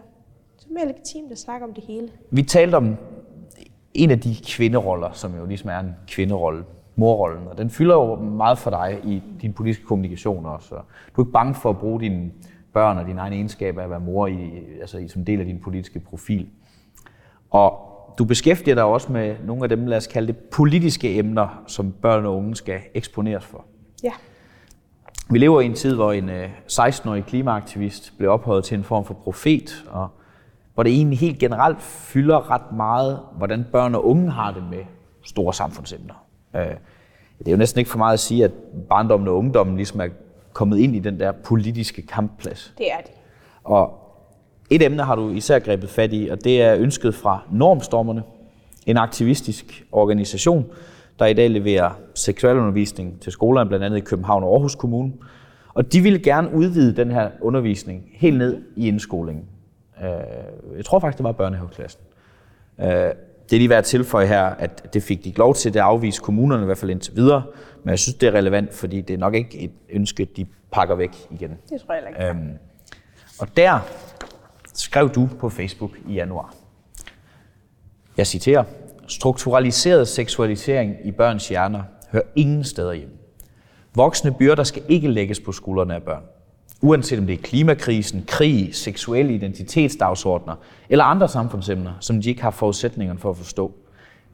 det 0.59 0.69
er 0.69 0.75
mere 0.75 0.87
legitimt 0.87 1.33
at 1.33 1.39
snakke 1.39 1.67
om 1.67 1.75
det 1.75 1.85
hele. 1.85 2.09
Vi 2.31 2.43
talte 2.43 2.75
om 2.75 2.97
en 3.95 4.11
af 4.11 4.21
de 4.21 4.37
kvinderoller, 4.49 5.13
som 5.13 5.37
jo 5.37 5.47
ligesom 5.47 5.71
er 5.71 5.79
en 5.79 5.95
kvinderolle, 6.09 6.65
morrollen, 6.97 7.49
og 7.49 7.59
den 7.59 7.71
fylder 7.71 7.95
jo 7.95 8.17
meget 8.17 8.59
for 8.59 8.71
dig 8.71 8.99
i 9.05 9.23
din 9.43 9.53
politiske 9.53 9.85
kommunikation 9.85 10.47
også. 10.47 10.75
Du 11.17 11.21
er 11.21 11.25
ikke 11.25 11.33
bange 11.33 11.55
for 11.55 11.71
at 11.71 11.79
bruge 11.79 12.01
dine 12.01 12.31
børn 12.73 12.99
og 12.99 13.07
dine 13.07 13.21
egne 13.21 13.37
egenskaber 13.37 13.83
at 13.83 13.91
være 13.91 14.01
mor 14.01 14.27
i, 14.27 14.51
altså 14.81 14.99
i, 14.99 15.09
som 15.09 15.25
del 15.25 15.41
af 15.41 15.47
din 15.47 15.61
politiske 15.61 16.01
profil. 16.01 16.49
Og 17.51 17.89
du 18.19 18.25
beskæftiger 18.25 18.75
dig 18.75 18.85
også 18.85 19.13
med 19.13 19.37
nogle 19.45 19.63
af 19.63 19.69
dem, 19.69 19.87
lad 19.87 19.97
os 19.97 20.07
kalde 20.07 20.27
det, 20.27 20.37
politiske 20.37 21.19
emner, 21.19 21.63
som 21.67 21.93
børn 21.93 22.27
og 22.27 22.37
unge 22.37 22.57
skal 22.57 22.81
eksponeres 22.95 23.45
for. 23.45 23.65
Ja. 24.03 24.13
Vi 25.31 25.39
lever 25.39 25.61
i 25.61 25.67
en 25.67 25.75
tid, 25.75 25.95
hvor 25.95 26.13
en 26.13 26.31
16-årig 26.69 27.19
øh, 27.19 27.27
klimaaktivist 27.27 28.13
blev 28.19 28.31
ophøjet 28.31 28.65
til 28.65 28.79
en 28.79 28.85
form 28.85 29.05
for 29.05 29.15
profet, 29.15 29.85
og 29.91 30.09
hvor 30.75 30.83
det 30.83 30.93
egentlig 30.93 31.19
helt 31.19 31.39
generelt 31.39 31.83
fylder 31.83 32.51
ret 32.51 32.73
meget, 32.73 33.21
hvordan 33.37 33.67
børn 33.73 33.95
og 33.95 34.07
unge 34.07 34.31
har 34.31 34.53
det 34.53 34.63
med 34.71 34.85
store 35.25 35.55
samfundsemner. 35.55 36.15
Øh, 36.57 36.67
det 37.39 37.49
er 37.49 37.51
jo 37.51 37.57
næsten 37.57 37.79
ikke 37.79 37.91
for 37.91 37.99
meget 37.99 38.13
at 38.13 38.21
sige, 38.21 38.45
at 38.45 38.53
barndommen 38.89 39.29
og 39.29 39.37
ungdommen 39.37 39.77
ligesom 39.77 40.01
er 40.01 40.09
kommet 40.53 40.79
ind 40.79 40.97
i 40.97 40.99
den 40.99 41.21
der 41.21 41.33
politiske 41.33 42.07
kampplads. 42.07 42.75
Det 42.79 42.93
er 42.93 43.01
det. 43.01 43.11
Og 43.65 43.99
et 44.71 44.83
emne 44.83 45.03
har 45.03 45.15
du 45.15 45.31
især 45.31 45.59
grebet 45.59 45.91
fat 45.91 46.13
i, 46.13 46.29
og 46.29 46.45
det 46.45 46.63
er 46.63 46.77
ønsket 46.77 47.15
fra 47.15 47.41
Normstormerne, 47.51 48.23
en 48.87 48.97
aktivistisk 48.97 49.85
organisation, 49.93 50.67
der 51.19 51.27
i 51.27 51.33
dag 51.33 51.51
leverer 51.51 51.91
seksualundervisning 52.15 53.21
til 53.21 53.33
skolerne, 53.33 53.69
blandt 53.69 53.85
andet 53.85 53.97
i 53.97 54.01
København 54.01 54.45
og 54.45 54.53
Aarhus 54.53 54.75
Kommune. 54.75 55.13
Og 55.75 55.93
de 55.93 56.01
ville 56.01 56.19
gerne 56.19 56.55
udvide 56.55 56.97
den 56.97 57.11
her 57.11 57.31
undervisning 57.41 58.03
helt 58.13 58.39
ned 58.39 58.63
i 58.77 58.89
indskolingen. 58.89 59.45
Øh, 60.03 60.09
jeg 60.77 60.85
tror 60.85 60.99
faktisk, 60.99 61.19
det 61.19 61.25
var 61.25 61.33
børnehaveklassen. 61.33 62.03
Øh, 62.81 62.87
det 63.51 63.57
er 63.57 63.61
lige 63.61 63.69
værd 63.69 63.79
at 63.79 63.85
tilføje 63.85 64.27
her, 64.27 64.43
at 64.45 64.95
det 64.95 65.03
fik 65.03 65.25
de 65.25 65.33
lov 65.37 65.55
til, 65.55 65.75
det 65.75 65.81
afvise 65.81 66.21
kommunerne 66.21 66.63
i 66.63 66.67
hvert 66.67 66.79
fald 66.79 66.91
indtil 66.91 67.17
videre, 67.17 67.43
men 67.85 67.91
jeg 67.91 67.99
synes, 67.99 68.15
det 68.15 68.27
er 68.27 68.33
relevant, 68.33 68.75
fordi 68.75 69.01
det 69.01 69.15
er 69.15 69.19
nok 69.19 69.35
ikke 69.35 69.59
et 69.59 69.71
ønske, 69.91 70.25
de 70.25 70.47
pakker 70.71 70.95
væk 70.95 71.11
igen. 71.31 71.51
Det 71.71 71.81
tror 71.87 71.95
jeg 71.95 72.03
ikke. 72.09 72.29
Øhm, 72.29 72.59
og 73.41 73.57
der 73.57 73.79
skrev 74.75 75.11
du 75.11 75.29
på 75.39 75.49
Facebook 75.49 75.91
i 76.09 76.13
januar. 76.13 76.55
Jeg 78.17 78.27
citerer, 78.27 78.65
strukturaliseret 79.07 80.09
seksualisering 80.09 80.97
i 81.05 81.11
børns 81.11 81.49
hjerner 81.49 81.83
hører 82.13 82.25
ingen 82.37 82.65
steder 82.65 82.93
hjemme. 82.93 83.15
Voksne 83.95 84.35
byrder 84.35 84.65
skal 84.65 84.83
ikke 84.89 85.09
lægges 85.09 85.41
på 85.41 85.53
skuldrene 85.53 85.95
af 85.95 86.03
børn. 86.03 86.23
Uanset 86.81 87.19
om 87.19 87.27
det 87.27 87.33
er 87.33 87.43
klimakrisen, 87.43 88.25
krig, 88.27 88.75
seksuelle 88.75 89.35
identitetsdagsordner 89.35 90.55
eller 90.89 91.05
andre 91.05 91.29
samfundsemner, 91.29 91.93
som 92.01 92.23
de 92.23 92.29
ikke 92.29 92.43
har 92.43 92.51
forudsætningerne 92.51 93.19
for 93.19 93.31
at 93.31 93.37
forstå. 93.37 93.73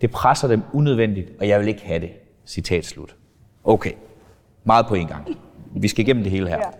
Det 0.00 0.10
presser 0.10 0.48
dem 0.48 0.62
unødvendigt, 0.72 1.30
og 1.40 1.48
jeg 1.48 1.60
vil 1.60 1.68
ikke 1.68 1.82
have 1.84 2.00
det. 2.00 2.10
Citat 2.46 2.86
slut. 2.86 3.16
Okay, 3.64 3.92
meget 4.64 4.86
på 4.86 4.94
en 4.94 5.06
gang. 5.06 5.28
Vi 5.76 5.88
skal 5.88 6.04
igennem 6.04 6.22
det 6.22 6.32
hele 6.32 6.48
her. 6.48 6.56
Ja. 6.56 6.70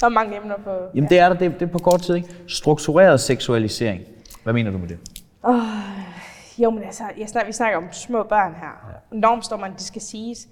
Der 0.00 0.06
er 0.06 0.10
mange 0.10 0.36
emner 0.36 0.56
på... 0.64 0.70
Jamen 0.94 1.10
det 1.10 1.18
er 1.18 1.28
der, 1.28 1.36
det, 1.38 1.60
det 1.60 1.68
er 1.68 1.72
på 1.72 1.78
kort 1.78 2.00
tid, 2.02 2.14
ikke? 2.14 2.28
Struktureret 2.46 3.20
seksualisering. 3.20 4.02
Hvad 4.42 4.52
mener 4.52 4.70
du 4.70 4.78
med 4.78 4.88
det? 4.88 4.98
Oh, 5.42 5.54
jo, 6.58 6.70
men 6.70 6.84
altså, 6.84 7.04
jeg 7.18 7.28
snakker, 7.28 7.46
vi 7.46 7.52
snakker 7.52 7.78
om 7.78 7.92
små 7.92 8.22
børn 8.22 8.54
her. 8.54 9.00
Ja. 9.12 9.16
Normstormerne, 9.16 9.74
det 9.74 9.82
skal 9.82 10.02
siges. 10.02 10.48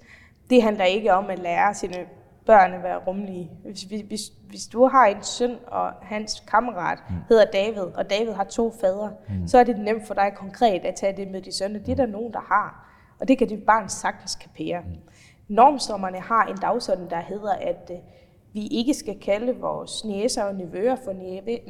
Det 0.49 0.63
handler 0.63 0.85
ikke 0.85 1.13
om 1.13 1.29
at 1.29 1.39
lære 1.39 1.73
sine 1.73 2.05
børn 2.45 2.73
at 2.73 2.83
være 2.83 2.97
rummelige. 2.97 3.51
Hvis, 3.63 3.81
hvis, 3.81 4.21
hvis 4.49 4.67
du 4.67 4.87
har 4.87 5.05
en 5.05 5.23
søn, 5.23 5.55
og 5.67 5.91
hans 6.01 6.43
kammerat 6.47 6.99
mm. 7.09 7.15
hedder 7.29 7.45
David, 7.45 7.81
og 7.81 8.09
David 8.09 8.31
har 8.31 8.43
to 8.43 8.73
fædre, 8.81 9.11
mm. 9.29 9.47
så 9.47 9.57
er 9.57 9.63
det 9.63 9.79
nemt 9.79 10.07
for 10.07 10.13
dig 10.13 10.31
konkret 10.35 10.81
at 10.85 10.95
tage 10.95 11.17
det 11.17 11.27
med 11.31 11.41
de 11.41 11.51
sønner. 11.51 11.79
Det 11.79 11.91
er 11.91 11.95
der 11.95 12.05
nogen, 12.05 12.33
der 12.33 12.39
har. 12.39 12.89
Og 13.19 13.27
det 13.27 13.37
kan 13.37 13.47
dit 13.47 13.63
barn 13.63 13.89
sagtens 13.89 14.35
kapere. 14.35 14.79
Mm. 14.79 14.95
Normstommerne 15.47 16.19
har 16.19 16.45
en 16.45 16.57
dagsorden, 16.57 17.09
der 17.09 17.19
hedder, 17.19 17.53
at 17.53 17.89
uh, 17.89 17.97
vi 18.53 18.67
ikke 18.67 18.93
skal 18.93 19.19
kalde 19.19 19.59
vores 19.59 20.05
næser 20.05 20.43
og 20.43 20.55
nevøer 20.55 20.95
for 20.95 21.13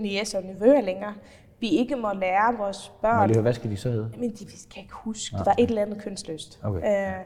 næser 0.01 0.37
og 0.37 0.43
nevøer 0.43 0.81
længere. 0.81 1.13
Vi 1.63 1.69
ikke 1.69 1.95
må 1.95 2.13
lære 2.13 2.57
vores 2.57 2.91
børn... 3.01 3.35
Må 3.35 3.41
hvad 3.41 3.53
skal 3.53 3.71
de 3.71 3.77
så 3.77 3.89
hedde? 3.89 4.11
Men 4.17 4.31
de 4.31 4.45
kan 4.45 4.83
ikke 4.83 4.93
huske. 4.93 5.37
Det 5.37 5.45
var 5.45 5.55
et 5.59 5.69
eller 5.69 5.81
andet 5.81 6.01
kønsløst. 6.01 6.59
Okay. 6.63 7.19
Uh, 7.19 7.25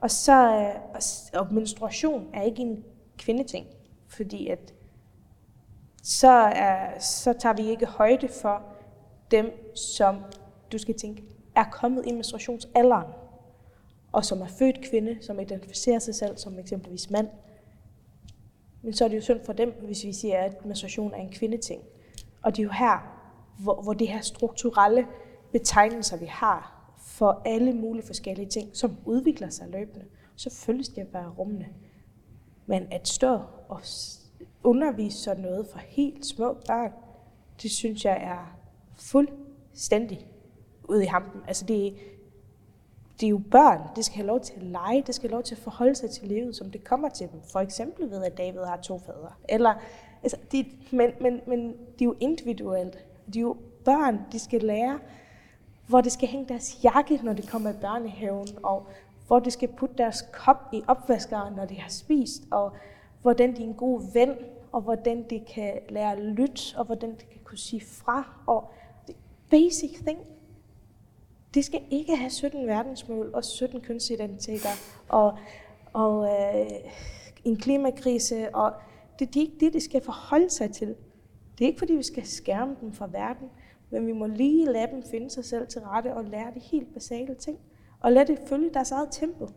og 0.00 0.10
så 0.10 0.56
øh, 0.56 1.40
og 1.40 1.54
menstruation 1.54 2.28
er 2.34 2.42
ikke 2.42 2.62
en 2.62 2.84
kvindeting, 3.18 3.66
fordi 4.08 4.48
at 4.48 4.74
så, 6.02 6.30
er, 6.32 6.98
så 6.98 7.32
tager 7.32 7.52
vi 7.52 7.70
ikke 7.70 7.86
højde 7.86 8.28
for 8.28 8.62
dem, 9.30 9.74
som 9.76 10.16
du 10.72 10.78
skal 10.78 10.94
tænke, 10.94 11.22
er 11.56 11.64
kommet 11.72 12.06
i 12.06 12.12
menstruationsalderen, 12.12 13.12
og 14.12 14.24
som 14.24 14.40
er 14.40 14.48
født 14.58 14.90
kvinde, 14.90 15.18
som 15.20 15.40
identificerer 15.40 15.98
sig 15.98 16.14
selv 16.14 16.36
som 16.36 16.58
eksempelvis 16.58 17.10
mand. 17.10 17.28
Men 18.82 18.92
så 18.92 19.04
er 19.04 19.08
det 19.08 19.16
jo 19.16 19.22
synd 19.22 19.40
for 19.44 19.52
dem, 19.52 19.74
hvis 19.86 20.04
vi 20.04 20.12
siger, 20.12 20.38
at 20.38 20.64
menstruation 20.64 21.14
er 21.14 21.18
en 21.18 21.32
kvindeting. 21.32 21.82
Og 22.42 22.56
det 22.56 22.62
er 22.62 22.64
jo 22.64 22.72
her, 22.72 23.11
hvor, 23.58 23.82
hvor 23.82 23.92
det 23.92 24.08
her 24.08 24.20
strukturelle 24.20 25.06
betegnelser, 25.52 26.16
vi 26.16 26.26
har, 26.26 26.82
for 26.98 27.42
alle 27.44 27.72
mulige 27.72 28.06
forskellige 28.06 28.48
ting, 28.48 28.76
som 28.76 28.96
udvikler 29.04 29.50
sig 29.50 29.68
løbende. 29.68 30.04
Selvfølgelig 30.36 30.86
skal 30.86 31.04
det 31.04 31.14
være 31.14 31.28
rummende. 31.28 31.66
Men 32.66 32.86
at 32.90 33.08
stå 33.08 33.40
og 33.68 33.80
undervise 34.64 35.18
sådan 35.18 35.42
noget 35.42 35.66
for 35.66 35.78
helt 35.78 36.26
små 36.26 36.56
børn, 36.66 36.92
det 37.62 37.70
synes 37.70 38.04
jeg 38.04 38.16
er 38.22 38.58
fuldstændig 38.96 40.26
ude 40.88 41.02
i 41.02 41.06
hampen. 41.06 41.40
Altså 41.48 41.64
det, 41.64 41.94
det 43.20 43.26
er 43.26 43.30
jo 43.30 43.40
børn, 43.50 43.80
det 43.96 44.04
skal 44.04 44.16
have 44.16 44.26
lov 44.26 44.40
til 44.40 44.54
at 44.56 44.62
lege, 44.62 45.02
det 45.06 45.14
skal 45.14 45.28
have 45.28 45.34
lov 45.34 45.42
til 45.42 45.54
at 45.54 45.60
forholde 45.60 45.94
sig 45.94 46.10
til 46.10 46.28
livet, 46.28 46.56
som 46.56 46.70
det 46.70 46.84
kommer 46.84 47.08
til 47.08 47.28
dem. 47.32 47.40
For 47.52 47.60
eksempel 47.60 48.10
ved, 48.10 48.24
at 48.24 48.38
David 48.38 48.60
har 48.60 48.76
to 48.76 48.98
fædre. 48.98 49.32
Eller, 49.48 49.74
altså, 50.22 50.36
det, 50.52 50.66
men, 50.90 51.10
men, 51.20 51.40
men 51.46 51.68
det 51.68 52.00
er 52.00 52.04
jo 52.04 52.16
individuelt. 52.20 52.98
De 53.34 53.38
er 53.38 53.42
jo 53.42 53.56
børn, 53.84 54.20
de 54.32 54.38
skal 54.38 54.60
lære 54.60 54.98
hvor 55.86 56.00
de 56.00 56.10
skal 56.10 56.28
hænge 56.28 56.48
deres 56.48 56.78
jakke, 56.84 57.20
når 57.22 57.32
de 57.32 57.42
kommer 57.42 57.70
i 57.70 57.76
børnehaven, 57.80 58.48
og 58.62 58.86
hvor 59.26 59.38
de 59.38 59.50
skal 59.50 59.68
putte 59.68 59.94
deres 59.98 60.24
kop 60.32 60.68
i 60.72 60.82
opvaskeren, 60.88 61.54
når 61.54 61.64
de 61.64 61.80
har 61.80 61.90
spist, 61.90 62.42
og 62.50 62.72
hvordan 63.22 63.56
de 63.56 63.62
er 63.62 63.66
en 63.66 63.74
god 63.74 64.12
ven, 64.12 64.30
og 64.72 64.80
hvordan 64.80 65.24
de 65.30 65.40
kan 65.54 65.78
lære 65.88 66.12
at 66.12 66.18
lytte, 66.18 66.76
og 66.76 66.84
hvordan 66.84 67.10
de 67.10 67.24
kan 67.32 67.40
kunne 67.44 67.58
sige 67.58 67.80
fra, 67.80 68.42
og 68.46 68.70
basic 69.50 69.98
thing. 70.06 70.18
De 71.54 71.62
skal 71.62 71.82
ikke 71.90 72.16
have 72.16 72.30
17 72.30 72.66
verdensmål 72.66 73.30
og 73.34 73.44
17 73.44 73.80
kønsidentiteter 73.80 74.68
og, 75.08 75.38
og 75.92 76.24
øh, 76.24 76.70
en 77.44 77.56
klimakrise, 77.56 78.54
og 78.54 78.72
det, 79.18 79.34
det 79.34 79.40
er 79.40 79.44
ikke 79.44 79.60
det, 79.60 79.72
de 79.72 79.80
skal 79.80 80.04
forholde 80.04 80.50
sig 80.50 80.72
til. 80.72 80.94
Det 81.58 81.64
er 81.64 81.68
ikke, 81.68 81.78
fordi 81.78 81.92
vi 81.92 82.02
skal 82.02 82.26
skærme 82.26 82.76
dem 82.80 82.92
fra 82.92 83.08
verden, 83.12 83.48
men 83.90 84.06
vi 84.06 84.12
må 84.12 84.26
lige 84.26 84.66
lade 84.66 84.90
dem 84.92 85.02
finde 85.10 85.30
sig 85.30 85.44
selv 85.44 85.66
til 85.66 85.80
rette 85.80 86.14
og 86.14 86.24
lære 86.24 86.54
de 86.54 86.60
helt 86.60 86.94
basale 86.94 87.34
ting. 87.34 87.58
Og 88.00 88.12
lade 88.12 88.26
det 88.26 88.38
følge 88.46 88.70
deres 88.74 88.90
eget 88.90 89.08
tempo. 89.10 89.48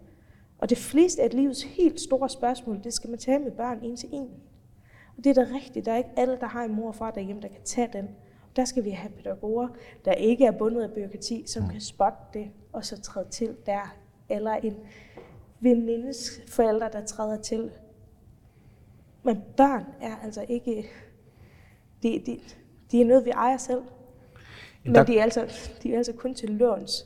Og 0.58 0.70
det 0.70 0.78
fleste 0.78 1.22
af 1.22 1.34
livets 1.34 1.64
helt 1.64 2.00
store 2.00 2.30
spørgsmål, 2.30 2.84
det 2.84 2.94
skal 2.94 3.10
man 3.10 3.20
tage 3.20 3.40
med 3.40 3.52
børn 3.52 3.80
en 3.84 3.96
til 3.96 4.10
en. 4.12 4.30
Og 5.18 5.24
det 5.24 5.38
er 5.38 5.46
da 5.46 5.56
rigtigt. 5.56 5.86
Der 5.86 5.92
er 5.92 5.98
ikke 5.98 6.10
alle, 6.18 6.38
der 6.40 6.48
har 6.48 6.64
en 6.64 6.76
mor 6.76 6.88
og 6.88 6.96
far 6.96 7.12
derhjemme, 7.12 7.42
der 7.42 7.48
kan 7.48 7.62
tage 7.64 7.90
den. 7.94 8.10
Der 8.56 8.66
skal 8.66 8.84
vi 8.84 8.90
have 8.90 9.12
pædagoger, 9.12 9.68
der 10.06 10.12
ikke 10.12 10.46
er 10.46 10.52
bundet 10.52 10.82
af 10.82 10.92
byråkrati, 10.92 11.44
som 11.48 11.64
mm. 11.64 11.70
kan 11.70 11.82
spotte 11.82 12.20
det 12.34 12.52
og 12.74 12.86
så 12.86 13.02
træde 13.02 13.30
til 13.30 13.56
der. 13.66 13.96
Eller 14.30 14.52
en 14.52 14.76
venindes 15.60 16.42
forældre, 16.48 16.90
der 16.90 17.06
træder 17.06 17.42
til. 17.42 17.72
Men 19.24 19.42
børn 19.58 19.86
er 20.02 20.16
altså 20.24 20.46
ikke... 20.50 20.90
De, 22.06 22.24
de, 22.26 22.40
de 22.92 23.02
er 23.02 23.06
noget, 23.06 23.26
vi 23.26 23.30
ejer 23.30 23.58
selv. 23.58 23.82
Men 24.84 25.08
de 25.08 25.20
er, 25.20 25.24
altså, 25.24 25.70
de 25.84 25.94
er 25.94 25.98
altså 25.98 26.14
kun 26.14 26.34
til 26.34 26.50
låns. 26.50 27.06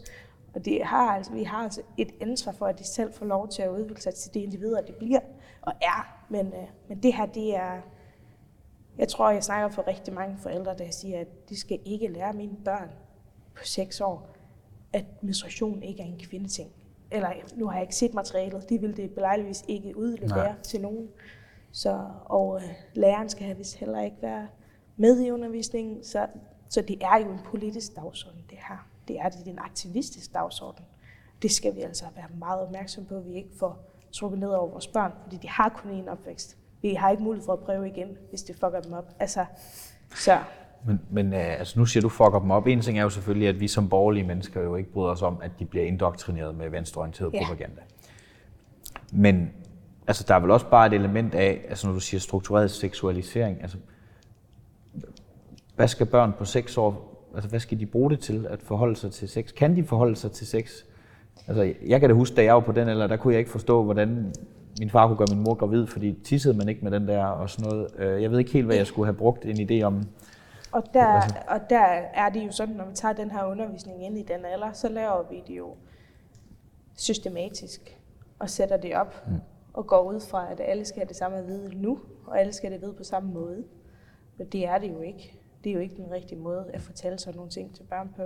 Og 0.54 0.66
de 0.66 0.84
har, 0.84 1.12
altså, 1.16 1.32
vi 1.32 1.44
har 1.44 1.58
altså 1.58 1.82
et 1.98 2.12
ansvar 2.22 2.52
for, 2.52 2.66
at 2.66 2.80
de 2.80 2.84
selv 2.84 3.14
får 3.14 3.26
lov 3.26 3.50
til 3.50 3.62
at 3.62 3.70
udvikle 3.70 4.02
sig 4.02 4.14
til 4.14 4.34
de 4.34 4.40
individer, 4.40 4.82
de 4.82 4.92
bliver 4.92 5.20
og 5.62 5.74
er. 5.82 6.26
Men, 6.30 6.48
øh, 6.48 6.68
men 6.88 7.04
det 7.04 7.14
her, 7.14 7.26
det 7.26 7.56
er... 7.56 7.82
Jeg 8.98 9.08
tror, 9.08 9.30
jeg 9.30 9.44
snakker 9.44 9.70
for 9.70 9.88
rigtig 9.88 10.14
mange 10.14 10.38
forældre, 10.38 10.78
der 10.78 10.92
siger, 10.92 11.20
at 11.20 11.50
de 11.50 11.60
skal 11.60 11.80
ikke 11.86 12.08
lære 12.08 12.34
mine 12.34 12.56
børn 12.66 12.90
på 13.56 13.64
6 13.64 14.02
år, 14.02 14.36
at 14.94 15.06
menstruation 15.22 15.84
ikke 15.84 16.02
er 16.02 16.08
en 16.08 16.20
kvindeting. 16.20 16.72
Eller 17.12 17.30
nu 17.56 17.68
har 17.68 17.74
jeg 17.74 17.82
ikke 17.82 17.96
set 17.96 18.14
materialet, 18.14 18.70
de 18.70 18.82
vil 18.82 18.98
det 18.98 19.12
belejligvis 19.12 19.64
ikke 19.68 19.98
udlevere 19.98 20.56
til 20.64 20.82
nogen. 20.82 21.10
Så, 21.72 22.06
og 22.26 22.56
øh, 22.56 22.70
læreren 22.94 23.30
skal 23.30 23.46
have 23.46 23.58
vist 23.58 23.76
heller 23.76 24.02
ikke 24.02 24.18
være 24.22 24.48
med 25.00 25.20
i 25.20 25.32
undervisningen. 25.32 26.04
Så 26.04 26.28
så 26.70 26.82
det 26.82 26.98
er 27.02 27.18
jo 27.18 27.32
en 27.32 27.40
politisk 27.46 27.96
dagsorden, 27.96 28.42
det 28.50 28.58
her. 28.70 28.88
Det 29.08 29.20
er 29.20 29.30
det, 29.30 29.40
det 29.40 29.48
er 29.48 29.52
en 29.52 29.60
aktivistisk 29.60 30.34
dagsorden. 30.34 30.86
Det 31.42 31.52
skal 31.52 31.76
vi 31.76 31.82
altså 31.82 32.06
være 32.16 32.26
meget 32.40 32.62
opmærksom 32.62 33.06
på, 33.06 33.16
at 33.16 33.26
vi 33.26 33.34
ikke 33.34 33.50
får 33.60 33.94
trukket 34.12 34.40
ned 34.40 34.50
over 34.50 34.70
vores 34.70 34.88
børn, 34.88 35.12
fordi 35.24 35.38
de 35.38 35.50
har 35.50 35.70
kun 35.70 36.02
én 36.02 36.10
opvækst. 36.12 36.58
Vi 36.82 36.94
har 36.94 37.10
ikke 37.10 37.24
mulighed 37.24 37.46
for 37.46 37.54
at 37.54 37.60
prøve 37.60 37.88
igen, 37.88 38.18
hvis 38.30 38.44
det 38.44 38.56
fucker 38.56 38.80
dem 38.80 38.94
op. 38.94 39.16
Altså, 39.20 39.46
så. 40.16 40.38
Men, 40.86 41.02
men 41.10 41.34
øh, 41.34 41.60
altså, 41.60 41.80
nu 41.80 41.86
siger 41.86 42.02
du 42.02 42.10
fucker 42.10 42.40
dem 42.40 42.52
op. 42.52 42.68
En 42.68 42.82
ting 42.82 43.00
er 43.00 43.04
jo 43.04 43.10
selvfølgelig, 43.10 43.48
at 43.48 43.60
vi 43.60 43.68
som 43.68 43.90
borgerlige 43.90 44.28
mennesker 44.28 44.62
jo 44.62 44.76
ikke 44.76 44.92
bryder 44.92 45.12
os 45.12 45.22
om, 45.22 45.40
at 45.42 45.52
de 45.60 45.66
bliver 45.66 45.86
indoktrineret 45.86 46.56
med 46.56 46.70
venstreorienteret 46.70 47.34
ja. 47.34 47.46
propaganda. 47.46 47.82
Men 49.12 49.52
altså, 50.08 50.26
der 50.28 50.36
er 50.36 50.40
vel 50.40 50.52
også 50.52 50.70
bare 50.70 50.88
et 50.88 50.94
element 50.94 51.36
af, 51.36 51.66
altså 51.70 51.88
når 51.88 51.94
du 51.94 52.00
siger 52.00 52.22
struktureret 52.22 52.72
seksualisering, 52.72 53.62
altså 53.62 53.78
hvad 55.80 55.88
skal 55.88 56.06
børn 56.06 56.34
på 56.38 56.46
6 56.46 56.78
år, 56.78 57.16
altså 57.36 57.50
hvad 57.50 57.60
skal 57.60 57.80
de 57.80 57.86
bruge 57.86 58.10
det 58.10 58.20
til 58.20 58.48
at 58.50 58.62
forholde 58.62 58.96
sig 58.96 59.12
til 59.12 59.30
sex? 59.30 59.54
Kan 59.54 59.76
de 59.76 59.84
forholde 59.84 60.16
sig 60.16 60.32
til 60.32 60.48
sex? 60.48 60.72
Altså, 61.48 61.74
jeg 61.88 62.00
kan 62.00 62.10
da 62.10 62.16
huske, 62.16 62.36
da 62.36 62.44
jeg 62.44 62.54
var 62.54 62.60
på 62.60 62.72
den 62.72 62.90
alder, 62.90 63.08
der 63.08 63.18
kunne 63.18 63.34
jeg 63.34 63.40
ikke 63.40 63.52
forstå, 63.52 63.84
hvordan 63.84 64.34
min 64.80 64.90
far 64.90 65.08
kunne 65.08 65.18
gøre 65.18 65.28
min 65.36 65.44
mor 65.44 65.54
gravid, 65.54 65.88
fordi 65.88 66.14
tissede 66.24 66.58
man 66.58 66.70
ikke 66.70 66.82
med 66.84 66.92
den 66.92 67.08
der 67.08 67.26
og 67.26 67.50
sådan 67.50 67.72
noget. 67.72 67.88
Øh, 67.98 68.22
jeg 68.22 68.32
ved 68.32 68.40
ikke 68.40 68.52
helt, 68.52 68.66
hvad 68.66 68.76
jeg 68.76 68.88
skulle 68.88 69.06
have 69.06 69.18
brugt 69.18 69.46
en 69.46 69.70
idé 69.70 69.84
om. 69.84 70.04
Og 70.72 70.84
der, 70.94 71.06
altså. 71.06 71.36
og 71.48 71.60
der 71.70 71.86
er 72.14 72.30
det 72.30 72.46
jo 72.46 72.52
sådan, 72.52 72.76
når 72.76 72.86
vi 72.86 72.96
tager 72.96 73.14
den 73.14 73.32
her 73.32 73.46
undervisning 73.46 74.06
ind 74.06 74.18
i 74.18 74.24
den 74.24 74.46
alder, 74.54 74.72
så 74.72 74.90
laver 74.90 75.30
vi 75.30 75.44
det 75.48 75.58
jo 75.58 75.76
systematisk 76.98 77.98
og 78.40 78.50
sætter 78.50 78.78
det 78.78 78.96
op 78.96 79.28
mm. 79.28 79.34
og 79.74 79.88
går 79.88 80.02
ud 80.02 80.20
fra, 80.20 80.52
at 80.52 80.62
alle 80.64 80.86
skal 80.86 81.00
have 81.00 81.08
det 81.08 81.16
samme 81.16 81.38
at 81.38 81.48
vide 81.48 81.82
nu, 81.82 82.00
og 82.28 82.40
alle 82.40 82.54
skal 82.54 82.72
det 82.72 82.82
vide 82.82 82.94
på 82.94 83.04
samme 83.04 83.34
måde. 83.34 83.64
Men 84.38 84.48
det 84.48 84.68
er 84.68 84.78
det 84.78 84.90
jo 84.90 85.02
ikke 85.02 85.39
det 85.64 85.70
er 85.70 85.74
jo 85.74 85.80
ikke 85.80 85.96
den 85.96 86.12
rigtige 86.12 86.40
måde 86.40 86.72
at 86.74 86.82
fortælle 86.82 87.20
sådan 87.20 87.36
nogle 87.36 87.52
ting 87.52 87.76
til 87.76 87.84
børn 87.84 88.14
på. 88.16 88.24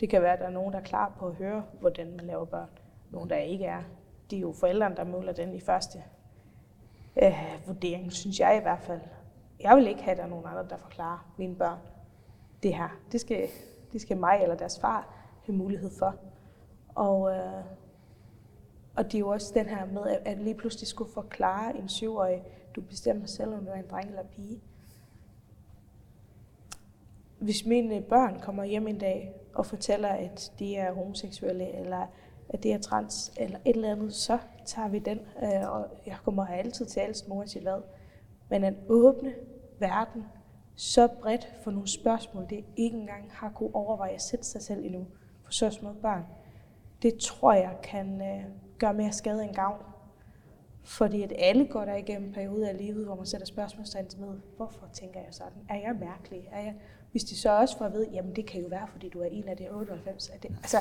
Det 0.00 0.10
kan 0.10 0.22
være, 0.22 0.32
at 0.32 0.38
der 0.38 0.46
er 0.46 0.50
nogen, 0.50 0.72
der 0.72 0.78
er 0.78 0.84
klar 0.84 1.12
på 1.18 1.26
at 1.26 1.34
høre, 1.34 1.64
hvordan 1.80 2.16
man 2.16 2.26
laver 2.26 2.44
børn. 2.44 2.68
nogen, 3.10 3.30
der 3.30 3.36
ikke 3.36 3.64
er. 3.64 3.82
Det 4.30 4.36
er 4.36 4.40
jo 4.40 4.52
forældrene, 4.52 4.96
der 4.96 5.04
måler 5.04 5.32
den 5.32 5.54
i 5.54 5.60
første 5.60 6.02
øh, 7.22 7.66
vurdering, 7.66 8.12
synes 8.12 8.40
jeg 8.40 8.56
i 8.56 8.62
hvert 8.62 8.80
fald. 8.80 9.00
Jeg 9.60 9.76
vil 9.76 9.86
ikke 9.86 10.02
have, 10.02 10.12
at 10.12 10.18
der 10.18 10.24
er 10.24 10.28
nogen 10.28 10.46
andre, 10.46 10.68
der 10.68 10.76
forklarer 10.76 11.32
mine 11.36 11.56
børn 11.56 11.78
det 12.62 12.74
her. 12.74 12.88
Det 13.12 13.20
skal, 13.20 13.48
det 13.92 14.00
skal 14.00 14.16
mig 14.16 14.38
eller 14.42 14.54
deres 14.54 14.80
far 14.80 15.14
have 15.46 15.56
mulighed 15.56 15.90
for. 15.98 16.16
Og, 16.94 17.30
øh, 17.30 17.64
og 18.96 19.04
det 19.04 19.14
er 19.14 19.18
jo 19.18 19.28
også 19.28 19.52
den 19.54 19.66
her 19.66 19.86
med, 19.86 20.02
at 20.24 20.38
lige 20.38 20.54
pludselig 20.54 20.88
skulle 20.88 21.12
forklare 21.12 21.76
en 21.76 21.88
syvårig, 21.88 22.42
du 22.76 22.80
bestemmer 22.80 23.26
selv, 23.26 23.54
om 23.54 23.64
du 23.64 23.70
er 23.70 23.74
en 23.74 23.90
dreng 23.90 24.08
eller 24.08 24.22
pige. 24.22 24.60
Hvis 27.40 27.66
mine 27.66 28.00
børn 28.00 28.40
kommer 28.40 28.64
hjem 28.64 28.88
en 28.88 28.98
dag 28.98 29.32
og 29.54 29.66
fortæller, 29.66 30.08
at 30.08 30.52
de 30.58 30.76
er 30.76 30.92
homoseksuelle, 30.92 31.76
eller 31.76 32.06
at 32.48 32.62
det 32.62 32.72
er 32.72 32.78
trans, 32.78 33.32
eller 33.36 33.58
et 33.64 33.76
eller 33.76 33.92
andet, 33.92 34.14
så 34.14 34.38
tager 34.64 34.88
vi 34.88 34.98
den. 34.98 35.18
Øh, 35.42 35.70
og 35.72 35.86
jeg 36.06 36.16
kommer 36.24 36.46
altid 36.46 36.86
til 36.86 37.00
alt 37.00 37.28
mor 37.28 37.44
til 37.44 37.62
hvad. 37.62 37.82
Men 38.48 38.64
at 38.64 38.74
åbne 38.88 39.34
verden 39.78 40.24
så 40.76 41.08
bredt 41.22 41.52
for 41.64 41.70
nogle 41.70 41.88
spørgsmål, 41.88 42.46
det 42.50 42.64
ikke 42.76 42.96
engang 42.96 43.24
har 43.30 43.50
kunne 43.54 43.74
overveje 43.74 44.12
at 44.12 44.22
sætte 44.22 44.46
sig 44.46 44.62
selv 44.62 44.84
endnu 44.84 45.06
for 45.44 45.52
så 45.52 45.70
små 45.70 45.92
børn, 45.92 46.24
det 47.02 47.18
tror 47.18 47.52
jeg 47.52 47.76
kan 47.82 48.22
øh, 48.22 48.44
gøre 48.78 48.94
mere 48.94 49.12
skade 49.12 49.44
end 49.44 49.54
gavn. 49.54 49.82
Fordi 50.82 51.22
at 51.22 51.32
alle 51.38 51.66
går 51.66 51.84
der 51.84 51.94
igennem 51.94 52.32
perioder 52.32 52.68
af 52.68 52.78
livet, 52.78 53.04
hvor 53.04 53.14
man 53.14 53.26
sætter 53.26 53.46
spørgsmålstegn 53.46 54.06
med, 54.18 54.40
hvorfor 54.56 54.88
tænker 54.92 55.20
jeg 55.20 55.34
sådan? 55.34 55.62
Er 55.68 55.76
jeg 55.76 55.96
mærkelig? 56.00 56.48
Er 56.52 56.60
jeg... 56.60 56.74
Hvis 57.10 57.24
de 57.24 57.36
så 57.36 57.50
også 57.50 57.78
får 57.78 57.84
at 57.84 57.92
vide, 57.92 58.08
jamen 58.12 58.36
det 58.36 58.46
kan 58.46 58.60
jo 58.60 58.66
være, 58.66 58.88
fordi 58.92 59.08
du 59.08 59.20
er 59.20 59.26
en 59.26 59.48
af 59.48 59.56
de 59.56 59.68
98. 59.70 60.28
Er 60.28 60.38
det... 60.38 60.50
Altså, 60.50 60.78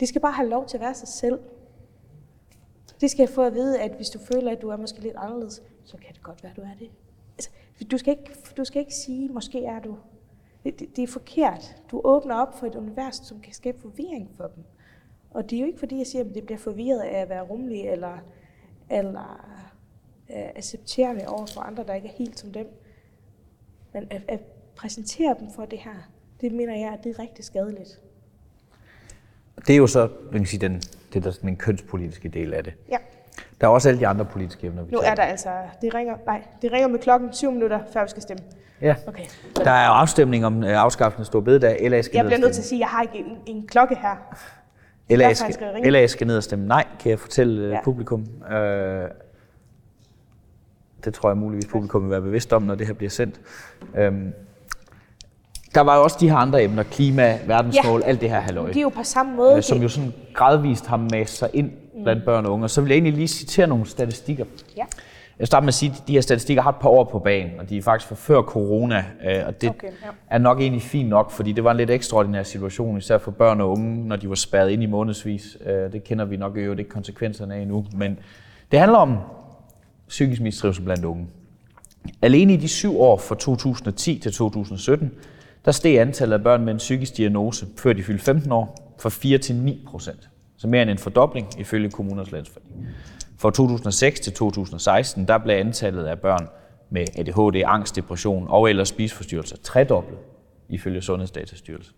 de 0.00 0.06
skal 0.06 0.20
bare 0.20 0.32
have 0.32 0.48
lov 0.48 0.66
til 0.66 0.76
at 0.76 0.80
være 0.80 0.94
sig 0.94 1.08
selv. 1.08 1.40
De 3.00 3.08
skal 3.08 3.28
få 3.28 3.42
at 3.42 3.54
vide, 3.54 3.80
at 3.80 3.92
hvis 3.92 4.10
du 4.10 4.18
føler, 4.18 4.52
at 4.52 4.62
du 4.62 4.68
er 4.68 4.76
måske 4.76 5.00
lidt 5.00 5.16
anderledes, 5.16 5.62
så 5.84 5.96
kan 5.96 6.14
det 6.14 6.22
godt 6.22 6.42
være, 6.42 6.50
at 6.50 6.56
du 6.56 6.62
er 6.62 6.74
det. 6.78 6.90
Altså, 7.38 7.50
du, 7.90 7.98
skal 7.98 8.18
ikke, 8.18 8.34
du 8.56 8.64
skal 8.64 8.80
ikke 8.80 8.94
sige, 8.94 9.28
måske 9.28 9.64
er 9.64 9.80
du. 9.80 9.96
Det, 10.64 10.78
det, 10.78 10.96
det 10.96 11.02
er 11.04 11.08
forkert. 11.08 11.76
Du 11.90 12.00
åbner 12.04 12.34
op 12.34 12.58
for 12.58 12.66
et 12.66 12.74
univers, 12.74 13.16
som 13.16 13.40
kan 13.40 13.52
skabe 13.52 13.80
forvirring 13.80 14.30
for 14.36 14.46
dem. 14.46 14.64
Og 15.30 15.50
det 15.50 15.56
er 15.56 15.60
jo 15.60 15.66
ikke 15.66 15.78
fordi, 15.78 15.98
jeg 15.98 16.06
siger, 16.06 16.24
at 16.24 16.34
det 16.34 16.44
bliver 16.44 16.58
forvirret 16.58 17.00
af 17.00 17.20
at 17.20 17.28
være 17.28 17.42
rummelig 17.42 17.88
eller, 17.88 18.18
eller 18.90 19.46
uh, 20.28 20.36
accepterende 20.56 21.28
over 21.28 21.46
for 21.46 21.60
andre, 21.60 21.84
der 21.86 21.94
ikke 21.94 22.08
er 22.08 22.12
helt 22.12 22.38
som 22.38 22.52
dem. 22.52 22.66
Men 23.92 24.06
at, 24.10 24.22
at 24.28 24.40
præsentere 24.76 25.36
dem 25.40 25.50
for 25.50 25.64
det 25.64 25.78
her, 25.78 26.10
det 26.40 26.52
mener 26.52 26.76
jeg, 26.76 26.92
at 26.92 27.04
det 27.04 27.16
er 27.16 27.18
rigtig 27.18 27.44
skadeligt. 27.44 28.00
Det 29.66 29.72
er 29.72 29.76
jo 29.76 29.86
så, 29.86 30.08
man 30.32 30.40
kan 30.40 30.46
sige, 30.46 30.60
den, 30.60 30.76
det 30.80 31.16
er 31.16 31.20
der 31.20 31.30
sådan 31.30 31.50
en 31.50 31.56
kønspolitiske 31.56 32.28
del 32.28 32.54
af 32.54 32.64
det. 32.64 32.74
Ja. 32.90 32.96
Der 33.60 33.66
er 33.66 33.70
også 33.70 33.88
alle 33.88 34.00
de 34.00 34.06
andre 34.06 34.24
politiske 34.24 34.66
emner, 34.66 34.82
vi 34.82 34.92
Nu 34.92 34.98
er 34.98 35.14
der 35.14 35.22
altså, 35.22 35.50
det 35.82 35.94
ringer, 35.94 36.16
nej, 36.26 36.42
det 36.62 36.72
ringer 36.72 36.88
med 36.88 36.98
klokken 36.98 37.32
7 37.32 37.52
minutter, 37.52 37.80
før 37.92 38.02
vi 38.02 38.08
skal 38.08 38.22
stemme. 38.22 38.42
Ja. 38.80 38.94
Okay. 39.06 39.24
Der 39.56 39.70
er 39.70 39.86
jo 39.86 39.92
afstemning 39.92 40.46
om 40.46 40.64
øh, 40.64 40.82
afskaffelsen 40.82 41.20
af 41.20 41.26
store 41.26 41.42
bededag. 41.42 41.90
LA 41.90 42.02
skal 42.02 42.16
Jeg 42.16 42.24
bliver 42.24 42.38
nødt 42.38 42.52
til 42.52 42.60
at 42.60 42.66
sige, 42.66 42.76
at 42.76 42.80
jeg 42.80 42.88
har 42.88 43.02
ikke 43.02 43.18
en, 43.18 43.38
en 43.46 43.66
klokke 43.66 43.94
her. 43.94 44.36
LA 45.10 45.34
skal. 45.34 45.56
LA 45.84 46.06
skal 46.06 46.26
ned 46.26 46.36
og 46.36 46.42
stemme 46.42 46.66
nej, 46.66 46.84
kan 47.00 47.10
jeg 47.10 47.18
fortælle 47.18 47.68
ja. 47.68 47.74
Ja. 47.74 47.84
publikum. 47.84 48.26
Øh, 48.52 49.08
det 51.04 51.14
tror 51.14 51.30
jeg 51.30 51.36
muligvis 51.36 51.66
publikum 51.66 52.02
vil 52.02 52.10
være 52.10 52.20
bevidst 52.20 52.52
om, 52.52 52.62
når 52.62 52.74
det 52.74 52.86
her 52.86 52.94
bliver 52.94 53.10
sendt. 53.10 53.40
Øhm, 53.98 54.32
der 55.74 55.80
var 55.80 55.96
jo 55.96 56.02
også 56.02 56.16
de 56.20 56.28
her 56.30 56.36
andre 56.36 56.62
emner, 56.64 56.82
klima, 56.82 57.38
verdensmål, 57.46 58.00
ja. 58.00 58.08
alt 58.08 58.20
det 58.20 58.30
her 58.30 58.40
halløj, 58.40 58.72
De 58.72 58.78
er 58.78 58.82
jo 58.82 58.88
på 58.88 59.02
samme 59.02 59.36
måde. 59.36 59.56
øh, 59.56 59.62
som 59.62 59.82
jo 59.82 59.88
sådan 59.88 60.12
gradvist 60.34 60.86
har 60.86 60.96
masset 60.96 61.38
sig 61.38 61.50
ind 61.52 61.72
blandt 62.02 62.24
børn 62.24 62.46
og 62.46 62.52
unge. 62.52 62.64
Og 62.64 62.70
så 62.70 62.80
vil 62.80 62.88
jeg 62.88 62.94
egentlig 62.94 63.12
lige 63.14 63.28
citere 63.28 63.66
nogle 63.66 63.86
statistikker. 63.86 64.44
Ja. 64.76 64.84
Jeg 65.40 65.46
starter 65.46 65.64
med 65.64 65.68
at 65.68 65.74
sige, 65.74 65.92
at 65.96 66.08
de 66.08 66.12
her 66.12 66.20
statistikker 66.20 66.62
har 66.62 66.70
et 66.70 66.76
par 66.76 66.88
år 66.88 67.04
på 67.04 67.18
banen, 67.18 67.60
og 67.60 67.68
de 67.68 67.78
er 67.78 67.82
faktisk 67.82 68.08
fra 68.08 68.14
før 68.14 68.42
corona, 68.42 69.04
øh, 69.24 69.46
og 69.46 69.60
det 69.60 69.68
Okay, 69.70 69.86
ja. 69.86 70.08
er 70.30 70.38
nok 70.38 70.60
egentlig 70.60 70.82
fint 70.82 71.08
nok, 71.08 71.30
fordi 71.30 71.52
det 71.52 71.64
var 71.64 71.70
en 71.70 71.76
lidt 71.76 71.90
ekstraordinær 71.90 72.42
situation, 72.42 72.98
især 72.98 73.18
for 73.18 73.30
børn 73.30 73.60
og 73.60 73.70
unge, 73.70 74.08
når 74.08 74.16
de 74.16 74.28
var 74.28 74.34
spærret 74.34 74.70
ind 74.70 74.82
i 74.82 74.86
månedsvis. 74.86 75.56
Øh, 75.66 75.92
Det 75.92 76.04
kender 76.04 76.24
vi 76.24 76.36
nok 76.36 76.56
jo 76.56 76.72
ikke 76.72 76.90
konsekvenserne 76.90 77.54
af 77.54 77.60
endnu, 77.60 77.86
men 77.96 78.18
det 78.70 78.78
handler 78.78 78.98
om 78.98 79.16
psykisk 80.08 80.42
mistrivsel 80.42 80.84
blandt 80.84 81.04
unge. 81.04 81.26
Alene 82.22 82.54
i 82.54 82.56
de 82.56 82.68
syv 82.68 83.00
år 83.00 83.16
fra 83.16 83.34
2010 83.34 84.18
til 84.18 84.32
2017, 84.32 85.10
der 85.64 85.72
steg 85.72 85.98
antallet 85.98 86.36
af 86.36 86.42
børn 86.42 86.64
med 86.64 86.72
en 86.72 86.78
psykisk 86.78 87.16
diagnose, 87.16 87.66
før 87.78 87.92
de 87.92 88.02
fyldte 88.02 88.24
15 88.24 88.52
år, 88.52 88.94
fra 89.00 89.08
4 89.08 89.38
til 89.38 89.54
9 89.54 89.84
procent. 89.90 90.28
Så 90.56 90.68
mere 90.68 90.82
end 90.82 90.90
en 90.90 90.98
fordobling 90.98 91.60
ifølge 91.60 91.90
kommuners 91.90 92.32
landsforening. 92.32 92.86
Fra 93.40 93.50
2006 93.50 94.20
til 94.20 94.32
2016, 94.32 95.28
der 95.28 95.38
blev 95.38 95.54
antallet 95.54 96.04
af 96.04 96.20
børn 96.20 96.48
med 96.90 97.04
ADHD, 97.18 97.62
angst, 97.66 97.96
depression 97.96 98.46
og 98.48 98.70
eller 98.70 98.84
spiseforstyrrelser 98.84 99.56
tredoblet 99.56 100.18
ifølge 100.68 101.02
Sundhedsdatastyrelsen. 101.02 101.94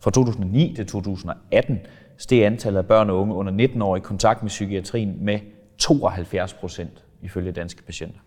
Fra 0.00 0.10
2009 0.10 0.74
til 0.76 0.86
2018 0.86 1.78
steg 2.18 2.44
antallet 2.44 2.78
af 2.78 2.86
børn 2.86 3.10
og 3.10 3.20
unge 3.20 3.34
under 3.34 3.52
19 3.52 3.82
år 3.82 3.96
i 3.96 4.00
kontakt 4.00 4.42
med 4.42 4.48
psykiatrien 4.48 5.24
med 5.24 5.40
72 5.78 6.54
procent 6.54 7.04
ifølge 7.22 7.52
danske 7.52 7.82
patienter. 7.82 8.20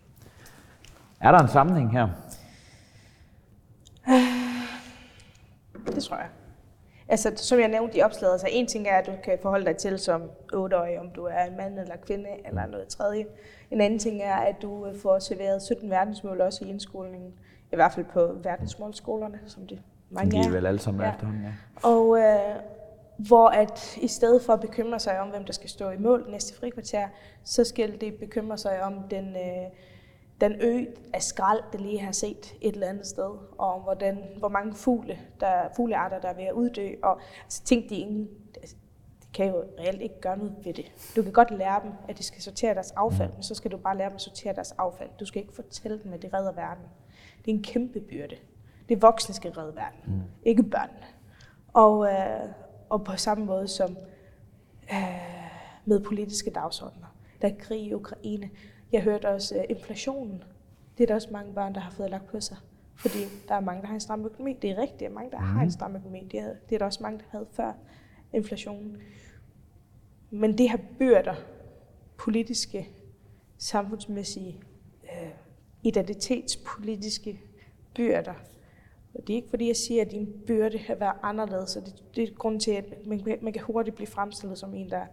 Er 1.20 1.32
der 1.32 1.40
en 1.40 1.50
sammenhæng 1.50 1.92
her? 1.92 2.08
Det 5.86 6.04
tror 6.04 6.16
jeg. 6.16 6.28
Altså, 7.10 7.32
som 7.36 7.60
jeg 7.60 7.68
nævnte 7.68 7.98
i 7.98 8.02
opslaget, 8.02 8.34
altså 8.34 8.48
en 8.52 8.68
ting 8.68 8.88
er, 8.88 8.98
at 8.98 9.06
du 9.06 9.12
kan 9.24 9.38
forholde 9.42 9.66
dig 9.66 9.78
til 9.78 10.00
som 10.00 10.22
8-årig, 10.54 11.00
om 11.00 11.10
du 11.16 11.24
er 11.24 11.44
en 11.44 11.58
mand 11.58 11.80
eller 11.80 11.96
kvinde 12.06 12.30
eller 12.46 12.66
noget 12.66 12.88
tredje. 12.88 13.26
En 13.72 13.82
anden 13.82 14.00
ting 14.00 14.22
er, 14.22 14.36
at 14.36 14.56
du 14.62 14.88
øh, 14.88 14.96
får 15.02 15.20
serveret 15.20 15.62
17 15.62 15.90
verdensmål 15.90 16.42
også 16.42 16.66
i 16.66 16.70
indskolingen. 16.70 17.34
I 17.72 17.76
hvert 17.76 17.94
fald 17.94 18.06
på 18.06 18.36
verdensmålskolerne, 18.44 19.40
som 19.46 19.68
det 19.68 19.82
mange 20.10 20.32
De 20.32 20.38
er 20.38 20.44
er. 20.48 20.50
vel 20.52 20.66
alle 20.66 20.80
sammen 20.80 21.04
ja. 21.04 21.12
efterhånden, 21.12 21.44
ja. 21.44 21.52
Og 21.90 22.20
øh, 22.20 22.56
hvor 23.18 23.48
at 23.48 23.98
i 24.02 24.08
stedet 24.08 24.42
for 24.42 24.54
at 24.54 24.62
bekymre 24.62 25.00
sig 25.00 25.20
om, 25.20 25.28
hvem 25.28 25.44
der 25.46 25.54
skal 25.54 25.70
stå 25.70 25.90
i 25.90 25.98
mål 25.98 26.26
næste 26.30 26.60
frikvarter, 26.60 27.08
så 27.44 27.64
skal 27.64 28.02
det 28.02 28.14
bekymre 28.16 28.58
sig 28.58 28.84
om 28.84 28.94
den, 29.12 29.26
øh, 29.36 29.72
den 30.42 30.56
ø 30.62 30.86
af 31.14 31.24
skrald, 31.24 31.64
der 31.74 31.80
lige 31.80 32.00
har 32.00 32.12
set 32.12 32.56
et 32.62 32.74
eller 32.74 32.88
andet 32.88 33.08
sted, 33.08 33.32
og 33.58 33.82
hvordan, 33.82 34.24
hvor 34.38 34.48
mange 34.48 34.76
fugle, 34.76 35.20
der, 35.40 35.70
fuglearter, 35.76 36.20
der 36.20 36.30
er 36.30 36.34
ved 36.34 36.44
at 36.44 36.54
uddø. 36.54 36.90
Og 37.04 37.20
altså, 37.44 37.64
ting, 37.64 37.90
de, 37.90 37.96
ingen, 37.96 38.28
altså, 38.56 38.76
de 39.22 39.28
kan 39.34 39.48
jo 39.48 39.64
reelt 39.80 40.02
ikke 40.02 40.22
gøre 40.22 40.38
noget 40.38 40.56
ved 40.64 40.74
det. 40.74 40.86
Du 41.16 41.24
kan 41.24 41.32
godt 41.32 41.52
lære 41.52 41.82
dem, 41.84 41.92
at 42.10 42.18
de 42.18 42.24
skal 42.24 42.42
sortere 42.42 42.74
deres 42.74 42.92
affald, 42.92 43.34
men 43.34 43.44
så 43.44 43.56
skal 43.56 43.72
du 43.72 43.78
bare 43.78 43.98
lære 43.98 44.10
dem 44.10 44.16
at 44.16 44.22
sortere 44.22 44.54
deres 44.54 44.72
affald. 44.72 45.10
Du 45.20 45.26
skal 45.26 45.42
ikke 45.42 45.54
fortælle 45.54 46.00
dem, 46.04 46.14
at 46.14 46.22
det 46.22 46.34
redder 46.34 46.52
verden. 46.52 46.84
Det 47.46 47.52
er 47.52 47.56
en 47.56 47.64
kæmpe 47.64 48.00
byrde. 48.00 48.36
Det 48.90 49.02
voksne, 49.02 49.36
skal 49.36 49.52
redde 49.52 49.76
verden, 49.76 50.00
mm. 50.08 50.22
ikke 50.44 50.64
børnene. 50.64 51.06
Og, 51.74 52.08
øh, 52.08 52.50
og 52.90 53.04
på 53.04 53.16
samme 53.16 53.46
måde 53.46 53.68
som 53.68 53.98
øh, 54.94 54.98
med 55.86 56.00
politiske 56.00 56.50
dagsordner. 56.50 57.08
Der 57.42 57.48
er 57.48 57.56
krig 57.60 57.82
i 57.82 57.94
Ukraine. 57.94 58.50
Jeg 58.92 59.02
hørte 59.02 59.30
også 59.30 59.58
øh, 59.58 59.64
inflationen. 59.70 60.44
Det 60.98 61.04
er 61.04 61.08
der 61.08 61.16
også 61.16 61.30
mange 61.32 61.54
børn, 61.54 61.74
der 61.74 61.80
har 61.80 61.92
fået 61.92 62.10
lagt 62.10 62.28
på 62.28 62.40
sig. 62.40 62.58
Fordi 62.96 63.20
der 63.48 63.56
er 63.56 63.60
mange, 63.60 63.82
der 63.82 63.88
har 63.88 63.94
en 63.94 64.00
stram 64.00 64.26
økonomi. 64.26 64.54
Det 64.62 64.70
er 64.70 64.78
rigtigt, 64.78 65.02
at 65.02 65.12
mange, 65.12 65.32
der 65.32 65.38
har 65.38 65.62
en 65.62 65.72
stram 65.72 65.96
økonomi. 65.96 66.28
Det 66.32 66.40
er, 66.40 66.54
det 66.70 66.76
er 66.76 66.80
der 66.80 66.86
også 66.86 67.04
mange, 67.04 67.20
der 67.20 67.26
havde 67.30 67.48
før 67.52 67.74
inflationen. 68.34 68.98
Men 70.30 70.58
det 70.58 70.70
her 70.70 70.78
byrder, 71.00 71.36
politiske, 72.18 72.90
samfundsmæssige, 73.58 74.62
øh, 75.04 75.30
identitetspolitiske 75.84 77.42
byrder. 77.96 78.34
Og 79.14 79.28
det 79.28 79.34
er 79.34 79.36
ikke 79.38 79.50
fordi, 79.50 79.68
jeg 79.68 79.76
siger, 79.76 80.02
at 80.02 80.12
din 80.12 80.34
byrde 80.48 80.80
kan 80.80 81.00
være 81.00 81.14
anderledes, 81.24 81.76
og 81.76 81.86
det, 81.86 82.04
det 82.16 82.24
er 82.24 82.34
grunden 82.34 82.60
til, 82.60 82.72
at 82.72 83.08
man, 83.08 83.40
man 83.42 83.54
kan 83.54 83.62
hurtigt 83.62 83.96
blive 83.96 84.08
fremstillet 84.08 84.58
som 84.58 84.74
en, 84.74 84.90
der, 84.90 85.06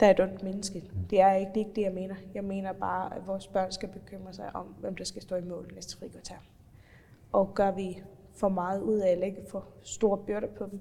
der 0.00 0.06
er 0.06 0.10
et 0.10 0.20
ondt 0.20 0.42
menneske. 0.42 0.90
Det 1.10 1.20
er, 1.20 1.32
ikke, 1.32 1.50
det 1.54 1.60
er 1.60 1.64
ikke 1.66 1.74
det, 1.76 1.82
jeg 1.82 1.92
mener. 1.92 2.14
Jeg 2.34 2.44
mener 2.44 2.72
bare, 2.72 3.16
at 3.16 3.26
vores 3.26 3.46
børn 3.46 3.72
skal 3.72 3.88
bekymre 3.88 4.32
sig 4.32 4.56
om, 4.56 4.66
hvem 4.66 4.96
der 4.96 5.04
skal 5.04 5.22
stå 5.22 5.36
i 5.36 5.40
mål 5.40 5.70
næste 5.74 5.98
frikvarter. 5.98 6.34
Og 7.32 7.54
gør 7.54 7.70
vi 7.70 8.02
for 8.34 8.48
meget 8.48 8.80
ud 8.80 8.98
af 8.98 9.08
at 9.08 9.18
lægge 9.18 9.42
for 9.48 9.64
store 9.82 10.18
byrder 10.18 10.48
på 10.58 10.66
dem, 10.70 10.80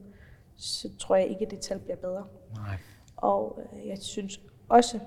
så 0.55 0.97
tror 0.97 1.15
jeg 1.15 1.27
ikke, 1.27 1.45
at 1.45 1.51
det 1.51 1.59
tal 1.59 1.79
bliver 1.79 1.95
bedre. 1.95 2.27
Nej. 2.55 2.77
Og 3.17 3.59
øh, 3.73 3.87
jeg 3.87 3.97
synes 3.97 4.41
også, 4.69 4.99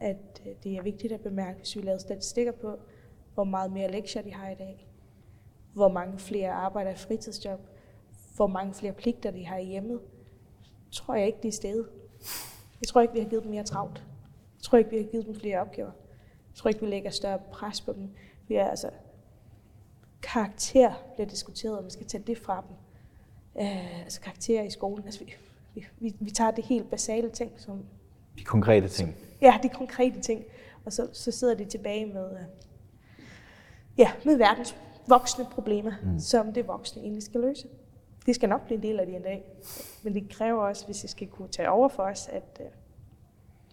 at 0.00 0.42
øh, 0.46 0.52
det 0.64 0.76
er 0.76 0.82
vigtigt 0.82 1.12
at 1.12 1.20
bemærke, 1.20 1.58
hvis 1.58 1.76
vi 1.76 1.80
laver 1.80 1.98
statistikker 1.98 2.52
på, 2.52 2.78
hvor 3.34 3.44
meget 3.44 3.72
mere 3.72 3.90
lektier 3.90 4.22
de 4.22 4.34
har 4.34 4.50
i 4.50 4.54
dag, 4.54 4.88
hvor 5.72 5.88
mange 5.88 6.18
flere 6.18 6.50
arbejder 6.50 6.90
i 6.90 6.96
fritidsjob, 6.96 7.60
hvor 8.36 8.46
mange 8.46 8.74
flere 8.74 8.92
pligter 8.92 9.30
de 9.30 9.46
har 9.46 9.56
i 9.56 9.64
hjemmet, 9.64 10.00
tror 10.90 11.14
jeg 11.14 11.26
ikke, 11.26 11.38
det 11.42 11.48
er 11.48 11.52
stedet. 11.52 11.88
Jeg 12.80 12.88
tror 12.88 13.00
ikke, 13.00 13.14
vi 13.14 13.20
har 13.20 13.28
givet 13.28 13.42
dem 13.42 13.50
mere 13.50 13.64
travlt. 13.64 13.96
Jeg 14.56 14.62
tror 14.62 14.78
ikke, 14.78 14.90
vi 14.90 14.96
har 14.96 15.04
givet 15.04 15.26
dem 15.26 15.34
flere 15.34 15.58
opgaver. 15.60 15.90
Jeg 16.50 16.54
tror 16.54 16.68
ikke, 16.68 16.80
vi 16.80 16.86
lægger 16.86 17.10
større 17.10 17.38
pres 17.52 17.80
på 17.80 17.92
dem. 17.92 18.10
Vi 18.48 18.54
er 18.54 18.68
altså 18.68 18.90
karakter 20.22 20.92
bliver 21.14 21.28
diskuteret, 21.28 21.76
om 21.76 21.84
man 21.84 21.90
skal 21.90 22.06
tage 22.06 22.22
det 22.26 22.38
fra 22.38 22.64
dem. 22.68 22.76
Øh, 23.62 24.00
altså 24.00 24.20
karakterer 24.20 24.62
i 24.62 24.70
skolen. 24.70 25.04
Altså, 25.04 25.24
vi, 25.24 25.34
vi, 25.74 25.86
vi, 26.00 26.16
vi 26.20 26.30
tager 26.30 26.50
det 26.50 26.64
helt 26.64 26.90
basale 26.90 27.30
ting, 27.30 27.52
som... 27.56 27.84
De 28.38 28.44
konkrete 28.44 28.88
ting. 28.88 29.14
Ja, 29.40 29.58
de 29.62 29.68
konkrete 29.68 30.20
ting. 30.20 30.44
Og 30.84 30.92
så, 30.92 31.08
så 31.12 31.30
sidder 31.30 31.54
de 31.54 31.64
tilbage 31.64 32.06
med, 32.06 32.32
øh, 32.32 32.44
ja, 33.98 34.12
med 34.24 34.36
verdens 34.36 34.76
voksne 35.06 35.44
problemer, 35.44 35.92
mm. 36.02 36.18
som 36.18 36.52
det 36.52 36.68
voksne 36.68 37.02
egentlig 37.02 37.22
skal 37.22 37.40
løse. 37.40 37.68
Det 38.28 38.34
skal 38.34 38.48
nok 38.48 38.66
blive 38.66 38.76
en 38.76 38.82
del 38.82 39.00
af 39.00 39.06
det 39.06 39.16
en 39.16 39.22
dag. 39.22 39.44
Men 40.02 40.14
det 40.14 40.30
kræver 40.30 40.62
også, 40.62 40.86
hvis 40.86 41.00
det 41.00 41.10
skal 41.10 41.28
kunne 41.28 41.48
tage 41.48 41.70
over 41.70 41.88
for 41.88 42.02
os, 42.02 42.28
at, 42.28 42.60
øh, 42.60 42.66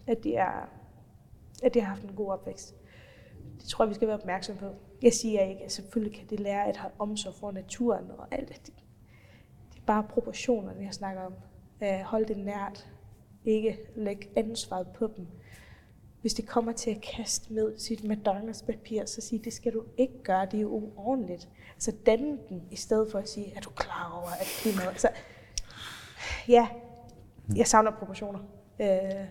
at, 0.06 0.24
de, 0.24 0.36
er, 0.36 0.68
at 1.62 1.74
de 1.74 1.80
har 1.80 1.88
haft 1.88 2.02
en 2.02 2.16
god 2.16 2.32
opvækst. 2.32 2.74
Det 3.60 3.64
tror 3.68 3.84
jeg, 3.84 3.88
vi 3.88 3.94
skal 3.94 4.08
være 4.08 4.16
opmærksom 4.16 4.56
på. 4.56 4.66
Jeg 5.02 5.12
siger 5.12 5.40
ikke, 5.40 5.64
at 5.64 5.72
selvfølgelig 5.72 6.18
kan 6.18 6.26
det 6.30 6.40
lære 6.40 6.66
at 6.66 6.76
have 6.76 6.92
omsorg 6.98 7.34
for 7.34 7.50
naturen 7.50 8.10
og 8.10 8.26
alt 8.30 8.48
det. 8.48 8.72
Det 9.72 9.78
er 9.78 9.86
bare 9.86 10.02
proportionerne, 10.02 10.84
jeg 10.84 10.94
snakker 10.94 11.22
om. 11.22 11.34
Øh, 11.82 12.00
hold 12.00 12.26
det 12.26 12.38
nært. 12.38 12.90
Ikke 13.44 13.78
lægge 13.96 14.28
ansvaret 14.36 14.86
på 14.94 15.10
dem. 15.16 15.26
Hvis 16.20 16.34
det 16.34 16.46
kommer 16.46 16.72
til 16.72 16.90
at 16.90 17.00
kaste 17.16 17.52
med 17.52 17.78
sit 17.78 18.00
McDonald's 18.00 18.66
papir, 18.66 19.04
så 19.04 19.20
sig, 19.20 19.44
det 19.44 19.52
skal 19.52 19.72
du 19.72 19.84
ikke 19.96 20.22
gøre, 20.22 20.46
det 20.46 20.54
er 20.54 20.62
jo 20.62 20.68
uordentligt. 20.68 21.48
Så 21.78 21.92
danne 22.06 22.38
den, 22.48 22.62
i 22.70 22.76
stedet 22.76 23.12
for 23.12 23.18
at 23.18 23.28
sige, 23.28 23.56
er 23.56 23.60
du 23.60 23.70
klar 23.70 24.20
over, 24.20 24.30
at 24.40 24.46
klimaet... 24.46 24.88
Altså, 24.88 25.08
ja, 26.48 26.68
jeg 27.56 27.66
savner 27.66 27.90
proportioner 27.90 28.38
øh, 28.80 29.26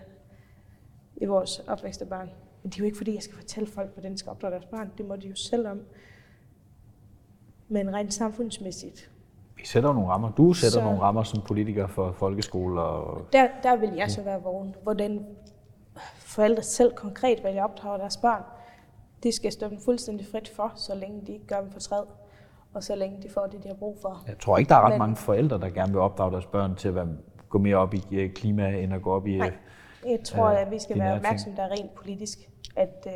i 1.16 1.24
vores 1.24 1.58
opvækst 1.58 2.02
af 2.02 2.08
børn. 2.08 2.30
Men 2.62 2.70
det 2.70 2.74
er 2.74 2.78
jo 2.78 2.84
ikke 2.84 2.96
fordi, 2.96 3.14
jeg 3.14 3.22
skal 3.22 3.36
fortælle 3.36 3.70
folk, 3.70 3.92
hvordan 3.92 4.12
de 4.12 4.18
skal 4.18 4.30
opdrage 4.30 4.52
deres 4.52 4.64
barn. 4.64 4.92
Det 4.98 5.06
må 5.06 5.16
de 5.16 5.28
jo 5.28 5.34
selv 5.34 5.68
om. 5.68 5.80
Men 7.68 7.94
rent 7.94 8.14
samfundsmæssigt. 8.14 9.10
Vi 9.56 9.66
sætter 9.66 9.92
nogle 9.92 10.08
rammer. 10.08 10.32
Du 10.32 10.52
sætter 10.52 10.80
så, 10.80 10.84
nogle 10.84 11.00
rammer 11.00 11.22
som 11.22 11.42
politiker 11.42 11.86
for 11.86 12.12
folkeskole. 12.12 12.80
Og... 12.80 13.26
Der, 13.32 13.48
der 13.62 13.76
vil 13.76 13.92
jeg 13.92 14.10
så 14.10 14.22
være 14.22 14.42
vågen. 14.42 14.74
Hvordan 14.82 15.26
forældre 16.16 16.62
selv 16.62 16.94
konkret 16.94 17.44
vælger 17.44 17.64
at 17.64 17.70
opdrage 17.70 17.98
deres 17.98 18.16
børn. 18.16 18.42
Det 19.22 19.34
skal 19.34 19.52
stå 19.52 19.68
dem 19.68 19.80
fuldstændig 19.80 20.26
frit 20.26 20.48
for, 20.48 20.72
så 20.74 20.94
længe 20.94 21.26
de 21.26 21.32
ikke 21.32 21.46
gør 21.46 21.60
dem 21.60 21.70
fortræd 21.70 22.04
og 22.76 22.84
så 22.84 22.94
længe 22.94 23.22
de 23.22 23.28
får 23.28 23.46
det, 23.46 23.62
de 23.62 23.68
har 23.68 23.74
brug 23.74 23.98
for. 24.02 24.24
Jeg 24.26 24.38
tror 24.38 24.58
ikke, 24.58 24.68
der 24.68 24.74
er 24.74 24.80
ret 24.80 24.92
Men, 24.92 24.98
mange 24.98 25.16
forældre, 25.16 25.60
der 25.60 25.70
gerne 25.70 25.92
vil 25.92 26.00
opdrage 26.00 26.32
deres 26.32 26.46
børn 26.46 26.76
til 26.76 26.88
at 26.88 26.94
være, 26.94 27.08
gå 27.48 27.58
mere 27.58 27.76
op 27.76 27.94
i 27.94 28.02
øh, 28.12 28.32
klima, 28.32 28.68
end 28.68 28.94
at 28.94 29.02
gå 29.02 29.12
op 29.12 29.26
i 29.26 29.36
Nej, 29.38 29.52
jeg 30.06 30.20
tror, 30.24 30.46
øh, 30.46 30.60
at 30.60 30.70
vi 30.70 30.78
skal 30.78 30.98
være 30.98 31.14
opmærksomme, 31.14 31.56
der 31.56 31.62
er 31.62 31.70
rent 31.70 31.94
politisk. 31.94 32.38
At 32.76 33.06
øh, 33.06 33.12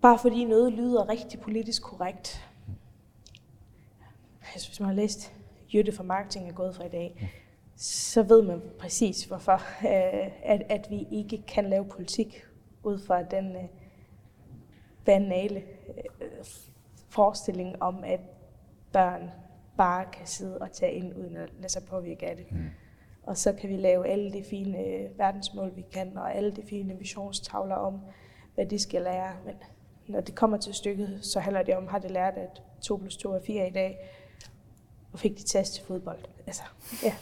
bare 0.00 0.18
fordi 0.18 0.44
noget 0.44 0.72
lyder 0.72 1.08
rigtig 1.08 1.40
politisk 1.40 1.82
korrekt, 1.82 2.48
altså 4.54 4.68
hvis 4.68 4.80
man 4.80 4.88
har 4.88 4.96
læst 4.96 5.32
Jytte 5.74 5.92
fra 5.92 6.04
Marketing 6.04 6.48
er 6.48 6.52
gået 6.52 6.74
fra 6.74 6.84
i 6.84 6.88
dag, 6.88 7.32
så 7.76 8.22
ved 8.22 8.42
man 8.42 8.62
præcis 8.78 9.24
hvorfor, 9.24 9.52
øh, 9.86 10.30
at, 10.42 10.62
at 10.68 10.86
vi 10.90 11.06
ikke 11.10 11.42
kan 11.48 11.64
lave 11.64 11.84
politik 11.84 12.44
ud 12.82 12.98
fra 12.98 13.22
den 13.22 13.56
øh, 13.56 13.64
banale 15.04 15.62
øh, 16.20 16.44
forestilling 17.16 17.82
om, 17.82 18.04
at 18.04 18.20
børn 18.92 19.30
bare 19.76 20.04
kan 20.12 20.26
sidde 20.26 20.58
og 20.58 20.72
tage 20.72 20.92
ind, 20.92 21.16
uden 21.16 21.36
at 21.36 21.48
lade 21.58 21.72
sig 21.72 21.82
påvirke 21.84 22.26
af 22.26 22.36
det. 22.36 22.52
Mm. 22.52 22.70
Og 23.22 23.36
så 23.36 23.52
kan 23.52 23.70
vi 23.70 23.76
lave 23.76 24.06
alle 24.06 24.32
de 24.32 24.44
fine 24.50 24.78
øh, 24.78 25.18
verdensmål, 25.18 25.72
vi 25.76 25.84
kan, 25.92 26.18
og 26.18 26.34
alle 26.34 26.50
de 26.50 26.62
fine 26.68 26.98
visionstavler 26.98 27.74
om, 27.74 28.00
hvad 28.54 28.66
de 28.66 28.78
skal 28.78 29.02
lære. 29.02 29.32
Men 29.44 29.54
når 30.06 30.20
det 30.20 30.34
kommer 30.34 30.56
til 30.56 30.74
stykket, 30.74 31.18
så 31.22 31.40
handler 31.40 31.62
det 31.62 31.76
om, 31.76 31.86
har 31.86 31.98
de 31.98 32.08
lært, 32.08 32.34
at 32.34 32.62
2 32.80 32.96
plus 32.96 33.16
2 33.16 33.32
er 33.32 33.40
4 33.46 33.68
i 33.68 33.70
dag, 33.70 33.98
og 35.12 35.18
fik 35.18 35.38
de 35.38 35.42
test 35.42 35.74
til 35.74 35.84
fodbold. 35.84 36.18
Altså, 36.46 36.62
ja. 37.02 37.14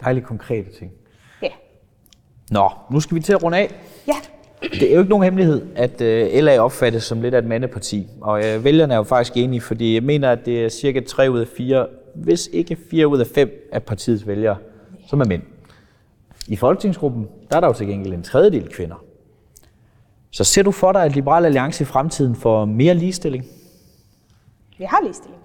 Dejligt 0.00 0.26
konkrete 0.26 0.72
ting. 0.72 0.92
Ja. 1.42 1.52
Nå, 2.50 2.70
nu 2.90 3.00
skal 3.00 3.14
vi 3.14 3.20
til 3.20 3.32
at 3.32 3.42
runde 3.42 3.58
af. 3.58 3.74
Ja. 4.06 4.16
Det 4.62 4.82
er 4.82 4.94
jo 4.94 4.98
ikke 4.98 5.10
nogen 5.10 5.24
hemmelighed, 5.24 5.66
at 5.76 6.00
øh, 6.00 6.42
LA 6.42 6.58
opfattes 6.58 7.04
som 7.04 7.22
lidt 7.22 7.34
af 7.34 7.38
et 7.38 7.44
mandeparti, 7.44 8.08
og 8.20 8.44
øh, 8.44 8.64
vælgerne 8.64 8.94
er 8.94 8.98
jo 8.98 9.02
faktisk 9.02 9.36
enige, 9.36 9.60
fordi 9.60 9.94
jeg 9.94 10.02
mener, 10.02 10.32
at 10.32 10.38
det 10.46 10.64
er 10.64 10.68
cirka 10.68 11.00
3 11.00 11.30
ud 11.30 11.40
af 11.40 11.48
4, 11.48 11.86
hvis 12.14 12.48
ikke 12.52 12.76
4 12.90 13.08
ud 13.08 13.18
af 13.18 13.26
5 13.26 13.68
af 13.72 13.82
partiets 13.82 14.26
vælgere, 14.26 14.56
som 15.08 15.20
er 15.20 15.24
mænd. 15.24 15.42
I 16.48 16.56
folketingsgruppen, 16.56 17.28
der 17.50 17.56
er 17.56 17.60
der 17.60 17.66
jo 17.66 17.72
til 17.72 17.86
gengæld 17.86 18.14
en 18.14 18.22
tredjedel 18.22 18.68
kvinder. 18.68 19.04
Så 20.30 20.44
ser 20.44 20.62
du 20.62 20.70
for 20.70 20.92
dig, 20.92 21.02
at 21.02 21.14
Liberal 21.14 21.44
Alliance 21.44 21.82
i 21.82 21.84
fremtiden 21.84 22.36
får 22.36 22.64
mere 22.64 22.94
ligestilling? 22.94 23.44
Vi 24.78 24.84
har 24.84 25.00
ligestilling. 25.02 25.40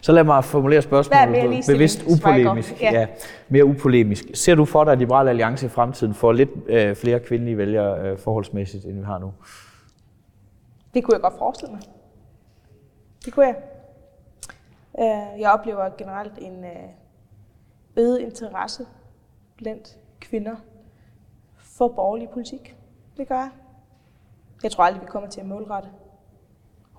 Så 0.00 0.12
lad 0.12 0.24
mig 0.24 0.44
formulere 0.44 0.82
spørgsmålet 0.82 1.64
bevidst 1.66 2.04
upolemisk. 2.06 2.82
Ja. 2.82 2.92
ja. 2.92 3.06
mere 3.48 3.64
upolemisk. 3.64 4.24
Ser 4.34 4.54
du 4.54 4.64
for 4.64 4.84
dig, 4.84 4.92
at 4.92 4.98
Liberal 4.98 5.28
Alliance 5.28 5.66
i 5.66 5.68
fremtiden 5.68 6.14
får 6.14 6.32
lidt 6.32 6.50
øh, 6.66 6.96
flere 6.96 7.20
kvindelige 7.20 7.58
vælgere 7.58 8.00
øh, 8.00 8.18
forholdsmæssigt, 8.18 8.84
end 8.84 8.98
vi 8.98 9.04
har 9.04 9.18
nu? 9.18 9.32
Det 10.94 11.04
kunne 11.04 11.14
jeg 11.14 11.22
godt 11.22 11.38
forestille 11.38 11.72
mig. 11.72 11.80
Det 13.24 13.32
kunne 13.32 13.46
jeg. 13.46 13.56
Øh, 14.98 15.40
jeg 15.40 15.50
oplever 15.52 15.88
generelt 15.98 16.32
en 16.38 16.64
øh, 16.64 16.70
øget 17.96 18.18
interesse 18.18 18.86
blandt 19.56 19.96
kvinder 20.20 20.56
for 21.56 21.88
borgerlig 21.88 22.28
politik. 22.28 22.76
Det 23.16 23.28
gør 23.28 23.34
jeg. 23.34 23.50
Jeg 24.62 24.70
tror 24.70 24.84
aldrig, 24.84 25.02
vi 25.02 25.06
kommer 25.06 25.28
til 25.28 25.40
at 25.40 25.46
målrette 25.46 25.88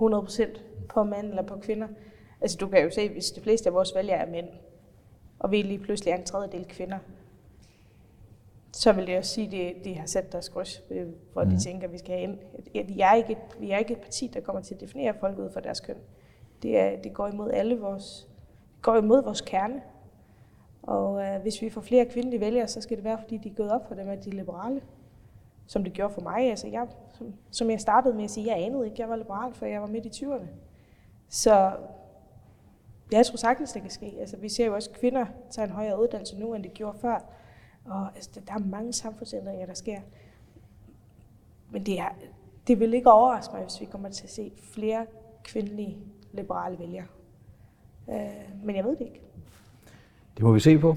100% 0.01 0.59
på 0.89 1.03
mænd 1.03 1.29
eller 1.29 1.43
på 1.43 1.55
kvinder. 1.61 1.87
Altså 2.41 2.57
du 2.57 2.67
kan 2.67 2.83
jo 2.83 2.89
se, 2.89 3.09
hvis 3.09 3.31
de 3.31 3.41
fleste 3.41 3.69
af 3.69 3.73
vores 3.73 3.95
vælgere 3.95 4.17
er 4.17 4.31
mænd, 4.31 4.47
og 5.39 5.51
vi 5.51 5.61
lige 5.61 5.79
pludselig 5.79 6.11
er 6.11 6.17
en 6.17 6.23
tredjedel 6.23 6.65
kvinder, 6.65 6.97
så 8.73 8.91
vil 8.91 9.07
det 9.07 9.17
også 9.17 9.33
sige, 9.33 9.69
at 9.69 9.75
de, 9.75 9.89
de 9.89 9.95
har 9.95 10.05
sat 10.05 10.31
deres 10.31 10.49
kryds, 10.49 10.83
øh, 10.89 11.07
hvor 11.33 11.43
mm. 11.43 11.49
de 11.49 11.59
tænker, 11.59 11.87
at 11.87 11.93
vi 11.93 11.97
skal 11.97 12.11
have 12.11 12.23
ind. 12.23 12.37
Vi 12.87 12.99
er, 12.99 13.13
ikke 13.13 13.31
et, 13.31 13.59
vi 13.59 13.71
er 13.71 13.77
ikke 13.77 13.93
et 13.93 13.99
parti, 13.99 14.31
der 14.33 14.41
kommer 14.41 14.61
til 14.61 14.75
at 14.75 14.81
definere 14.81 15.13
folk 15.19 15.39
ud 15.39 15.49
fra 15.49 15.59
deres 15.59 15.79
køn. 15.79 15.97
Det, 16.63 16.77
er, 16.77 17.01
det 17.01 17.13
går 17.13 17.27
imod 17.27 17.51
alle 17.51 17.79
vores, 17.79 18.27
går 18.81 18.95
imod 18.95 19.23
vores 19.23 19.41
kerne. 19.41 19.81
Og 20.83 21.13
uh, 21.13 21.41
hvis 21.41 21.61
vi 21.61 21.69
får 21.69 21.81
flere 21.81 22.05
kvindelige 22.05 22.39
vælgere, 22.39 22.67
så 22.67 22.81
skal 22.81 22.97
det 22.97 23.03
være, 23.03 23.17
fordi 23.21 23.37
de 23.37 23.49
er 23.49 23.53
gået 23.53 23.71
op 23.71 23.87
for 23.87 23.95
dem, 23.95 24.09
at 24.09 24.25
de 24.25 24.29
er 24.29 24.33
liberale. 24.33 24.81
Som 25.67 25.83
det 25.83 25.93
gjorde 25.93 26.13
for 26.13 26.21
mig. 26.21 26.49
Altså 26.49 26.67
jeg, 26.67 26.87
som, 27.13 27.33
som 27.51 27.69
jeg 27.69 27.79
startede 27.79 28.13
med 28.13 28.23
at 28.23 28.31
sige, 28.31 28.47
jeg 28.47 28.65
anede 28.65 28.85
ikke, 28.85 29.01
jeg 29.01 29.09
var 29.09 29.15
liberal, 29.15 29.53
før 29.53 29.67
jeg 29.67 29.81
var 29.81 29.87
midt 29.87 30.05
i 30.05 30.25
20'erne. 30.25 30.45
Så 31.29 31.71
jeg 33.17 33.25
tror 33.25 33.37
sagtens, 33.37 33.71
det 33.71 33.81
kan 33.81 33.91
ske. 33.91 34.13
Altså, 34.19 34.37
vi 34.37 34.49
ser 34.49 34.65
jo 34.65 34.75
også, 34.75 34.89
at 34.93 34.99
kvinder 34.99 35.25
tager 35.51 35.67
en 35.67 35.73
højere 35.73 36.01
uddannelse 36.01 36.39
nu, 36.39 36.53
end 36.53 36.63
de 36.63 36.69
gjorde 36.69 36.97
før. 37.01 37.19
Og 37.85 38.07
altså, 38.15 38.29
der 38.47 38.53
er 38.53 38.59
mange 38.59 38.93
samfundsændringer, 38.93 39.65
der 39.65 39.73
sker. 39.73 39.99
Men 41.69 41.85
det, 41.85 41.99
er, 41.99 42.09
det 42.67 42.79
vil 42.79 42.93
ikke 42.93 43.11
overraske 43.11 43.53
mig, 43.53 43.63
hvis 43.63 43.81
vi 43.81 43.85
kommer 43.85 44.09
til 44.09 44.23
at 44.23 44.29
se 44.29 44.51
flere 44.73 45.05
kvindelige 45.43 45.97
liberale 46.33 46.79
vælgere. 46.79 47.05
Øh, 48.09 48.15
men 48.63 48.75
jeg 48.75 48.83
ved 48.83 48.91
det 48.91 49.01
ikke. 49.01 49.21
Det 50.37 50.43
må 50.43 50.51
vi 50.51 50.59
se 50.59 50.77
på. 50.77 50.95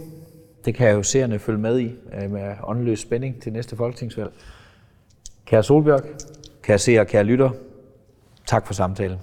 Det 0.65 0.75
kan 0.75 0.89
jeg 0.89 0.95
jo 0.95 1.03
seerne 1.03 1.39
følge 1.39 1.59
med 1.59 1.79
i 1.79 1.95
øh, 2.13 2.31
med 2.31 2.55
åndeløs 2.63 3.01
spænding 3.01 3.43
til 3.43 3.53
næste 3.53 3.77
folketingsvalg. 3.77 4.33
Kære 5.45 5.63
Solbjørk, 5.63 6.05
kære 6.63 6.79
seere, 6.79 7.07
kære 7.07 7.25
lytter, 7.25 7.51
tak 8.47 8.67
for 8.67 8.75
samtalen. 8.75 9.19